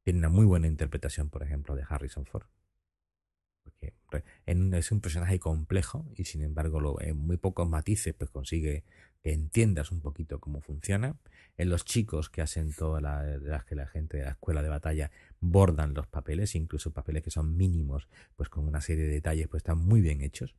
tiene 0.02 0.18
una 0.18 0.28
muy 0.28 0.44
buena 0.44 0.66
interpretación, 0.66 1.30
por 1.30 1.42
ejemplo, 1.42 1.74
de 1.74 1.84
Harrison 1.88 2.26
Ford 2.26 2.46
es 4.50 4.92
un 4.92 5.00
personaje 5.00 5.38
complejo 5.38 6.06
y 6.16 6.24
sin 6.24 6.42
embargo 6.42 7.00
en 7.00 7.16
muy 7.16 7.36
pocos 7.36 7.68
matices 7.68 8.14
pues 8.14 8.30
consigue 8.30 8.84
que 9.22 9.32
entiendas 9.32 9.90
un 9.92 10.00
poquito 10.00 10.40
cómo 10.40 10.60
funciona. 10.60 11.16
En 11.56 11.68
los 11.68 11.84
chicos 11.84 12.30
que 12.30 12.40
hacen 12.40 12.72
toda 12.72 13.00
la, 13.00 13.64
que 13.68 13.74
la 13.74 13.86
gente 13.86 14.16
de 14.16 14.24
la 14.24 14.30
escuela 14.30 14.62
de 14.62 14.70
batalla 14.70 15.10
bordan 15.40 15.94
los 15.94 16.06
papeles, 16.06 16.54
incluso 16.54 16.92
papeles 16.92 17.22
que 17.22 17.30
son 17.30 17.56
mínimos, 17.56 18.08
pues 18.36 18.48
con 18.48 18.66
una 18.66 18.80
serie 18.80 19.04
de 19.04 19.10
detalles 19.10 19.48
pues 19.48 19.60
están 19.60 19.78
muy 19.78 20.00
bien 20.00 20.22
hechos. 20.22 20.54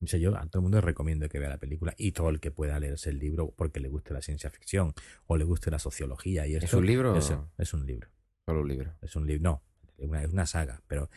yo 0.00 0.36
a 0.36 0.46
todo 0.46 0.58
el 0.58 0.62
mundo 0.62 0.80
recomiendo 0.80 1.28
que 1.28 1.38
vea 1.38 1.48
la 1.48 1.58
película 1.58 1.94
y 1.96 2.12
todo 2.12 2.30
el 2.30 2.40
que 2.40 2.50
pueda 2.50 2.80
leerse 2.80 3.10
el 3.10 3.18
libro 3.18 3.52
porque 3.56 3.78
le 3.80 3.88
guste 3.88 4.12
la 4.12 4.22
ciencia 4.22 4.50
ficción 4.50 4.92
o 5.26 5.36
le 5.36 5.44
guste 5.44 5.70
la 5.70 5.78
sociología 5.78 6.46
y 6.46 6.56
¿Es 6.56 6.74
un 6.74 6.86
libro? 6.86 7.16
Es, 7.16 7.30
un 7.74 7.86
libro. 7.86 8.08
Solo 8.46 8.62
un 8.62 8.68
libro. 8.68 8.92
Es 9.02 9.14
un 9.14 9.26
libro. 9.26 9.42
No, 9.42 9.62
es 9.98 10.32
una 10.32 10.46
saga, 10.46 10.82
pero 10.88 11.10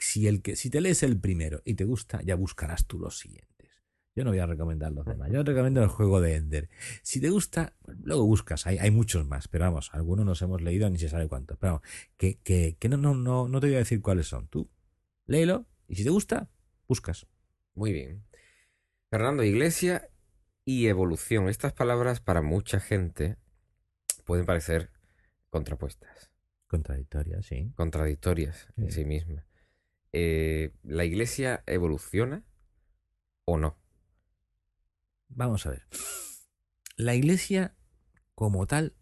si, 0.00 0.26
el 0.26 0.42
que, 0.42 0.56
si 0.56 0.70
te 0.70 0.80
lees 0.80 1.02
el 1.02 1.20
primero 1.20 1.62
y 1.64 1.74
te 1.74 1.84
gusta, 1.84 2.20
ya 2.24 2.34
buscarás 2.34 2.86
tú 2.86 2.98
los 2.98 3.18
siguientes. 3.18 3.50
Yo 4.16 4.24
no 4.24 4.30
voy 4.30 4.40
a 4.40 4.46
recomendar 4.46 4.92
los 4.92 5.06
demás. 5.06 5.30
Yo 5.30 5.42
recomiendo 5.42 5.82
el 5.82 5.88
juego 5.88 6.20
de 6.20 6.34
Ender. 6.34 6.68
Si 7.02 7.20
te 7.20 7.30
gusta, 7.30 7.76
luego 8.02 8.26
buscas. 8.26 8.66
Hay, 8.66 8.78
hay 8.78 8.90
muchos 8.90 9.26
más, 9.26 9.46
pero 9.46 9.66
vamos, 9.66 9.90
algunos 9.92 10.26
nos 10.26 10.42
hemos 10.42 10.60
leído 10.62 10.90
ni 10.90 10.98
se 10.98 11.08
sabe 11.08 11.28
cuántos. 11.28 11.58
Pero 11.58 11.74
vamos, 11.74 11.88
que, 12.16 12.38
que, 12.38 12.76
que 12.78 12.88
no, 12.88 12.96
no, 12.96 13.14
no, 13.14 13.48
no 13.48 13.60
te 13.60 13.68
voy 13.68 13.76
a 13.76 13.80
decir 13.80 14.02
cuáles 14.02 14.26
son. 14.26 14.48
Tú 14.48 14.68
léelo 15.26 15.66
y 15.86 15.94
si 15.94 16.04
te 16.04 16.10
gusta, 16.10 16.50
buscas. 16.88 17.26
Muy 17.74 17.92
bien. 17.92 18.24
Fernando, 19.10 19.44
iglesia 19.44 20.10
y 20.64 20.88
evolución. 20.88 21.48
Estas 21.48 21.72
palabras 21.72 22.20
para 22.20 22.42
mucha 22.42 22.80
gente 22.80 23.36
pueden 24.24 24.44
parecer 24.44 24.90
contrapuestas. 25.50 26.30
Contradictorias, 26.66 27.46
sí. 27.46 27.72
Contradictorias 27.76 28.68
en 28.76 28.90
sí 28.90 29.04
mismas. 29.04 29.49
Eh, 30.12 30.72
¿la 30.82 31.04
iglesia 31.04 31.62
evoluciona 31.66 32.44
o 33.44 33.58
no? 33.58 33.78
Vamos 35.28 35.66
a 35.66 35.70
ver. 35.70 35.86
La 36.96 37.14
iglesia 37.14 37.76
como 38.34 38.66
tal 38.66 38.94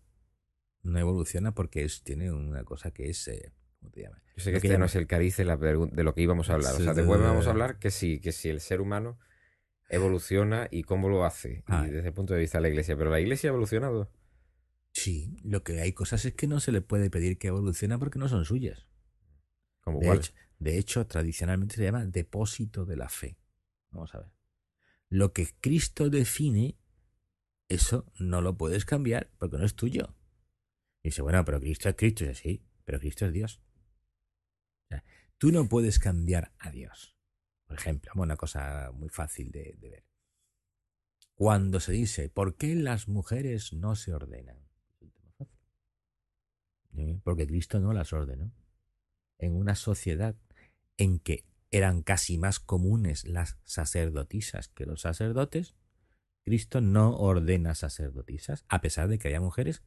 no 0.83 0.99
evoluciona 0.99 1.55
porque 1.55 1.85
es, 1.85 2.03
tiene 2.03 2.33
una 2.33 2.65
cosa 2.65 2.91
que 2.91 3.09
es... 3.09 3.27
Eh, 3.29 3.53
¿cómo 3.79 3.91
te 3.91 4.03
llamas? 4.03 4.23
Yo 4.37 4.45
sé 4.45 4.51
que, 4.51 4.59
este 4.59 4.79
no 4.79 4.85
es 4.85 4.95
el 4.95 5.07
cariz 5.07 5.37
de, 5.37 5.45
de 5.45 6.05
lo 6.05 6.15
que 6.15 6.23
íbamos 6.23 6.51
a 6.51 6.55
hablar. 6.55 6.75
O 6.75 6.79
sea, 6.79 6.95
después 6.95 7.21
vamos 7.21 7.47
a 7.47 7.51
hablar 7.51 7.79
que 7.79 7.91
sí, 7.91 8.21
que 8.21 8.33
si 8.33 8.49
el 8.49 8.61
ser 8.61 8.81
humano 8.81 9.19
evoluciona 9.89 10.69
y 10.71 10.83
cómo 10.83 11.09
lo 11.09 11.25
hace. 11.25 11.65
y 11.67 11.91
desde 11.91 12.09
el 12.09 12.15
punto 12.15 12.35
de 12.35 12.41
vista 12.41 12.59
de 12.59 12.63
la 12.63 12.69
iglesia. 12.69 12.97
Pero 12.97 13.11
la 13.11 13.21
iglesia 13.21 13.49
ha 13.49 13.53
evolucionado. 13.53 14.11
Sí, 14.93 15.37
lo 15.45 15.63
que 15.63 15.81
hay 15.81 15.93
cosas 15.93 16.25
es 16.25 16.35
que 16.35 16.47
no 16.47 16.61
se 16.61 16.73
le 16.73 16.81
puede 16.81 17.11
pedir 17.11 17.39
que 17.39 17.49
evolucione 17.49 17.99
porque 17.99 18.19
no 18.19 18.29
son 18.29 18.45
suyas. 18.45 18.87
¿Como 19.81 20.01
cuál? 20.01 20.21
De 20.59 20.79
hecho, 20.79 21.07
tradicionalmente 21.07 21.77
se 21.77 21.85
llama 21.85 22.05
depósito 22.05 22.85
de 22.85 22.97
la 22.97 23.09
fe. 23.09 23.39
Vamos 23.91 24.15
a 24.15 24.21
ver. 24.21 24.33
Lo 25.09 25.33
que 25.33 25.49
Cristo 25.61 26.11
define, 26.11 26.77
eso 27.69 28.11
no 28.19 28.41
lo 28.41 28.57
puedes 28.57 28.85
cambiar 28.85 29.31
porque 29.39 29.57
no 29.57 29.65
es 29.65 29.75
tuyo. 29.75 30.17
Y 31.03 31.09
dice, 31.09 31.23
bueno, 31.23 31.45
pero 31.45 31.61
Cristo 31.61 31.89
es 31.89 31.95
Cristo. 31.95 32.25
Y 32.25 32.35
sí, 32.35 32.67
pero 32.85 32.99
Cristo 32.99 33.27
es 33.27 33.33
Dios. 33.33 33.63
tú 35.39 35.53
no 35.53 35.69
puedes 35.69 35.99
cambiar 35.99 36.53
a 36.59 36.71
Dios. 36.71 37.17
Por 37.67 37.79
ejemplo, 37.79 38.13
una 38.17 38.37
cosa 38.37 38.91
muy 38.93 39.09
fácil 39.09 39.51
de 39.53 39.77
ver. 39.79 40.05
Cuando 41.35 41.79
se 41.79 41.93
dice, 41.93 42.29
¿por 42.29 42.57
qué 42.57 42.75
las 42.75 43.07
mujeres 43.07 43.73
no 43.73 43.95
se 43.95 44.13
ordenan? 44.13 44.69
Porque 47.23 47.47
Cristo 47.47 47.79
no 47.79 47.93
las 47.93 48.13
ordenó. 48.13 48.53
En 49.39 49.55
una 49.55 49.77
sociedad 49.77 50.35
en 50.99 51.19
que 51.19 51.45
eran 51.71 52.03
casi 52.03 52.37
más 52.37 52.61
comunes 52.61 53.27
las 53.27 53.59
sacerdotisas 53.65 54.69
que 54.69 54.85
los 54.85 55.01
sacerdotes, 55.01 55.75
Cristo 56.45 56.81
no 56.81 57.17
ordena 57.17 57.75
sacerdotisas, 57.75 58.65
a 58.69 58.81
pesar 58.81 59.09
de 59.09 59.19
que 59.19 59.29
haya 59.29 59.41
mujeres 59.41 59.83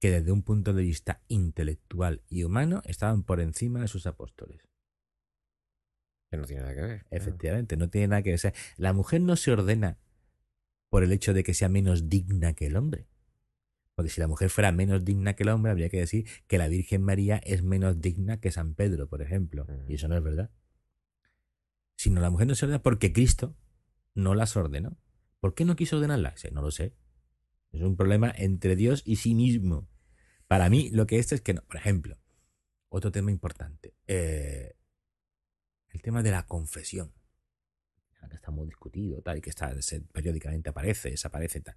que 0.00 0.10
desde 0.10 0.32
un 0.32 0.42
punto 0.42 0.72
de 0.72 0.82
vista 0.82 1.22
intelectual 1.28 2.22
y 2.28 2.44
humano 2.44 2.82
estaban 2.86 3.22
por 3.22 3.40
encima 3.40 3.80
de 3.80 3.88
sus 3.88 4.06
apóstoles. 4.06 4.62
Que 6.30 6.36
no 6.36 6.44
tiene 6.44 6.62
nada 6.62 6.74
que 6.74 6.80
ver. 6.80 7.06
Efectivamente, 7.10 7.76
no 7.76 7.90
tiene 7.90 8.08
nada 8.08 8.22
que 8.22 8.30
ver. 8.30 8.54
la 8.76 8.92
mujer 8.92 9.20
no 9.20 9.36
se 9.36 9.52
ordena 9.52 9.98
por 10.88 11.04
el 11.04 11.12
hecho 11.12 11.34
de 11.34 11.44
que 11.44 11.54
sea 11.54 11.68
menos 11.68 12.08
digna 12.08 12.54
que 12.54 12.66
el 12.66 12.76
hombre. 12.76 13.06
Si 14.08 14.20
la 14.20 14.28
mujer 14.28 14.50
fuera 14.50 14.72
menos 14.72 15.04
digna 15.04 15.34
que 15.34 15.42
el 15.42 15.50
hombre, 15.50 15.72
habría 15.72 15.88
que 15.88 15.98
decir 15.98 16.26
que 16.46 16.58
la 16.58 16.68
Virgen 16.68 17.02
María 17.02 17.36
es 17.44 17.62
menos 17.62 18.00
digna 18.00 18.40
que 18.40 18.50
San 18.50 18.74
Pedro, 18.74 19.08
por 19.08 19.22
ejemplo. 19.22 19.66
Y 19.88 19.94
eso 19.94 20.08
no 20.08 20.16
es 20.16 20.22
verdad. 20.22 20.50
Sino 21.96 22.20
la 22.20 22.30
mujer 22.30 22.46
no 22.46 22.54
se 22.54 22.64
ordena 22.64 22.82
porque 22.82 23.12
Cristo 23.12 23.56
no 24.14 24.34
las 24.34 24.56
ordenó. 24.56 24.98
¿Por 25.40 25.54
qué 25.54 25.64
no 25.64 25.76
quiso 25.76 25.96
ordenarlas? 25.96 26.46
No 26.52 26.62
lo 26.62 26.70
sé. 26.70 26.94
Es 27.72 27.82
un 27.82 27.96
problema 27.96 28.32
entre 28.36 28.76
Dios 28.76 29.02
y 29.04 29.16
sí 29.16 29.34
mismo. 29.34 29.88
Para 30.48 30.68
mí, 30.68 30.90
lo 30.90 31.06
que 31.06 31.18
esto 31.18 31.34
es 31.34 31.40
que 31.40 31.54
no. 31.54 31.62
Por 31.62 31.76
ejemplo, 31.76 32.18
otro 32.88 33.12
tema 33.12 33.30
importante. 33.30 33.94
Eh, 34.06 34.74
el 35.88 36.02
tema 36.02 36.22
de 36.22 36.30
la 36.30 36.46
confesión. 36.46 37.12
Que 38.28 38.36
está 38.36 38.50
muy 38.50 38.66
discutido, 38.66 39.22
tal, 39.22 39.38
y 39.38 39.40
que 39.40 39.50
está, 39.50 39.74
periódicamente 40.12 40.70
aparece, 40.70 41.10
desaparece, 41.10 41.60
tal. 41.62 41.76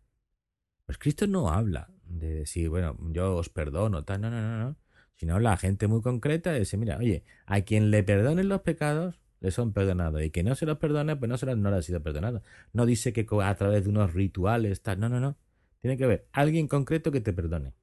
Pues 0.86 0.98
Cristo 0.98 1.28
no 1.28 1.50
habla 1.50 1.90
de 2.06 2.36
decir, 2.36 2.70
bueno, 2.70 2.98
yo 3.12 3.36
os 3.36 3.50
perdono, 3.50 4.04
tal, 4.04 4.22
no, 4.22 4.30
no, 4.30 4.42
no, 4.42 4.58
no. 4.58 4.78
Sino 5.16 5.36
habla 5.36 5.54
a 5.54 5.58
gente 5.58 5.88
muy 5.88 6.02
concreta 6.02 6.52
de 6.52 6.60
decir, 6.60 6.80
mira, 6.80 6.98
oye, 6.98 7.24
a 7.46 7.62
quien 7.62 7.92
le 7.92 8.04
perdonen 8.04 8.50
los 8.50 8.62
pecados, 8.62 9.20
le 9.40 9.52
son 9.52 9.74
perdonados. 9.74 10.22
Y 10.24 10.32
que 10.32 10.44
no 10.44 10.56
se 10.56 10.66
los 10.66 10.78
perdone, 10.78 11.16
pues 11.16 11.30
no 11.30 11.38
se 11.38 11.46
los, 11.46 11.58
no 11.58 11.70
le 11.70 11.78
ha 11.78 11.82
sido 11.82 12.02
perdonado. 12.02 12.42
No 12.74 12.86
dice 12.86 13.14
que 13.14 13.26
a 13.42 13.56
través 13.56 13.84
de 13.84 13.90
unos 13.90 14.14
rituales, 14.14 14.82
tal, 14.82 15.00
no, 15.00 15.10
no, 15.10 15.20
no. 15.20 15.38
Tiene 15.80 15.98
que 15.98 16.06
haber 16.06 16.28
alguien 16.32 16.68
concreto 16.68 17.12
que 17.12 17.22
te 17.22 17.34
perdone. 17.34 17.74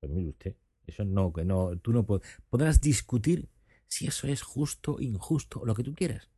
Pues 0.00 0.12
mire 0.12 0.30
usted, 0.30 0.56
eso 0.86 1.04
no, 1.04 1.32
que 1.32 1.44
no, 1.44 1.76
tú 1.78 1.92
no 1.92 2.06
podrás 2.06 2.80
discutir 2.80 3.48
si 3.86 4.06
eso 4.06 4.26
es 4.26 4.42
justo, 4.42 4.96
injusto, 5.00 5.64
lo 5.64 5.74
que 5.74 5.82
tú 5.82 5.94
quieras. 5.94 6.30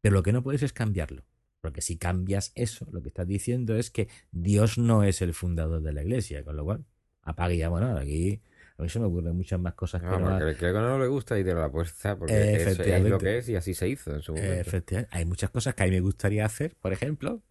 Pero 0.00 0.14
lo 0.14 0.22
que 0.22 0.32
no 0.32 0.42
puedes 0.42 0.62
es 0.62 0.72
cambiarlo. 0.72 1.24
Porque 1.62 1.80
si 1.80 1.96
cambias 1.96 2.50
eso, 2.56 2.86
lo 2.90 3.00
que 3.02 3.08
estás 3.08 3.26
diciendo 3.26 3.76
es 3.76 3.90
que 3.90 4.08
Dios 4.32 4.78
no 4.78 5.04
es 5.04 5.22
el 5.22 5.32
fundador 5.32 5.80
de 5.80 5.92
la 5.92 6.02
iglesia, 6.02 6.44
con 6.44 6.56
lo 6.56 6.64
cual, 6.64 6.84
apague 7.22 7.56
ya, 7.56 7.68
bueno, 7.68 7.96
aquí 7.96 8.42
a 8.78 8.82
mí 8.82 8.88
se 8.88 8.98
me 8.98 9.06
ocurren 9.06 9.36
muchas 9.36 9.60
más 9.60 9.74
cosas 9.74 10.02
no, 10.02 10.10
que 10.10 10.18
no. 10.18 10.38
Creo 10.38 10.74
que 10.74 10.80
no 10.80 10.98
le 10.98 11.06
gusta 11.06 11.38
y 11.38 11.44
te 11.44 11.54
la 11.54 11.70
puesta 11.70 12.18
porque 12.18 12.54
es, 12.54 12.80
es, 12.80 13.02
lo 13.04 13.18
que 13.18 13.38
es 13.38 13.48
y 13.48 13.54
así 13.54 13.74
se 13.74 13.88
hizo 13.88 14.12
en 14.12 14.22
su 14.22 14.32
momento. 14.32 14.54
Efectivamente. 14.54 15.16
Hay 15.16 15.24
muchas 15.24 15.50
cosas 15.50 15.76
que 15.76 15.84
a 15.84 15.86
mí 15.86 15.92
me 15.92 16.00
gustaría 16.00 16.44
hacer, 16.44 16.74
por 16.74 16.92
ejemplo, 16.92 17.42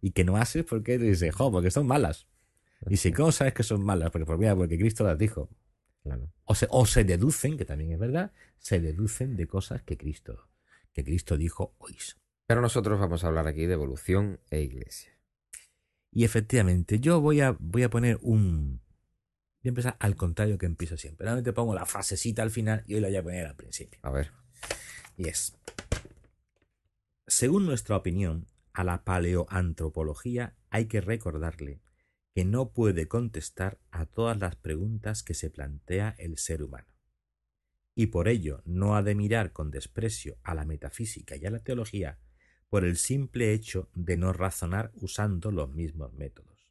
y 0.00 0.12
que 0.12 0.22
no 0.22 0.36
haces 0.36 0.64
porque 0.64 0.96
dices, 0.96 1.34
jo, 1.34 1.50
porque 1.50 1.72
son 1.72 1.88
malas. 1.88 2.28
Y 2.88 2.98
si, 2.98 3.12
¿cómo 3.12 3.32
sabes 3.32 3.52
que 3.52 3.64
son 3.64 3.82
malas? 3.82 4.12
Pues, 4.12 4.24
pues 4.24 4.38
mira, 4.38 4.54
porque 4.54 4.78
Cristo 4.78 5.02
las 5.02 5.18
dijo. 5.18 5.48
Claro. 6.04 6.30
O, 6.44 6.54
se, 6.54 6.68
o 6.70 6.86
se 6.86 7.02
deducen, 7.02 7.58
que 7.58 7.64
también 7.64 7.90
es 7.90 7.98
verdad, 7.98 8.30
se 8.58 8.80
deducen 8.80 9.36
de 9.36 9.48
cosas 9.48 9.82
que 9.82 9.98
Cristo, 9.98 10.48
que 10.92 11.02
Cristo 11.02 11.36
dijo 11.36 11.74
o 11.78 11.90
hizo. 11.90 12.19
Pero 12.50 12.62
nosotros 12.62 12.98
vamos 12.98 13.22
a 13.22 13.28
hablar 13.28 13.46
aquí 13.46 13.66
de 13.66 13.74
evolución 13.74 14.40
e 14.50 14.60
iglesia. 14.60 15.16
Y 16.10 16.24
efectivamente, 16.24 16.98
yo 16.98 17.20
voy 17.20 17.40
a, 17.40 17.54
voy 17.60 17.84
a 17.84 17.90
poner 17.90 18.18
un... 18.22 18.80
Voy 19.62 19.66
a 19.66 19.68
empezar 19.68 19.96
al 20.00 20.16
contrario 20.16 20.58
que 20.58 20.66
empiezo 20.66 20.96
siempre. 20.96 21.26
Realmente 21.26 21.52
pongo 21.52 21.76
la 21.76 21.86
frasecita 21.86 22.42
al 22.42 22.50
final 22.50 22.82
y 22.88 22.94
hoy 22.94 23.02
la 23.02 23.06
voy 23.06 23.16
a 23.18 23.22
poner 23.22 23.46
al 23.46 23.54
principio. 23.54 24.00
A 24.02 24.10
ver. 24.10 24.32
Y 25.16 25.28
es... 25.28 25.56
Según 27.28 27.66
nuestra 27.66 27.96
opinión, 27.96 28.48
a 28.72 28.82
la 28.82 29.04
paleoantropología 29.04 30.56
hay 30.70 30.86
que 30.86 31.00
recordarle 31.00 31.80
que 32.34 32.44
no 32.44 32.72
puede 32.72 33.06
contestar 33.06 33.78
a 33.92 34.06
todas 34.06 34.36
las 34.40 34.56
preguntas 34.56 35.22
que 35.22 35.34
se 35.34 35.50
plantea 35.50 36.16
el 36.18 36.36
ser 36.36 36.64
humano. 36.64 36.88
Y 37.94 38.06
por 38.06 38.26
ello 38.26 38.60
no 38.64 38.96
ha 38.96 39.04
de 39.04 39.14
mirar 39.14 39.52
con 39.52 39.70
desprecio 39.70 40.36
a 40.42 40.56
la 40.56 40.64
metafísica 40.64 41.36
y 41.36 41.46
a 41.46 41.50
la 41.52 41.60
teología 41.60 42.18
por 42.70 42.84
el 42.84 42.96
simple 42.96 43.52
hecho 43.52 43.90
de 43.94 44.16
no 44.16 44.32
razonar 44.32 44.92
usando 44.94 45.50
los 45.50 45.74
mismos 45.74 46.14
métodos. 46.14 46.70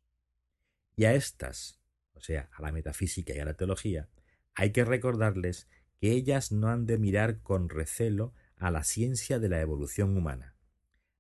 Y 0.96 1.06
a 1.06 1.14
estas, 1.14 1.80
o 2.14 2.22
sea, 2.22 2.50
a 2.54 2.62
la 2.62 2.72
metafísica 2.72 3.36
y 3.36 3.40
a 3.40 3.46
la 3.46 3.54
teología, 3.54 4.10
hay 4.56 4.72
que 4.72 4.86
recordarles 4.86 5.68
que 6.00 6.14
ellas 6.14 6.54
no 6.54 6.70
han 6.70 6.86
de 6.86 6.98
mirar 6.98 7.42
con 7.42 7.70
recelo 7.70 8.34
a 8.56 8.72
la 8.72 8.84
ciencia 8.84 9.40
de 9.40 9.50
la 9.50 9.60
evolución 9.60 10.16
humana, 10.18 10.56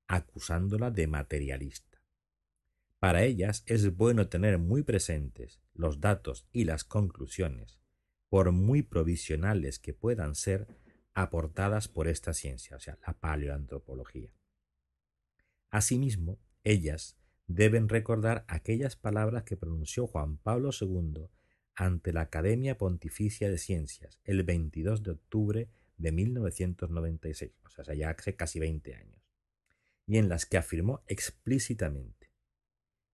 acusándola 0.07 0.91
de 0.91 1.07
materialista. 1.07 2.01
Para 2.99 3.23
ellas 3.23 3.63
es 3.65 3.95
bueno 3.95 4.27
tener 4.30 4.59
muy 4.59 4.84
presentes 4.84 5.61
los 5.73 5.99
datos 5.99 6.47
y 6.51 6.63
las 6.63 6.86
conclusiones, 6.86 7.80
por 8.30 8.51
muy 8.53 8.82
provisionales 8.82 9.77
que 9.80 9.93
puedan 9.93 10.36
ser, 10.36 10.67
aportadas 11.13 11.89
por 11.89 12.07
esta 12.07 12.34
ciencia, 12.34 12.77
o 12.77 12.80
sea, 12.80 12.97
la 13.05 13.13
paleoantropología. 13.13 14.32
Asimismo, 15.70 16.39
ellas 16.63 17.17
deben 17.47 17.89
recordar 17.89 18.45
aquellas 18.47 18.95
palabras 18.95 19.43
que 19.43 19.57
pronunció 19.57 20.07
Juan 20.07 20.38
Pablo 20.38 20.70
II 20.80 21.28
ante 21.76 22.13
la 22.13 22.22
Academia 22.22 22.78
Pontificia 22.78 23.49
de 23.49 23.57
Ciencias 23.57 24.20
el 24.24 24.43
22 24.43 25.03
de 25.03 25.11
octubre 25.11 25.70
de 25.97 26.11
1996, 26.11 27.51
o 27.65 27.84
sea, 27.84 27.93
ya 27.93 28.09
hace 28.09 28.36
casi 28.36 28.59
20 28.59 28.95
años, 28.95 29.22
y 30.05 30.17
en 30.17 30.30
las 30.30 30.45
que 30.45 30.57
afirmó 30.57 31.03
explícitamente 31.07 32.32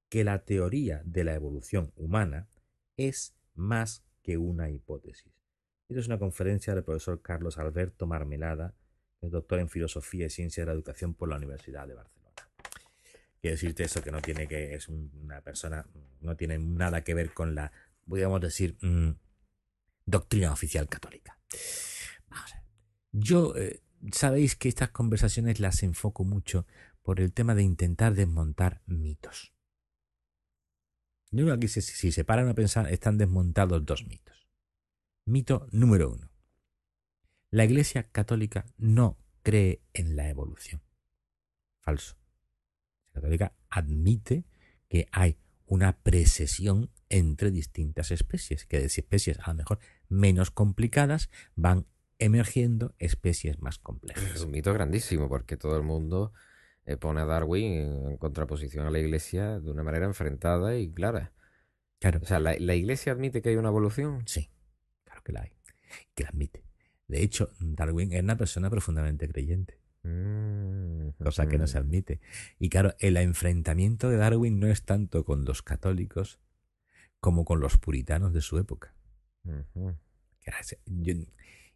que 0.10 0.24
la 0.24 0.46
teoría 0.46 1.02
de 1.04 1.24
la 1.24 1.34
evolución 1.34 1.92
humana 1.96 2.48
es 2.96 3.36
más 3.54 4.06
que 4.22 4.38
una 4.38 4.70
hipótesis. 4.70 5.34
Esta 5.88 6.00
es 6.00 6.08
una 6.08 6.20
conferencia 6.20 6.74
del 6.74 6.84
profesor 6.84 7.22
Carlos 7.22 7.58
Alberto 7.58 8.08
Marmelada, 8.08 8.76
doctor 9.22 9.60
en 9.60 9.70
Filosofía 9.70 10.28
y 10.28 10.30
Ciencia 10.30 10.64
de 10.64 10.68
la 10.68 10.74
Educación 10.74 11.14
por 11.14 11.30
la 11.30 11.38
Universidad 11.38 11.88
de 11.88 11.96
Barcelona. 11.96 12.25
Quiero 13.46 13.58
decirte 13.58 13.84
eso, 13.84 14.02
que 14.02 14.10
no 14.10 14.24
tiene 14.24 14.48
que, 14.48 14.74
es 14.74 14.90
una 14.90 15.40
persona, 15.42 15.86
no 16.20 16.36
tiene 16.36 16.58
nada 16.58 17.04
que 17.04 17.14
ver 17.14 17.32
con 17.32 17.54
la, 17.54 17.72
podríamos 18.08 18.42
decir, 18.42 18.76
mm, 18.82 19.12
doctrina 20.04 20.52
oficial 20.52 20.90
católica. 20.90 21.38
Vamos 22.28 22.54
a 22.54 22.56
ver. 22.56 22.66
Yo, 23.12 23.56
eh, 23.56 23.84
sabéis 24.12 24.56
que 24.56 24.68
estas 24.68 24.90
conversaciones 24.90 25.60
las 25.60 25.84
enfoco 25.84 26.24
mucho 26.24 26.66
por 27.04 27.20
el 27.20 27.34
tema 27.34 27.54
de 27.54 27.62
intentar 27.62 28.16
desmontar 28.16 28.82
mitos. 28.88 29.54
Yo 31.30 31.46
creo 31.46 31.60
que 31.60 31.68
aquí, 31.68 31.68
si 31.68 32.12
se 32.12 32.26
paran 32.26 32.50
a 32.50 32.56
pensar, 32.56 32.92
están 32.92 33.20
desmontados 33.20 33.86
dos 33.86 34.08
mitos. 34.08 34.48
Mito 35.28 35.68
número 35.72 36.14
uno. 36.14 36.32
La 37.52 37.66
Iglesia 37.66 38.10
Católica 38.10 38.66
no 38.78 39.20
cree 39.44 39.84
en 39.94 40.16
la 40.16 40.30
evolución. 40.30 40.82
Falso. 41.80 42.25
Católica 43.16 43.54
admite 43.70 44.46
que 44.88 45.08
hay 45.12 45.38
una 45.66 45.98
precesión 45.98 46.92
entre 47.10 47.52
distintas 47.52 48.12
especies, 48.12 48.66
que 48.66 48.80
de 48.80 48.86
especies 48.86 49.40
a 49.40 49.50
lo 49.52 49.56
mejor 49.56 49.80
menos 50.10 50.52
complicadas 50.52 51.30
van 51.56 51.88
emergiendo 52.20 52.94
especies 53.00 53.62
más 53.62 53.80
complejas. 53.80 54.24
Es 54.36 54.42
un 54.42 54.52
mito 54.52 54.74
grandísimo 54.74 55.28
porque 55.28 55.58
todo 55.58 55.76
el 55.78 55.84
mundo 55.84 56.34
eh, 56.86 56.98
pone 56.98 57.22
a 57.22 57.26
Darwin 57.26 57.74
en 57.74 58.18
contraposición 58.18 58.86
a 58.86 58.92
la 58.92 59.00
Iglesia 59.00 59.60
de 59.60 59.72
una 59.72 59.84
manera 59.84 60.06
enfrentada 60.06 60.78
y 60.78 60.92
clara. 60.92 61.34
Claro. 62.00 62.20
O 62.22 62.26
sea, 62.26 62.40
¿la, 62.40 62.76
Iglesia 62.76 63.12
admite 63.12 63.42
que 63.42 63.50
hay 63.50 63.56
una 63.56 63.70
evolución? 63.70 64.24
Sí, 64.28 64.52
claro 65.04 65.24
que 65.24 65.32
la 65.32 65.42
hay. 65.42 65.52
Que 66.14 66.24
la 66.24 66.30
admite. 66.30 66.64
De 67.08 67.22
hecho, 67.24 67.52
Darwin 67.60 68.14
es 68.14 68.22
una 68.22 68.38
persona 68.38 68.70
profundamente 68.70 69.28
creyente. 69.28 69.80
Mm, 70.06 71.10
cosa 71.24 71.48
que 71.48 71.58
no 71.58 71.66
se 71.66 71.80
admite. 71.80 72.20
Y 72.60 72.70
claro, 72.70 72.94
el 73.00 73.18
enfrentamiento 73.18 74.10
de 74.10 74.18
Darwin 74.18 74.60
no 74.60 74.68
es 74.68 74.84
tanto 74.84 75.26
con 75.26 75.46
los 75.46 75.64
católicos 75.64 76.40
como 77.20 77.44
con 77.44 77.60
los 77.60 77.78
puritanos 77.78 78.34
de 78.34 78.42
su 78.42 78.60
época. 78.60 78.94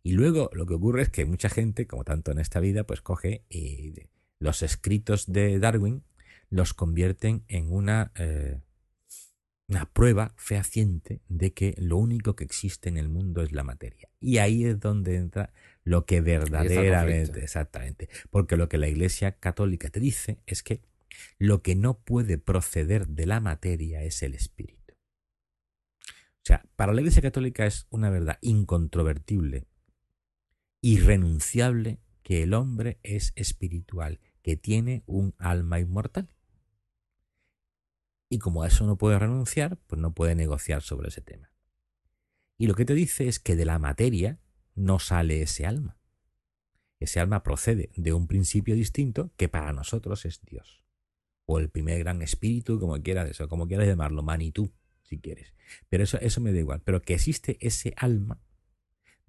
y 0.03 0.11
luego 0.13 0.49
lo 0.53 0.65
que 0.67 0.75
ocurre 0.75 1.01
es 1.01 1.09
que 1.09 1.25
mucha 1.25 1.49
gente, 1.49 1.87
como 1.87 2.03
tanto 2.03 2.31
en 2.31 2.39
esta 2.39 2.59
vida, 2.59 2.83
pues 2.83 3.01
coge 3.01 3.43
y 3.49 3.95
los 4.37 4.61
escritos 4.61 5.25
de 5.25 5.59
Darwin 5.59 6.03
los 6.49 6.73
convierten 6.73 7.43
en 7.47 7.71
una 7.71 8.11
eh, 8.15 8.59
una 9.69 9.85
prueba 9.85 10.33
fehaciente 10.35 11.21
de 11.29 11.53
que 11.53 11.75
lo 11.77 11.97
único 11.97 12.35
que 12.35 12.43
existe 12.43 12.89
en 12.89 12.97
el 12.97 13.07
mundo 13.07 13.43
es 13.43 13.51
la 13.51 13.63
materia. 13.63 14.09
Y 14.19 14.39
ahí 14.39 14.65
es 14.65 14.79
donde 14.79 15.15
entra 15.15 15.53
lo 15.83 16.05
que 16.05 16.21
verdaderamente, 16.21 17.43
exactamente, 17.43 18.09
porque 18.31 18.57
lo 18.57 18.67
que 18.67 18.79
la 18.79 18.87
Iglesia 18.87 19.33
Católica 19.33 19.89
te 19.89 19.99
dice 19.99 20.39
es 20.47 20.63
que 20.63 20.81
lo 21.37 21.61
que 21.61 21.75
no 21.75 21.99
puede 21.99 22.39
proceder 22.39 23.07
de 23.07 23.27
la 23.27 23.39
materia 23.39 24.01
es 24.03 24.23
el 24.23 24.33
espíritu. 24.33 24.95
O 26.01 26.45
sea, 26.49 26.65
para 26.75 26.93
la 26.93 27.01
Iglesia 27.01 27.21
Católica 27.21 27.67
es 27.67 27.85
una 27.91 28.09
verdad 28.09 28.39
incontrovertible, 28.41 29.67
irrenunciable, 30.81 31.99
que 32.23 32.41
el 32.43 32.55
hombre 32.55 32.99
es 33.03 33.33
espiritual, 33.35 34.19
que 34.41 34.55
tiene 34.55 35.03
un 35.05 35.35
alma 35.37 35.79
inmortal. 35.79 36.29
Y 38.29 38.37
como 38.37 38.63
a 38.63 38.67
eso 38.67 38.85
no 38.85 38.97
puede 38.97 39.17
renunciar, 39.17 39.77
pues 39.87 39.99
no 39.99 40.13
puede 40.13 40.35
negociar 40.35 40.83
sobre 40.83 41.09
ese 41.09 41.21
tema. 41.21 41.51
Y 42.57 42.67
lo 42.67 42.75
que 42.75 42.85
te 42.85 42.93
dice 42.93 43.27
es 43.27 43.39
que 43.39 43.55
de 43.55 43.65
la 43.65 43.79
materia 43.79 44.39
no 44.75 44.99
sale 44.99 45.41
ese 45.41 45.65
alma. 45.65 45.97
Ese 46.99 47.19
alma 47.19 47.43
procede 47.43 47.89
de 47.95 48.13
un 48.13 48.27
principio 48.27 48.75
distinto 48.75 49.31
que 49.37 49.47
para 49.47 49.73
nosotros 49.73 50.25
es 50.25 50.41
Dios. 50.41 50.83
O 51.45 51.57
el 51.57 51.69
primer 51.69 51.97
gran 51.99 52.21
espíritu, 52.21 52.79
como 52.79 53.01
quieras, 53.01 53.39
o 53.41 53.47
como 53.47 53.67
quieras 53.67 53.87
llamarlo, 53.87 54.21
manitú, 54.21 54.71
si 55.03 55.19
quieres. 55.19 55.53
Pero 55.87 56.03
eso, 56.03 56.19
eso 56.19 56.41
me 56.41 56.51
da 56.51 56.59
igual. 56.59 56.81
Pero 56.83 57.01
que 57.01 57.15
existe 57.15 57.57
ese 57.65 57.93
alma. 57.97 58.41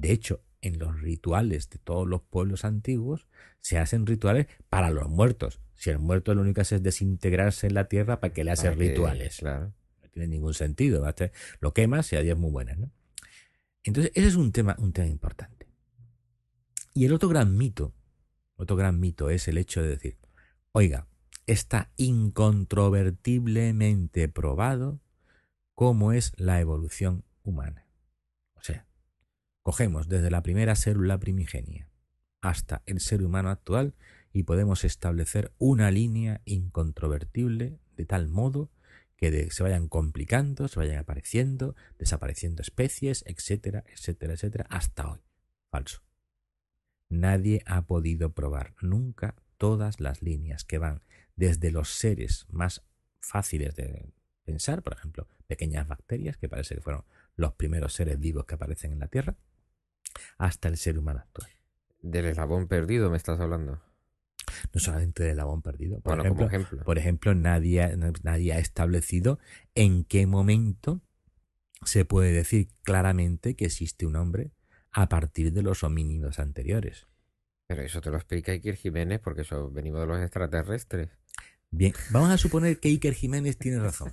De 0.01 0.13
hecho, 0.13 0.43
en 0.63 0.79
los 0.79 1.03
rituales 1.03 1.69
de 1.69 1.79
todos 1.79 2.09
los 2.09 2.23
pueblos 2.23 2.65
antiguos, 2.65 3.27
se 3.61 3.77
hacen 3.77 4.07
rituales 4.07 4.47
para 4.71 4.89
los 4.89 5.11
muertos. 5.11 5.61
Si 5.75 5.91
el 5.91 5.99
muerto 5.99 6.35
lo 6.35 6.41
único 6.41 6.55
que 6.55 6.63
hace 6.63 6.77
es 6.77 6.83
desintegrarse 6.83 7.67
en 7.67 7.75
la 7.75 7.87
tierra, 7.87 8.19
¿para 8.19 8.33
qué 8.33 8.43
le 8.43 8.53
haces 8.53 8.75
rituales? 8.77 9.41
Claro. 9.41 9.75
No 10.03 10.09
tiene 10.09 10.29
ningún 10.29 10.55
sentido. 10.55 11.07
Lo 11.61 11.75
quemas 11.75 12.11
y 12.15 12.17
a 12.17 12.21
es 12.21 12.39
muy 12.39 12.51
buenas, 12.51 12.79
¿no? 12.79 12.91
Entonces, 13.85 14.11
ese 14.15 14.29
es 14.29 14.37
un 14.37 14.53
tema, 14.53 14.75
un 14.79 14.95
tema 14.95 15.09
importante. 15.09 15.69
Y 16.95 17.05
el 17.05 17.13
otro 17.13 17.29
gran 17.29 17.59
mito, 17.59 17.93
otro 18.57 18.77
gran 18.77 19.01
mito 19.01 19.29
es 19.29 19.49
el 19.49 19.59
hecho 19.59 19.83
de 19.83 19.89
decir, 19.89 20.17
oiga, 20.73 21.09
está 21.47 21.93
incontrovertiblemente 21.99 24.31
probado 24.31 24.99
cómo 25.75 26.13
es 26.13 26.33
la 26.39 26.59
evolución 26.59 27.23
humana. 27.43 27.85
Cogemos 29.71 30.09
desde 30.09 30.33
la 30.33 30.43
primera 30.43 30.75
célula 30.75 31.21
primigenia 31.21 31.89
hasta 32.41 32.83
el 32.87 32.99
ser 32.99 33.23
humano 33.23 33.51
actual 33.51 33.95
y 34.33 34.43
podemos 34.43 34.83
establecer 34.83 35.53
una 35.59 35.93
línea 35.93 36.41
incontrovertible 36.45 37.79
de 37.97 38.05
tal 38.05 38.27
modo 38.27 38.73
que 39.17 39.49
se 39.53 39.63
vayan 39.63 39.87
complicando, 39.87 40.67
se 40.67 40.81
vayan 40.81 40.99
apareciendo, 40.99 41.77
desapareciendo 42.01 42.63
especies, 42.63 43.23
etcétera, 43.29 43.85
etcétera, 43.87 44.33
etcétera, 44.33 44.67
hasta 44.71 45.09
hoy. 45.09 45.21
Falso. 45.71 46.03
Nadie 47.09 47.63
ha 47.65 47.83
podido 47.83 48.33
probar 48.33 48.75
nunca 48.81 49.37
todas 49.57 50.01
las 50.01 50.21
líneas 50.21 50.65
que 50.65 50.79
van 50.79 51.01
desde 51.37 51.71
los 51.71 51.91
seres 51.91 52.45
más 52.51 52.83
fáciles 53.21 53.77
de 53.77 54.13
pensar, 54.43 54.83
por 54.83 54.95
ejemplo, 54.95 55.29
pequeñas 55.47 55.87
bacterias, 55.87 56.37
que 56.37 56.49
parece 56.49 56.75
que 56.75 56.81
fueron 56.81 57.05
los 57.37 57.53
primeros 57.53 57.93
seres 57.93 58.19
vivos 58.19 58.47
que 58.47 58.57
aparecen 58.57 58.91
en 58.91 58.99
la 58.99 59.07
Tierra, 59.07 59.37
hasta 60.39 60.69
el 60.69 60.77
ser 60.77 60.99
humano 60.99 61.21
actual. 61.21 61.51
¿Del 62.03 62.27
eslabón 62.27 62.69
perdido 62.69 63.11
me 63.11 63.17
estás 63.17 63.41
hablando? 63.41 63.81
no 64.73 64.81
solamente 64.81 65.23
del 65.23 65.37
Labón 65.37 65.63
perdido. 65.63 66.01
Por, 66.01 66.21
ejemplo, 66.21 66.49
por 66.85 66.99
ejemplo 66.99 67.35
nadie, 67.35 67.97
nadie 68.23 68.53
ha 68.53 68.59
establecido 68.59 69.39
en 69.75 70.05
qué 70.05 70.27
momento 70.27 71.01
se 71.85 72.05
puede 72.05 72.33
decir 72.33 72.69
claramente 72.83 73.57
que 73.57 73.67
existe 73.67 74.07
un 74.07 74.17
hombre 74.17 74.53
a 74.93 75.09
partir 75.09 75.53
de 75.53 75.63
los 75.63 75.83
homínidos 75.85 76.39
anteriores. 76.39 77.07
Pero 77.67 77.83
eso 77.83 78.01
te 78.01 78.11
lo 78.11 78.17
explica 78.17 78.53
Iker 78.53 78.77
Jiménez 78.77 79.21
porque 79.21 79.43
eso 79.43 79.71
venimos 79.71 80.01
de 80.01 80.07
los 80.07 80.21
extraterrestres. 80.21 81.11
Bien, 81.71 81.93
vamos 82.11 82.31
a 82.31 82.39
suponer 82.39 82.81
que 82.81 82.89
Iker 82.89 83.15
Jiménez 83.15 83.57
tiene 83.57 83.79
razón. 83.79 84.13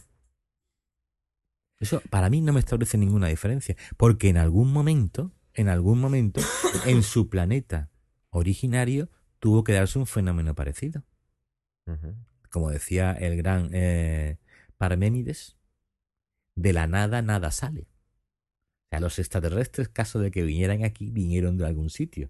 Eso 1.79 2.01
para 2.09 2.29
mí 2.29 2.41
no 2.41 2.53
me 2.53 2.59
establece 2.59 2.97
ninguna 2.97 3.27
diferencia, 3.27 3.75
porque 3.97 4.29
en 4.29 4.37
algún 4.37 4.71
momento, 4.71 5.31
en 5.58 5.70
algún 5.70 5.99
momento, 5.99 6.39
en 6.86 7.03
su 7.03 7.30
planeta 7.30 7.89
originario 8.30 9.10
tuvo 9.39 9.64
que 9.64 9.74
darse 9.74 9.97
un 9.99 10.05
fenómeno 10.05 10.55
parecido. 10.55 11.03
Como 12.49 12.70
decía 12.70 13.12
el 13.12 13.36
gran 13.38 13.70
eh, 13.74 14.38
Parménides, 14.78 15.58
de 16.55 16.74
la 16.74 16.86
nada 16.86 17.22
nada 17.22 17.51
sale. 17.51 17.82
O 17.82 18.89
sea, 18.91 18.99
los 18.99 19.20
extraterrestres, 19.20 19.89
caso 19.89 20.20
de 20.20 20.32
que 20.32 20.43
vinieran 20.43 20.84
aquí, 20.86 21.10
vinieron 21.10 21.58
de 21.58 21.66
algún 21.66 21.89
sitio. 21.89 22.30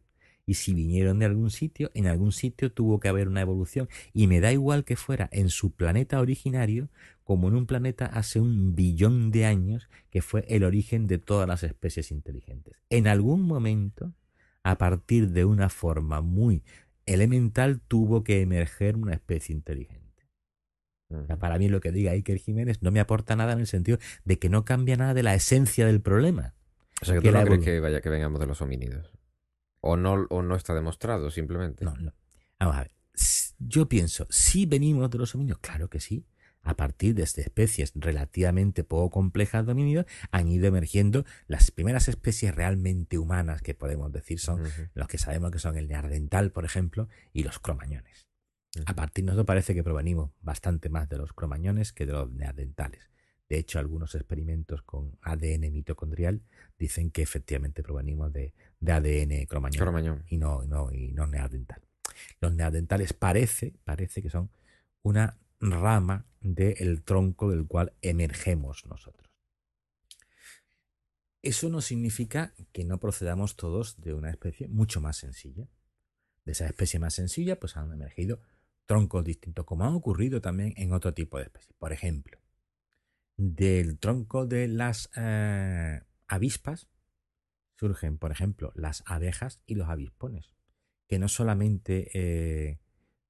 Y 0.49 0.53
si 0.53 0.73
vinieron 0.73 1.19
de 1.19 1.25
algún 1.25 1.51
sitio, 1.51 1.91
en 1.93 2.07
algún 2.07 2.31
sitio 2.31 2.71
tuvo 2.71 3.01
que 3.01 3.09
haber 3.09 3.27
una 3.27 3.41
evolución. 3.41 3.89
Y 4.13 4.27
me 4.27 4.39
da 4.39 4.53
igual 4.53 4.85
que 4.85 4.95
fuera 4.95 5.27
en 5.33 5.49
su 5.49 5.71
planeta 5.71 6.21
originario, 6.21 6.87
como 7.25 7.49
en 7.49 7.55
un 7.55 7.65
planeta 7.65 8.05
hace 8.05 8.39
un 8.39 8.73
billón 8.73 9.29
de 9.29 9.45
años, 9.45 9.89
que 10.09 10.21
fue 10.21 10.45
el 10.47 10.63
origen 10.63 11.05
de 11.05 11.17
todas 11.17 11.49
las 11.49 11.63
especies 11.63 12.11
inteligentes. 12.11 12.75
En 12.89 13.07
algún 13.07 13.41
momento, 13.41 14.13
a 14.63 14.77
partir 14.77 15.31
de 15.31 15.43
una 15.43 15.67
forma 15.67 16.21
muy 16.21 16.63
elemental 17.05 17.81
tuvo 17.81 18.23
que 18.23 18.39
emerger 18.39 18.95
una 18.95 19.13
especie 19.13 19.53
inteligente. 19.53 20.29
para 21.39 21.57
mí 21.57 21.67
lo 21.67 21.81
que 21.81 21.91
diga 21.91 22.11
Iker 22.11 22.37
Jiménez 22.37 22.81
no 22.81 22.91
me 22.91 23.01
aporta 23.01 23.35
nada 23.35 23.51
en 23.51 23.59
el 23.59 23.67
sentido 23.67 23.97
de 24.23 24.39
que 24.39 24.47
no 24.47 24.63
cambia 24.63 24.95
nada 24.95 25.13
de 25.13 25.23
la 25.23 25.35
esencia 25.35 25.85
del 25.85 25.99
problema. 25.99 26.53
O 27.01 27.05
sea, 27.05 27.15
que 27.15 27.21
tú 27.21 27.31
no 27.31 27.43
crees 27.43 27.63
que 27.63 27.79
vaya 27.81 27.99
que 27.99 28.09
vengamos 28.09 28.39
de 28.39 28.47
los 28.47 28.61
homínidos. 28.61 29.16
O 29.81 29.97
no, 29.97 30.25
o 30.29 30.41
no 30.41 30.55
está 30.55 30.73
demostrado, 30.73 31.31
simplemente. 31.31 31.85
No, 31.85 31.95
no. 31.95 32.13
Vamos 32.59 32.75
a 32.75 32.79
ver. 32.79 32.91
Yo 33.59 33.89
pienso, 33.89 34.27
si 34.29 34.65
venimos 34.65 35.09
de 35.09 35.17
los 35.17 35.33
homínidos, 35.33 35.59
claro 35.59 35.89
que 35.89 35.99
sí 35.99 36.25
a 36.67 36.75
partir 36.75 37.15
de 37.15 37.23
especies 37.23 37.93
relativamente 37.95 38.83
poco 38.83 39.09
complejas 39.09 39.65
de 39.65 39.71
homínidos, 39.71 40.05
han 40.31 40.49
ido 40.49 40.67
emergiendo 40.67 41.23
las 41.47 41.71
primeras 41.71 42.09
especies 42.09 42.53
realmente 42.53 43.17
humanas 43.17 43.61
que 43.61 43.73
podemos 43.73 44.11
decir 44.11 44.37
son 44.37 44.63
los 44.93 45.07
que 45.07 45.17
sabemos 45.17 45.51
que 45.51 45.59
son 45.59 45.77
el 45.77 45.87
neardental, 45.87 46.51
por 46.51 46.65
ejemplo, 46.65 47.07
y 47.31 47.43
los 47.43 47.59
cromañones. 47.59 48.27
A 48.85 48.93
partir 48.95 49.23
de 49.23 49.27
nosotros 49.27 49.47
parece 49.47 49.73
que 49.73 49.83
provenimos 49.83 50.31
bastante 50.41 50.89
más 50.89 51.07
de 51.07 51.17
los 51.17 51.31
cromañones 51.31 51.93
que 51.93 52.05
de 52.05 52.11
los 52.11 52.29
neardentales. 52.31 53.09
De 53.47 53.57
hecho, 53.57 53.79
algunos 53.79 54.13
experimentos 54.13 54.81
con 54.81 55.17
ADN 55.21 55.71
mitocondrial 55.71 56.43
dicen 56.77 57.11
que 57.11 57.21
efectivamente 57.21 57.81
provenimos 57.81 58.33
de, 58.33 58.53
ADN 58.85 59.45
cromañón, 59.47 60.23
Y, 60.29 60.37
no, 60.37 60.63
no, 60.63 60.91
y 60.91 61.11
no 61.11 61.27
neardental. 61.27 61.81
Los 62.39 62.53
neardentales 62.53 63.13
parece, 63.13 63.73
parece 63.83 64.21
que 64.21 64.29
son 64.29 64.49
una 65.01 65.37
rama 65.59 66.25
del 66.41 67.03
tronco 67.03 67.49
del 67.49 67.67
cual 67.67 67.93
emergemos 68.01 68.85
nosotros. 68.85 69.27
Eso 71.41 71.69
no 71.69 71.81
significa 71.81 72.53
que 72.71 72.83
no 72.83 72.99
procedamos 72.99 73.55
todos 73.55 74.01
de 74.01 74.13
una 74.13 74.29
especie 74.29 74.67
mucho 74.67 75.01
más 75.01 75.17
sencilla. 75.17 75.67
De 76.45 76.51
esa 76.53 76.65
especie 76.65 76.99
más 76.99 77.13
sencilla, 77.13 77.59
pues 77.59 77.77
han 77.77 77.91
emergido 77.91 78.39
troncos 78.85 79.23
distintos, 79.23 79.65
como 79.65 79.83
ha 79.83 79.95
ocurrido 79.95 80.41
también 80.41 80.73
en 80.77 80.93
otro 80.93 81.13
tipo 81.13 81.37
de 81.37 81.45
especies. 81.45 81.73
Por 81.77 81.93
ejemplo, 81.93 82.39
del 83.35 83.99
tronco 83.99 84.45
de 84.45 84.67
las 84.67 85.09
eh, 85.15 86.01
avispas 86.27 86.87
surgen, 87.77 88.17
por 88.17 88.31
ejemplo, 88.31 88.71
las 88.75 89.03
abejas 89.05 89.61
y 89.65 89.75
los 89.75 89.89
avispones, 89.89 90.53
que 91.07 91.19
no 91.19 91.27
solamente 91.27 92.09
eh, 92.13 92.79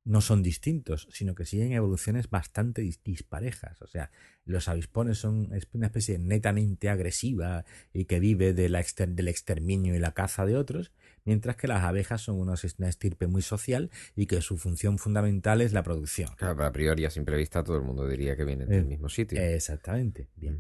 no 0.08 0.22
son 0.22 0.42
distintos, 0.42 1.08
sino 1.12 1.36
que 1.36 1.46
siguen 1.46 1.74
evoluciones 1.74 2.30
bastante 2.30 2.82
disparejas. 3.04 3.82
O 3.82 3.88
sea, 3.88 4.10
los 4.46 4.70
avispones 4.70 5.18
son 5.18 5.50
una 5.74 5.88
especie 5.88 6.18
netamente 6.18 6.88
agresiva 6.88 7.66
y 7.92 8.06
que 8.06 8.22
vive 8.22 8.54
de 8.54 8.70
la 8.70 8.86
del 9.06 9.28
exterminio 9.28 9.96
y 9.96 10.00
la 10.00 10.14
caza 10.14 10.46
de 10.46 10.56
otros, 10.56 10.94
mientras 11.26 11.58
que 11.58 11.68
las 11.68 11.84
abejas 11.84 12.22
son 12.22 12.40
una 12.40 12.54
estirpe 12.88 13.28
muy 13.28 13.42
social 13.42 13.92
y 14.16 14.28
que 14.28 14.42
su 14.42 14.58
función 14.58 14.98
fundamental 14.98 15.60
es 15.60 15.74
la 15.74 15.84
producción. 15.84 16.30
Claro, 16.38 16.64
a 16.64 16.72
priori 16.72 17.04
a 17.04 17.10
simple 17.10 17.36
vista 17.36 17.62
todo 17.62 17.76
el 17.76 17.84
mundo 17.84 18.08
diría 18.08 18.38
que 18.38 18.46
vienen 18.46 18.70
del 18.70 18.86
eh, 18.86 18.88
mismo 18.88 19.10
sitio. 19.10 19.42
Exactamente. 19.42 20.30
Bien. 20.38 20.58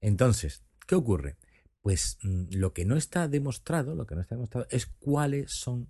Entonces, 0.00 0.62
¿qué 0.86 0.94
ocurre? 0.94 1.36
Pues 1.86 2.18
mm, 2.24 2.46
lo 2.50 2.72
que 2.72 2.84
no 2.84 2.96
está 2.96 3.28
demostrado, 3.28 3.94
lo 3.94 4.06
que 4.06 4.16
no 4.16 4.20
está 4.20 4.34
demostrado 4.34 4.66
es 4.70 4.86
cuáles 4.86 5.52
son 5.52 5.86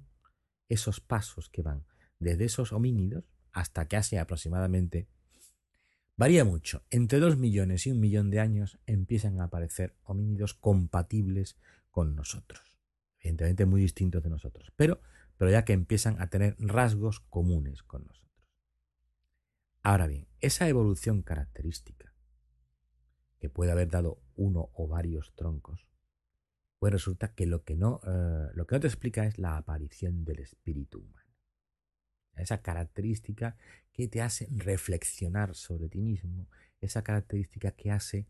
esos 0.68 1.00
pasos 1.00 1.48
que 1.48 1.62
van 1.62 1.86
desde 2.18 2.44
esos 2.44 2.74
homínidos 2.74 3.24
hasta 3.50 3.88
hace 3.96 4.18
aproximadamente 4.18 5.08
varía 6.14 6.44
mucho. 6.44 6.82
Entre 6.90 7.18
dos 7.18 7.38
millones 7.38 7.86
y 7.86 7.92
un 7.92 8.00
millón 8.00 8.28
de 8.28 8.40
años 8.40 8.78
empiezan 8.84 9.40
a 9.40 9.44
aparecer 9.44 9.96
homínidos 10.02 10.52
compatibles 10.52 11.56
con 11.90 12.14
nosotros. 12.14 12.76
Evidentemente 13.18 13.64
muy 13.64 13.80
distintos 13.80 14.22
de 14.22 14.28
nosotros, 14.28 14.70
pero, 14.76 15.00
pero 15.38 15.50
ya 15.50 15.64
que 15.64 15.72
empiezan 15.72 16.20
a 16.20 16.28
tener 16.28 16.56
rasgos 16.58 17.20
comunes 17.20 17.82
con 17.82 18.04
nosotros. 18.04 18.46
Ahora 19.82 20.06
bien, 20.06 20.28
esa 20.42 20.68
evolución 20.68 21.22
característica 21.22 22.05
que 23.38 23.48
puede 23.48 23.72
haber 23.72 23.88
dado 23.88 24.20
uno 24.34 24.70
o 24.74 24.88
varios 24.88 25.34
troncos, 25.34 25.86
pues 26.78 26.92
resulta 26.92 27.34
que 27.34 27.46
lo 27.46 27.64
que 27.64 27.76
no, 27.76 28.00
eh, 28.06 28.50
lo 28.54 28.66
que 28.66 28.76
no 28.76 28.80
te 28.80 28.86
explica 28.86 29.26
es 29.26 29.38
la 29.38 29.56
aparición 29.56 30.24
del 30.24 30.40
espíritu 30.40 31.00
humano 31.00 31.26
esa 32.36 32.62
característica 32.62 33.56
que 33.92 34.08
te 34.08 34.22
hace 34.22 34.48
reflexionar 34.50 35.54
sobre 35.54 35.88
ti 35.88 36.00
mismo, 36.00 36.48
esa 36.80 37.02
característica 37.02 37.72
que 37.72 37.90
hace 37.90 38.26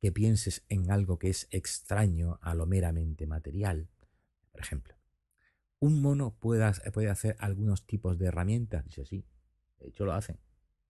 que 0.00 0.12
pienses 0.12 0.64
en 0.68 0.92
algo 0.92 1.18
que 1.18 1.28
es 1.28 1.48
extraño 1.50 2.38
a 2.40 2.54
lo 2.54 2.66
meramente 2.66 3.26
material. 3.26 3.88
Por 4.52 4.60
ejemplo, 4.60 4.94
un 5.80 6.00
mono 6.00 6.36
puede, 6.38 6.64
hacer 6.64 7.36
algunos 7.40 7.84
tipos 7.84 8.16
de 8.16 8.26
herramientas, 8.26 8.84
dice 8.84 9.04
sí, 9.04 9.26
de 9.80 9.88
hecho 9.88 10.04
lo 10.04 10.12
hacen. 10.12 10.38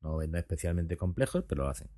No, 0.01 0.23
es 0.23 0.33
especialmente 0.33 0.97
complejos, 0.97 1.45
pero 1.49 1.65
lo 1.65 1.71
hacen. 1.71 1.89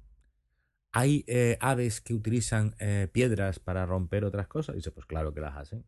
Hay 0.92 1.24
eh, 1.28 1.56
aves 1.60 2.00
que 2.00 2.14
utilizan 2.14 2.74
eh, 2.78 3.08
piedras 3.12 3.60
para 3.60 3.86
romper 3.86 4.24
otras 4.24 4.48
cosas, 4.48 4.74
dice 4.74 4.90
pues 4.90 5.06
claro 5.06 5.32
que 5.32 5.40
las 5.40 5.56
hacen. 5.56 5.84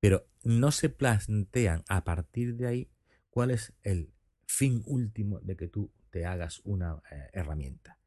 Pero 0.00 0.26
no 0.42 0.70
se 0.70 0.88
plantean 0.88 1.84
a 1.88 2.04
partir 2.04 2.56
de 2.56 2.66
ahí 2.66 2.90
cuál 3.30 3.50
es 3.50 3.74
el 3.82 4.12
fin 4.46 4.82
último 4.86 5.40
de 5.40 5.56
que 5.56 5.68
tú 5.68 5.92
te 6.10 6.24
hagas 6.24 6.60
una 6.64 7.02
eh, 7.10 7.28
herramienta. 7.32 7.98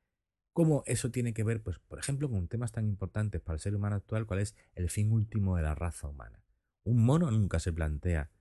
¿Cómo 0.54 0.84
eso 0.88 1.12
tiene 1.12 1.34
que 1.34 1.44
ver, 1.44 1.62
pues, 1.62 1.80
por 1.80 2.00
ejemplo, 2.00 2.30
con 2.30 2.48
temas 2.48 2.72
tan 2.72 2.88
importantes 2.88 3.40
para 3.40 3.56
el 3.56 3.62
ser 3.62 3.76
humano 3.76 3.96
actual, 3.96 4.26
cuál 4.26 4.40
es 4.40 4.56
el 4.74 4.90
fin 4.90 5.12
último 5.12 5.56
de 5.56 5.64
la 5.64 5.76
raza 5.76 6.08
humana? 6.08 6.44
Un 6.84 7.06
mono 7.06 7.30
nunca 7.30 7.60
se 7.60 7.72
plantea 7.72 8.32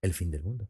el 0.00 0.14
fin 0.14 0.30
del 0.30 0.42
mundo. 0.42 0.68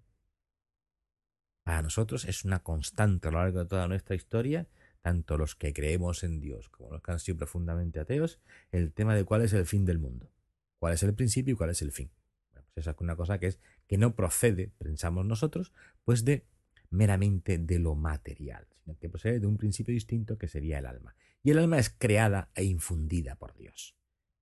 Para 1.63 1.83
nosotros 1.83 2.25
es 2.25 2.45
una 2.45 2.63
constante 2.63 3.29
a 3.29 3.31
lo 3.31 3.39
largo 3.39 3.61
de 3.61 3.67
toda 3.67 3.89
nuestra 3.89 4.17
historia, 4.17 4.69
tanto 5.07 5.39
los 5.39 5.55
que 5.55 5.73
creemos 5.73 6.25
en 6.25 6.41
Dios 6.41 6.69
como 6.69 6.91
los 6.91 7.01
que 7.01 7.13
han 7.13 7.21
sido 7.21 7.39
profundamente 7.39 8.01
ateos, 8.01 8.41
el 8.73 8.93
tema 8.93 9.15
de 9.15 9.23
cuál 9.23 9.43
es 9.43 9.53
el 9.53 9.65
fin 9.65 9.85
del 9.85 10.01
mundo, 10.01 10.33
cuál 10.81 10.95
es 10.95 11.03
el 11.05 11.15
principio 11.15 11.55
y 11.55 11.57
cuál 11.57 11.71
es 11.71 11.81
el 11.81 11.93
fin. 11.93 12.11
Pues 12.53 12.67
esa 12.75 12.91
es 12.91 12.97
una 12.99 13.15
cosa 13.15 13.39
que 13.39 13.47
es 13.47 13.61
que 13.87 13.99
no 13.99 14.17
procede, 14.17 14.73
pensamos 14.79 15.25
nosotros, 15.25 15.73
pues 16.05 16.25
de 16.25 16.45
meramente 16.91 17.57
de 17.57 17.79
lo 17.79 17.95
material, 17.95 18.67
sino 18.83 18.99
que 18.99 19.09
procede 19.09 19.39
de 19.39 19.47
un 19.47 19.59
principio 19.59 19.95
distinto 19.95 20.39
que 20.39 20.49
sería 20.49 20.81
el 20.81 20.87
alma. 20.87 21.15
Y 21.45 21.53
el 21.53 21.59
alma 21.59 21.79
es 21.79 21.89
creada 21.89 22.51
e 22.57 22.65
infundida 22.65 23.37
por 23.37 23.55
Dios. 23.55 23.95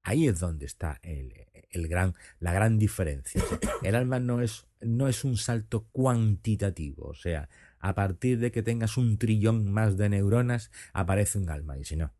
Ahí 0.02 0.28
es 0.28 0.40
donde 0.40 0.64
está 0.64 0.98
el, 1.02 1.88
gran, 1.88 2.14
la 2.40 2.54
gran 2.54 2.78
diferencia. 2.78 3.42
El 3.82 3.96
alma 3.96 4.18
no 4.18 4.40
es, 4.40 4.66
no 4.80 5.08
es 5.08 5.24
un 5.24 5.36
salto 5.36 5.88
cuantitativo, 5.92 7.08
o 7.08 7.14
sea, 7.14 7.50
a 7.84 7.94
partir 7.94 8.38
de 8.38 8.50
que 8.50 8.62
tengas 8.62 8.96
un 8.96 9.18
trillón 9.18 9.70
más 9.70 9.98
de 9.98 10.08
neuronas, 10.08 10.70
aparece 10.94 11.36
un 11.36 11.50
alma, 11.50 11.76
y 11.76 11.84
si 11.84 11.96
no. 11.96 12.14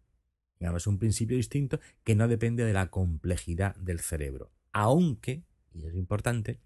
Es 0.61 0.87
un 0.87 0.99
principio 0.99 1.39
distinto 1.39 1.81
que 2.05 2.15
no 2.15 2.29
depende 2.29 2.67
de 2.67 2.75
la 2.75 2.91
complejidad 2.91 3.75
del 3.77 4.01
cerebro. 4.01 4.53
Aunque, 4.73 5.43
y 5.73 5.87
es 5.87 5.95
importante, 5.95 6.61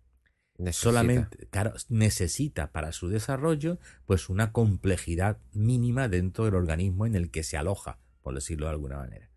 solamente 0.72 1.46
claro, 1.46 1.74
necesita 1.88 2.72
para 2.72 2.90
su 2.90 3.08
desarrollo 3.08 3.78
pues 4.04 4.28
una 4.28 4.50
complejidad 4.50 5.38
mínima 5.52 6.08
dentro 6.08 6.46
del 6.46 6.56
organismo 6.56 7.06
en 7.06 7.14
el 7.14 7.30
que 7.30 7.44
se 7.44 7.56
aloja, 7.56 8.00
por 8.20 8.34
decirlo 8.34 8.66
de 8.66 8.72
alguna 8.72 8.96
manera. 8.96 9.30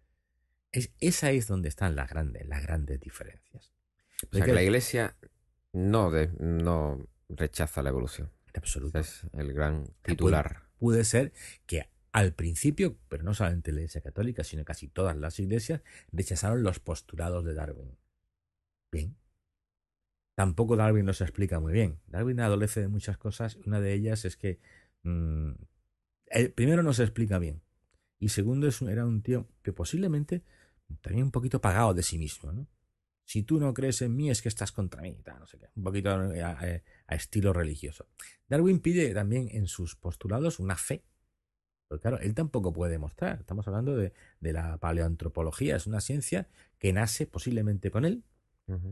Es, 0.72 0.92
esa 1.00 1.30
es 1.30 1.46
donde 1.46 1.70
están 1.70 1.96
las 1.96 2.10
grandes, 2.10 2.48
las 2.48 2.64
grandes 2.64 3.00
diferencias. 3.00 3.72
O 4.32 4.36
sea, 4.36 4.44
que 4.44 4.54
la 4.54 4.64
Iglesia 4.64 5.16
no, 5.72 6.10
no 6.40 7.08
rechaza 7.30 7.84
la 7.84 7.90
evolución. 7.90 8.32
En 8.54 8.60
absoluto. 8.60 9.00
Es 9.00 9.24
el 9.34 9.54
gran 9.54 9.88
titular. 10.02 10.64
Puede, 10.78 11.04
ser 11.04 11.32
que 11.66 11.90
al 12.12 12.34
principio, 12.34 12.98
pero 13.08 13.24
no 13.24 13.34
solamente 13.34 13.72
la 13.72 13.80
Iglesia 13.80 14.02
Católica, 14.02 14.44
sino 14.44 14.66
casi 14.66 14.88
todas 14.88 15.16
las 15.16 15.40
iglesias, 15.40 15.82
rechazaron 16.12 16.64
los 16.64 16.80
postulados 16.80 17.46
de 17.46 17.54
Darwin. 17.54 17.98
Bien. 18.92 19.16
Tampoco 20.36 20.76
Darwin 20.76 21.06
no 21.06 21.14
se 21.14 21.24
explica 21.24 21.60
muy 21.60 21.74
bien. 21.74 22.00
Darwin 22.08 22.40
adolece 22.40 22.82
de 22.82 22.88
muchas 22.88 23.18
cosas. 23.18 23.58
Una 23.66 23.80
de 23.80 23.94
ellas 23.94 24.26
es 24.26 24.38
que 24.38 24.60
mm, 25.04 25.52
primero 26.56 26.84
no 26.84 26.94
se 26.94 27.04
explica 27.04 27.38
bien. 27.38 27.62
Y 28.20 28.30
segundo, 28.30 28.68
es, 28.68 28.82
era 28.82 29.06
un 29.06 29.22
tío 29.22 29.48
que 29.62 29.74
posiblemente 29.74 30.44
también 31.02 31.26
un 31.26 31.32
poquito 31.32 31.62
pagado 31.62 31.94
de 31.94 32.04
sí 32.04 32.18
mismo, 32.18 32.52
¿no? 32.52 32.68
Si 33.32 33.44
tú 33.44 33.62
no 33.62 33.74
crees 33.74 34.02
en 34.02 34.14
mí 34.14 34.30
es 34.30 34.42
que 34.42 34.50
estás 34.50 34.74
contra 34.74 35.02
mí, 35.02 35.18
no 35.40 35.48
sé 35.48 35.58
qué, 35.58 35.68
un 35.78 35.84
poquito 35.84 36.34
eh, 36.34 36.44
a, 36.44 37.16
estilo 37.16 37.54
religioso. 37.54 38.06
Darwin 38.50 38.82
pide 38.82 39.14
también 39.14 39.48
en 39.54 39.68
sus 39.68 39.96
postulados 39.96 40.60
una 40.60 40.76
fe, 40.76 41.06
porque 41.88 42.02
claro, 42.02 42.20
él 42.20 42.36
tampoco 42.36 42.74
puede 42.74 42.92
demostrar. 42.92 43.40
Estamos 43.40 43.66
hablando 43.70 43.96
de, 43.96 44.12
de 44.42 44.52
la 44.52 44.78
paleoantropología, 44.80 45.78
es 45.78 45.88
una 45.88 46.02
ciencia 46.02 46.50
que 46.78 46.92
nace 46.92 47.26
posiblemente 47.26 47.90
con 47.90 48.04
él, 48.04 48.26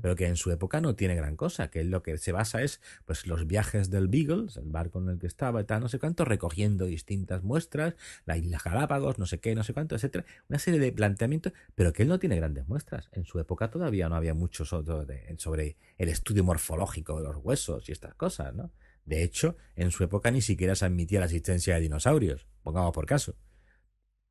pero 0.01 0.15
que 0.15 0.27
en 0.27 0.35
su 0.35 0.51
época 0.51 0.81
no 0.81 0.95
tiene 0.95 1.15
gran 1.15 1.35
cosa, 1.35 1.69
que 1.69 1.83
lo 1.83 2.03
que 2.03 2.17
se 2.17 2.31
basa 2.31 2.61
es 2.61 2.81
pues 3.05 3.27
los 3.27 3.47
viajes 3.47 3.89
del 3.89 4.07
Beagle, 4.07 4.47
el 4.55 4.69
barco 4.69 4.99
en 4.99 5.09
el 5.09 5.19
que 5.19 5.27
estaba 5.27 5.63
tal, 5.63 5.81
no 5.81 5.89
sé 5.89 5.99
cuánto, 5.99 6.25
recogiendo 6.25 6.85
distintas 6.85 7.43
muestras, 7.43 7.95
la 8.25 8.37
isla 8.37 8.59
Galápagos, 8.63 9.19
no 9.19 9.25
sé 9.25 9.39
qué, 9.39 9.55
no 9.55 9.63
sé 9.63 9.73
cuánto, 9.73 9.95
etcétera, 9.95 10.25
una 10.49 10.59
serie 10.59 10.79
de 10.79 10.91
planteamientos, 10.91 11.53
pero 11.75 11.93
que 11.93 12.03
él 12.03 12.09
no 12.09 12.19
tiene 12.19 12.35
grandes 12.35 12.67
muestras. 12.67 13.09
En 13.13 13.25
su 13.25 13.39
época 13.39 13.69
todavía 13.69 14.09
no 14.09 14.15
había 14.15 14.33
mucho 14.33 14.65
sobre, 14.65 15.37
sobre 15.37 15.77
el 15.97 16.09
estudio 16.09 16.43
morfológico 16.43 17.17
de 17.17 17.23
los 17.23 17.37
huesos 17.37 17.87
y 17.87 17.91
estas 17.91 18.15
cosas, 18.15 18.53
¿no? 18.53 18.71
De 19.05 19.23
hecho, 19.23 19.57
en 19.75 19.91
su 19.91 20.03
época 20.03 20.29
ni 20.29 20.41
siquiera 20.41 20.75
se 20.75 20.85
admitía 20.85 21.19
la 21.19 21.25
existencia 21.25 21.75
de 21.75 21.81
dinosaurios, 21.81 22.47
pongamos 22.61 22.91
por 22.91 23.05
caso. 23.05 23.35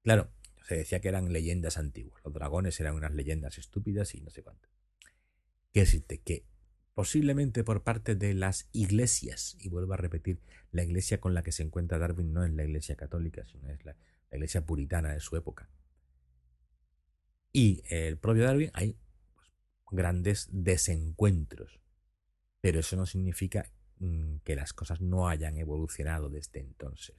Claro, 0.05 0.31
se 0.63 0.77
decía 0.77 1.01
que 1.01 1.09
eran 1.09 1.33
leyendas 1.33 1.79
antiguas. 1.79 2.23
Los 2.25 2.35
dragones 2.35 2.79
eran 2.79 2.95
unas 2.95 3.15
leyendas 3.15 3.59
estúpidas 3.59 4.15
y 4.15 4.21
no 4.21 4.31
sé 4.31 4.43
cuánto. 4.43 4.69
¿Qué 5.73 5.81
decirte? 5.81 6.19
Que 6.19 6.45
posiblemente 6.99 7.63
por 7.63 7.85
parte 7.85 8.17
de 8.17 8.35
las 8.35 8.69
iglesias, 8.73 9.57
y 9.61 9.69
vuelvo 9.69 9.93
a 9.93 9.97
repetir, 9.97 10.41
la 10.73 10.83
iglesia 10.83 11.21
con 11.21 11.33
la 11.33 11.45
que 11.45 11.53
se 11.53 11.63
encuentra 11.63 11.99
Darwin 11.99 12.33
no 12.33 12.45
es 12.45 12.53
la 12.53 12.65
iglesia 12.65 12.97
católica, 12.97 13.45
sino 13.47 13.71
es 13.71 13.85
la, 13.85 13.97
iglesia 14.33 14.67
puritana 14.67 15.13
de 15.13 15.21
su 15.21 15.37
época. 15.37 15.71
Y 17.53 17.83
el 17.89 18.19
propio 18.19 18.43
Darwin 18.43 18.71
hay 18.75 18.99
pues, 19.37 19.49
grandes 19.93 20.49
desencuentros, 20.51 21.81
pero 22.61 22.81
eso 22.81 22.97
no 22.97 23.07
significa 23.07 23.71
mm, 24.01 24.39
que 24.45 24.57
las 24.57 24.73
cosas 24.73 25.01
no 25.01 25.29
hayan 25.29 25.57
evolucionado 25.57 26.29
desde 26.29 26.59
entonces. 26.59 27.17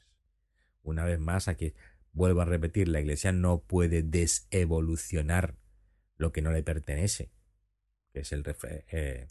Una 0.83 1.05
vez 1.05 1.19
más, 1.19 1.47
aquí 1.47 1.73
vuelvo 2.11 2.41
a 2.41 2.45
repetir, 2.45 2.89
la 2.89 2.99
iglesia 2.99 3.31
no 3.31 3.61
puede 3.61 4.03
desevolucionar 4.03 5.55
lo 6.17 6.33
que 6.33 6.41
no 6.41 6.51
le 6.51 6.63
pertenece 6.63 7.31
que 8.11 8.21
es 8.21 8.31
el, 8.31 8.43
eh, 8.91 9.27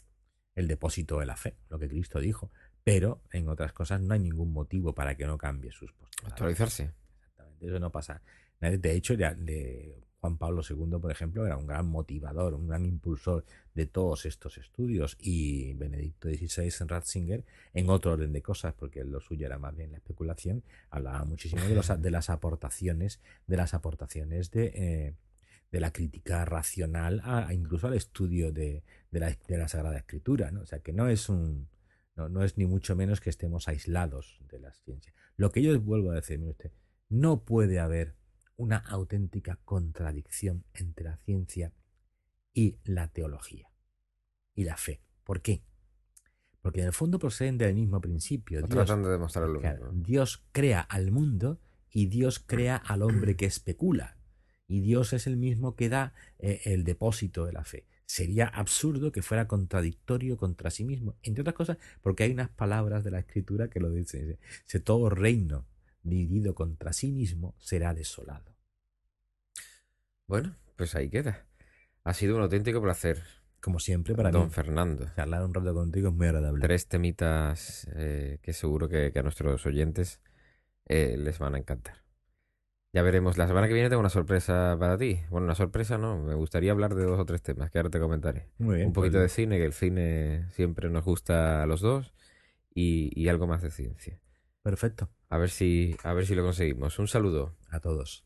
el 0.55 0.67
depósito 0.67 1.19
de 1.19 1.25
la 1.25 1.35
fe, 1.35 1.55
lo 1.69 1.79
que 1.79 1.87
Cristo 1.87 2.19
dijo. 2.19 2.51
Pero 2.83 3.21
en 3.31 3.49
otras 3.49 3.73
cosas 3.73 4.01
no 4.01 4.13
hay 4.13 4.19
ningún 4.19 4.51
motivo 4.51 4.93
para 4.93 5.15
que 5.15 5.25
no 5.25 5.37
cambie 5.37 5.71
sus 5.71 5.91
posturas. 5.93 6.33
Actualizarse. 6.33 6.91
Exactamente, 7.19 7.67
eso 7.67 7.79
no 7.79 7.91
pasa. 7.91 8.21
De 8.59 8.93
hecho, 8.93 9.15
de 9.15 10.03
Juan 10.19 10.37
Pablo 10.37 10.61
II, 10.67 10.99
por 10.99 11.11
ejemplo, 11.11 11.45
era 11.45 11.55
un 11.55 11.65
gran 11.65 11.87
motivador, 11.87 12.53
un 12.53 12.67
gran 12.67 12.85
impulsor 12.85 13.45
de 13.73 13.85
todos 13.85 14.25
estos 14.25 14.57
estudios 14.57 15.17
y 15.19 15.73
Benedicto 15.75 16.27
XVI 16.27 16.73
en 16.81 16.87
Ratzinger, 16.89 17.45
en 17.73 17.89
otro 17.89 18.13
orden 18.13 18.33
de 18.33 18.41
cosas, 18.41 18.73
porque 18.73 19.03
lo 19.05 19.21
suyo 19.21 19.45
era 19.45 19.57
más 19.57 19.75
bien 19.75 19.91
la 19.91 19.97
especulación, 19.97 20.63
hablaba 20.89 21.23
muchísimo 21.23 21.63
de, 21.63 21.75
los, 21.75 22.01
de 22.01 22.11
las 22.11 22.29
aportaciones, 22.29 23.21
de 23.47 23.57
las 23.57 23.73
aportaciones 23.73 24.51
de, 24.51 24.71
eh, 24.75 25.13
de 25.71 25.79
la 25.79 25.91
crítica 25.91 26.45
racional 26.45 27.21
a, 27.23 27.53
incluso 27.53 27.87
al 27.87 27.93
estudio 27.93 28.51
de, 28.51 28.83
la, 29.11 29.29
de, 29.29 29.57
la, 29.57 29.67
Sagrada 29.67 29.97
Escritura, 29.97 30.51
¿no? 30.51 30.61
O 30.61 30.65
sea 30.65 30.79
que 30.79 30.93
no 30.93 31.07
es 31.07 31.29
un 31.29 31.69
no, 32.15 32.27
no, 32.27 32.43
es 32.43 32.57
ni 32.57 32.65
mucho 32.65 32.95
menos 32.95 33.21
que 33.21 33.29
estemos 33.29 33.67
aislados 33.67 34.39
de 34.49 34.59
la 34.59 34.73
ciencia. 34.73 35.13
Lo 35.37 35.51
que 35.51 35.61
yo 35.61 35.79
vuelvo 35.79 36.11
a 36.11 36.15
decir, 36.15 36.41
usted, 36.41 36.71
no 37.07 37.45
puede 37.45 37.79
haber 37.79 38.15
una 38.57 38.77
auténtica 38.77 39.57
contradicción 39.63 40.65
entre 40.73 41.05
la 41.05 41.17
ciencia 41.17 41.71
y 42.53 42.77
la 42.83 43.07
teología 43.07 43.71
y 44.53 44.65
la 44.65 44.75
fe. 44.75 45.01
¿Por 45.23 45.41
qué? 45.41 45.63
Porque 46.61 46.81
en 46.81 46.87
el 46.87 46.93
fondo 46.93 47.19
proceden 47.19 47.57
del 47.57 47.73
mismo 47.73 48.01
principio. 48.01 48.61
Dios, 48.61 48.87
de 48.87 49.09
demostrar 49.09 49.47
lo 49.47 49.61
mismo. 49.61 49.91
Dios 49.93 50.43
crea 50.51 50.81
al 50.81 51.11
mundo 51.11 51.61
y 51.89 52.07
Dios 52.07 52.39
crea 52.39 52.75
al 52.75 53.01
hombre 53.01 53.37
que 53.37 53.45
especula 53.45 54.18
y 54.69 54.81
Dios 54.81 55.11
es 55.13 55.27
el 55.27 55.35
mismo 55.35 55.75
que 55.75 55.89
da 55.89 56.13
eh, 56.37 56.61
el 56.65 56.83
depósito 56.83 57.45
de 57.45 57.51
la 57.51 57.65
fe. 57.65 57.85
Sería 58.05 58.47
absurdo 58.47 59.11
que 59.11 59.23
fuera 59.23 59.47
contradictorio 59.47 60.37
contra 60.37 60.69
sí 60.69 60.85
mismo, 60.85 61.15
entre 61.23 61.41
otras 61.41 61.55
cosas 61.55 61.77
porque 62.01 62.23
hay 62.23 62.31
unas 62.31 62.49
palabras 62.49 63.03
de 63.03 63.11
la 63.11 63.19
escritura 63.19 63.67
que 63.67 63.79
lo 63.79 63.89
dicen. 63.89 64.37
Dice, 64.65 64.79
todo 64.79 65.09
reino 65.09 65.65
dividido 66.03 66.53
contra 66.53 66.93
sí 66.93 67.11
mismo 67.11 67.55
será 67.57 67.93
desolado. 67.95 68.55
Bueno, 70.27 70.55
pues 70.75 70.95
ahí 70.95 71.09
queda. 71.09 71.47
Ha 72.03 72.13
sido 72.13 72.35
un 72.35 72.43
auténtico 72.43 72.81
placer. 72.81 73.23
Como 73.61 73.79
siempre, 73.79 74.15
para 74.15 74.31
Don 74.31 74.51
Fernando. 74.51 75.11
Charlar 75.15 75.43
un 75.43 75.53
rato 75.53 75.73
contigo 75.73 76.09
es 76.09 76.13
muy 76.13 76.27
agradable. 76.27 76.61
Tres 76.61 76.87
temitas 76.87 77.89
eh, 77.95 78.37
que 78.41 78.53
seguro 78.53 78.87
que, 78.87 79.11
a 79.13 79.21
nuestros 79.21 79.65
oyentes 79.65 80.21
eh, 80.85 81.17
les 81.17 81.39
van 81.39 81.55
a 81.55 81.57
encantar. 81.57 82.08
Ya 82.91 83.03
veremos. 83.03 83.37
La 83.37 83.47
semana 83.47 83.67
que 83.67 83.73
viene 83.73 83.89
tengo 83.89 83.99
una 83.99 84.09
sorpresa 84.09 84.75
para 84.79 84.97
ti. 84.97 85.19
Bueno, 85.29 85.45
una 85.45 85.55
sorpresa 85.55 85.97
no. 85.97 86.17
Me 86.23 86.33
gustaría 86.33 86.71
hablar 86.71 86.95
de 86.95 87.03
dos 87.03 87.19
o 87.19 87.25
tres 87.25 87.41
temas 87.41 87.69
que 87.69 87.77
ahora 87.77 87.89
te 87.89 87.99
comentaré. 87.99 88.47
Muy 88.57 88.77
bien. 88.77 88.87
Un 88.87 88.93
poquito 88.93 89.19
pues 89.19 89.23
de 89.23 89.29
cine, 89.29 89.57
que 89.57 89.65
el 89.65 89.73
cine 89.73 90.47
siempre 90.53 90.89
nos 90.89 91.05
gusta 91.05 91.61
a 91.61 91.65
los 91.67 91.81
dos. 91.81 92.13
Y, 92.73 93.11
y 93.19 93.27
algo 93.27 93.45
más 93.45 93.61
de 93.61 93.71
ciencia. 93.71 94.19
Perfecto. 94.63 95.09
A 95.29 95.37
ver 95.37 95.49
si, 95.49 95.95
a 96.03 96.13
ver 96.13 96.25
si 96.25 96.33
lo 96.35 96.43
conseguimos. 96.43 96.97
Un 96.97 97.07
saludo. 97.07 97.55
A 97.69 97.79
todos. 97.79 98.25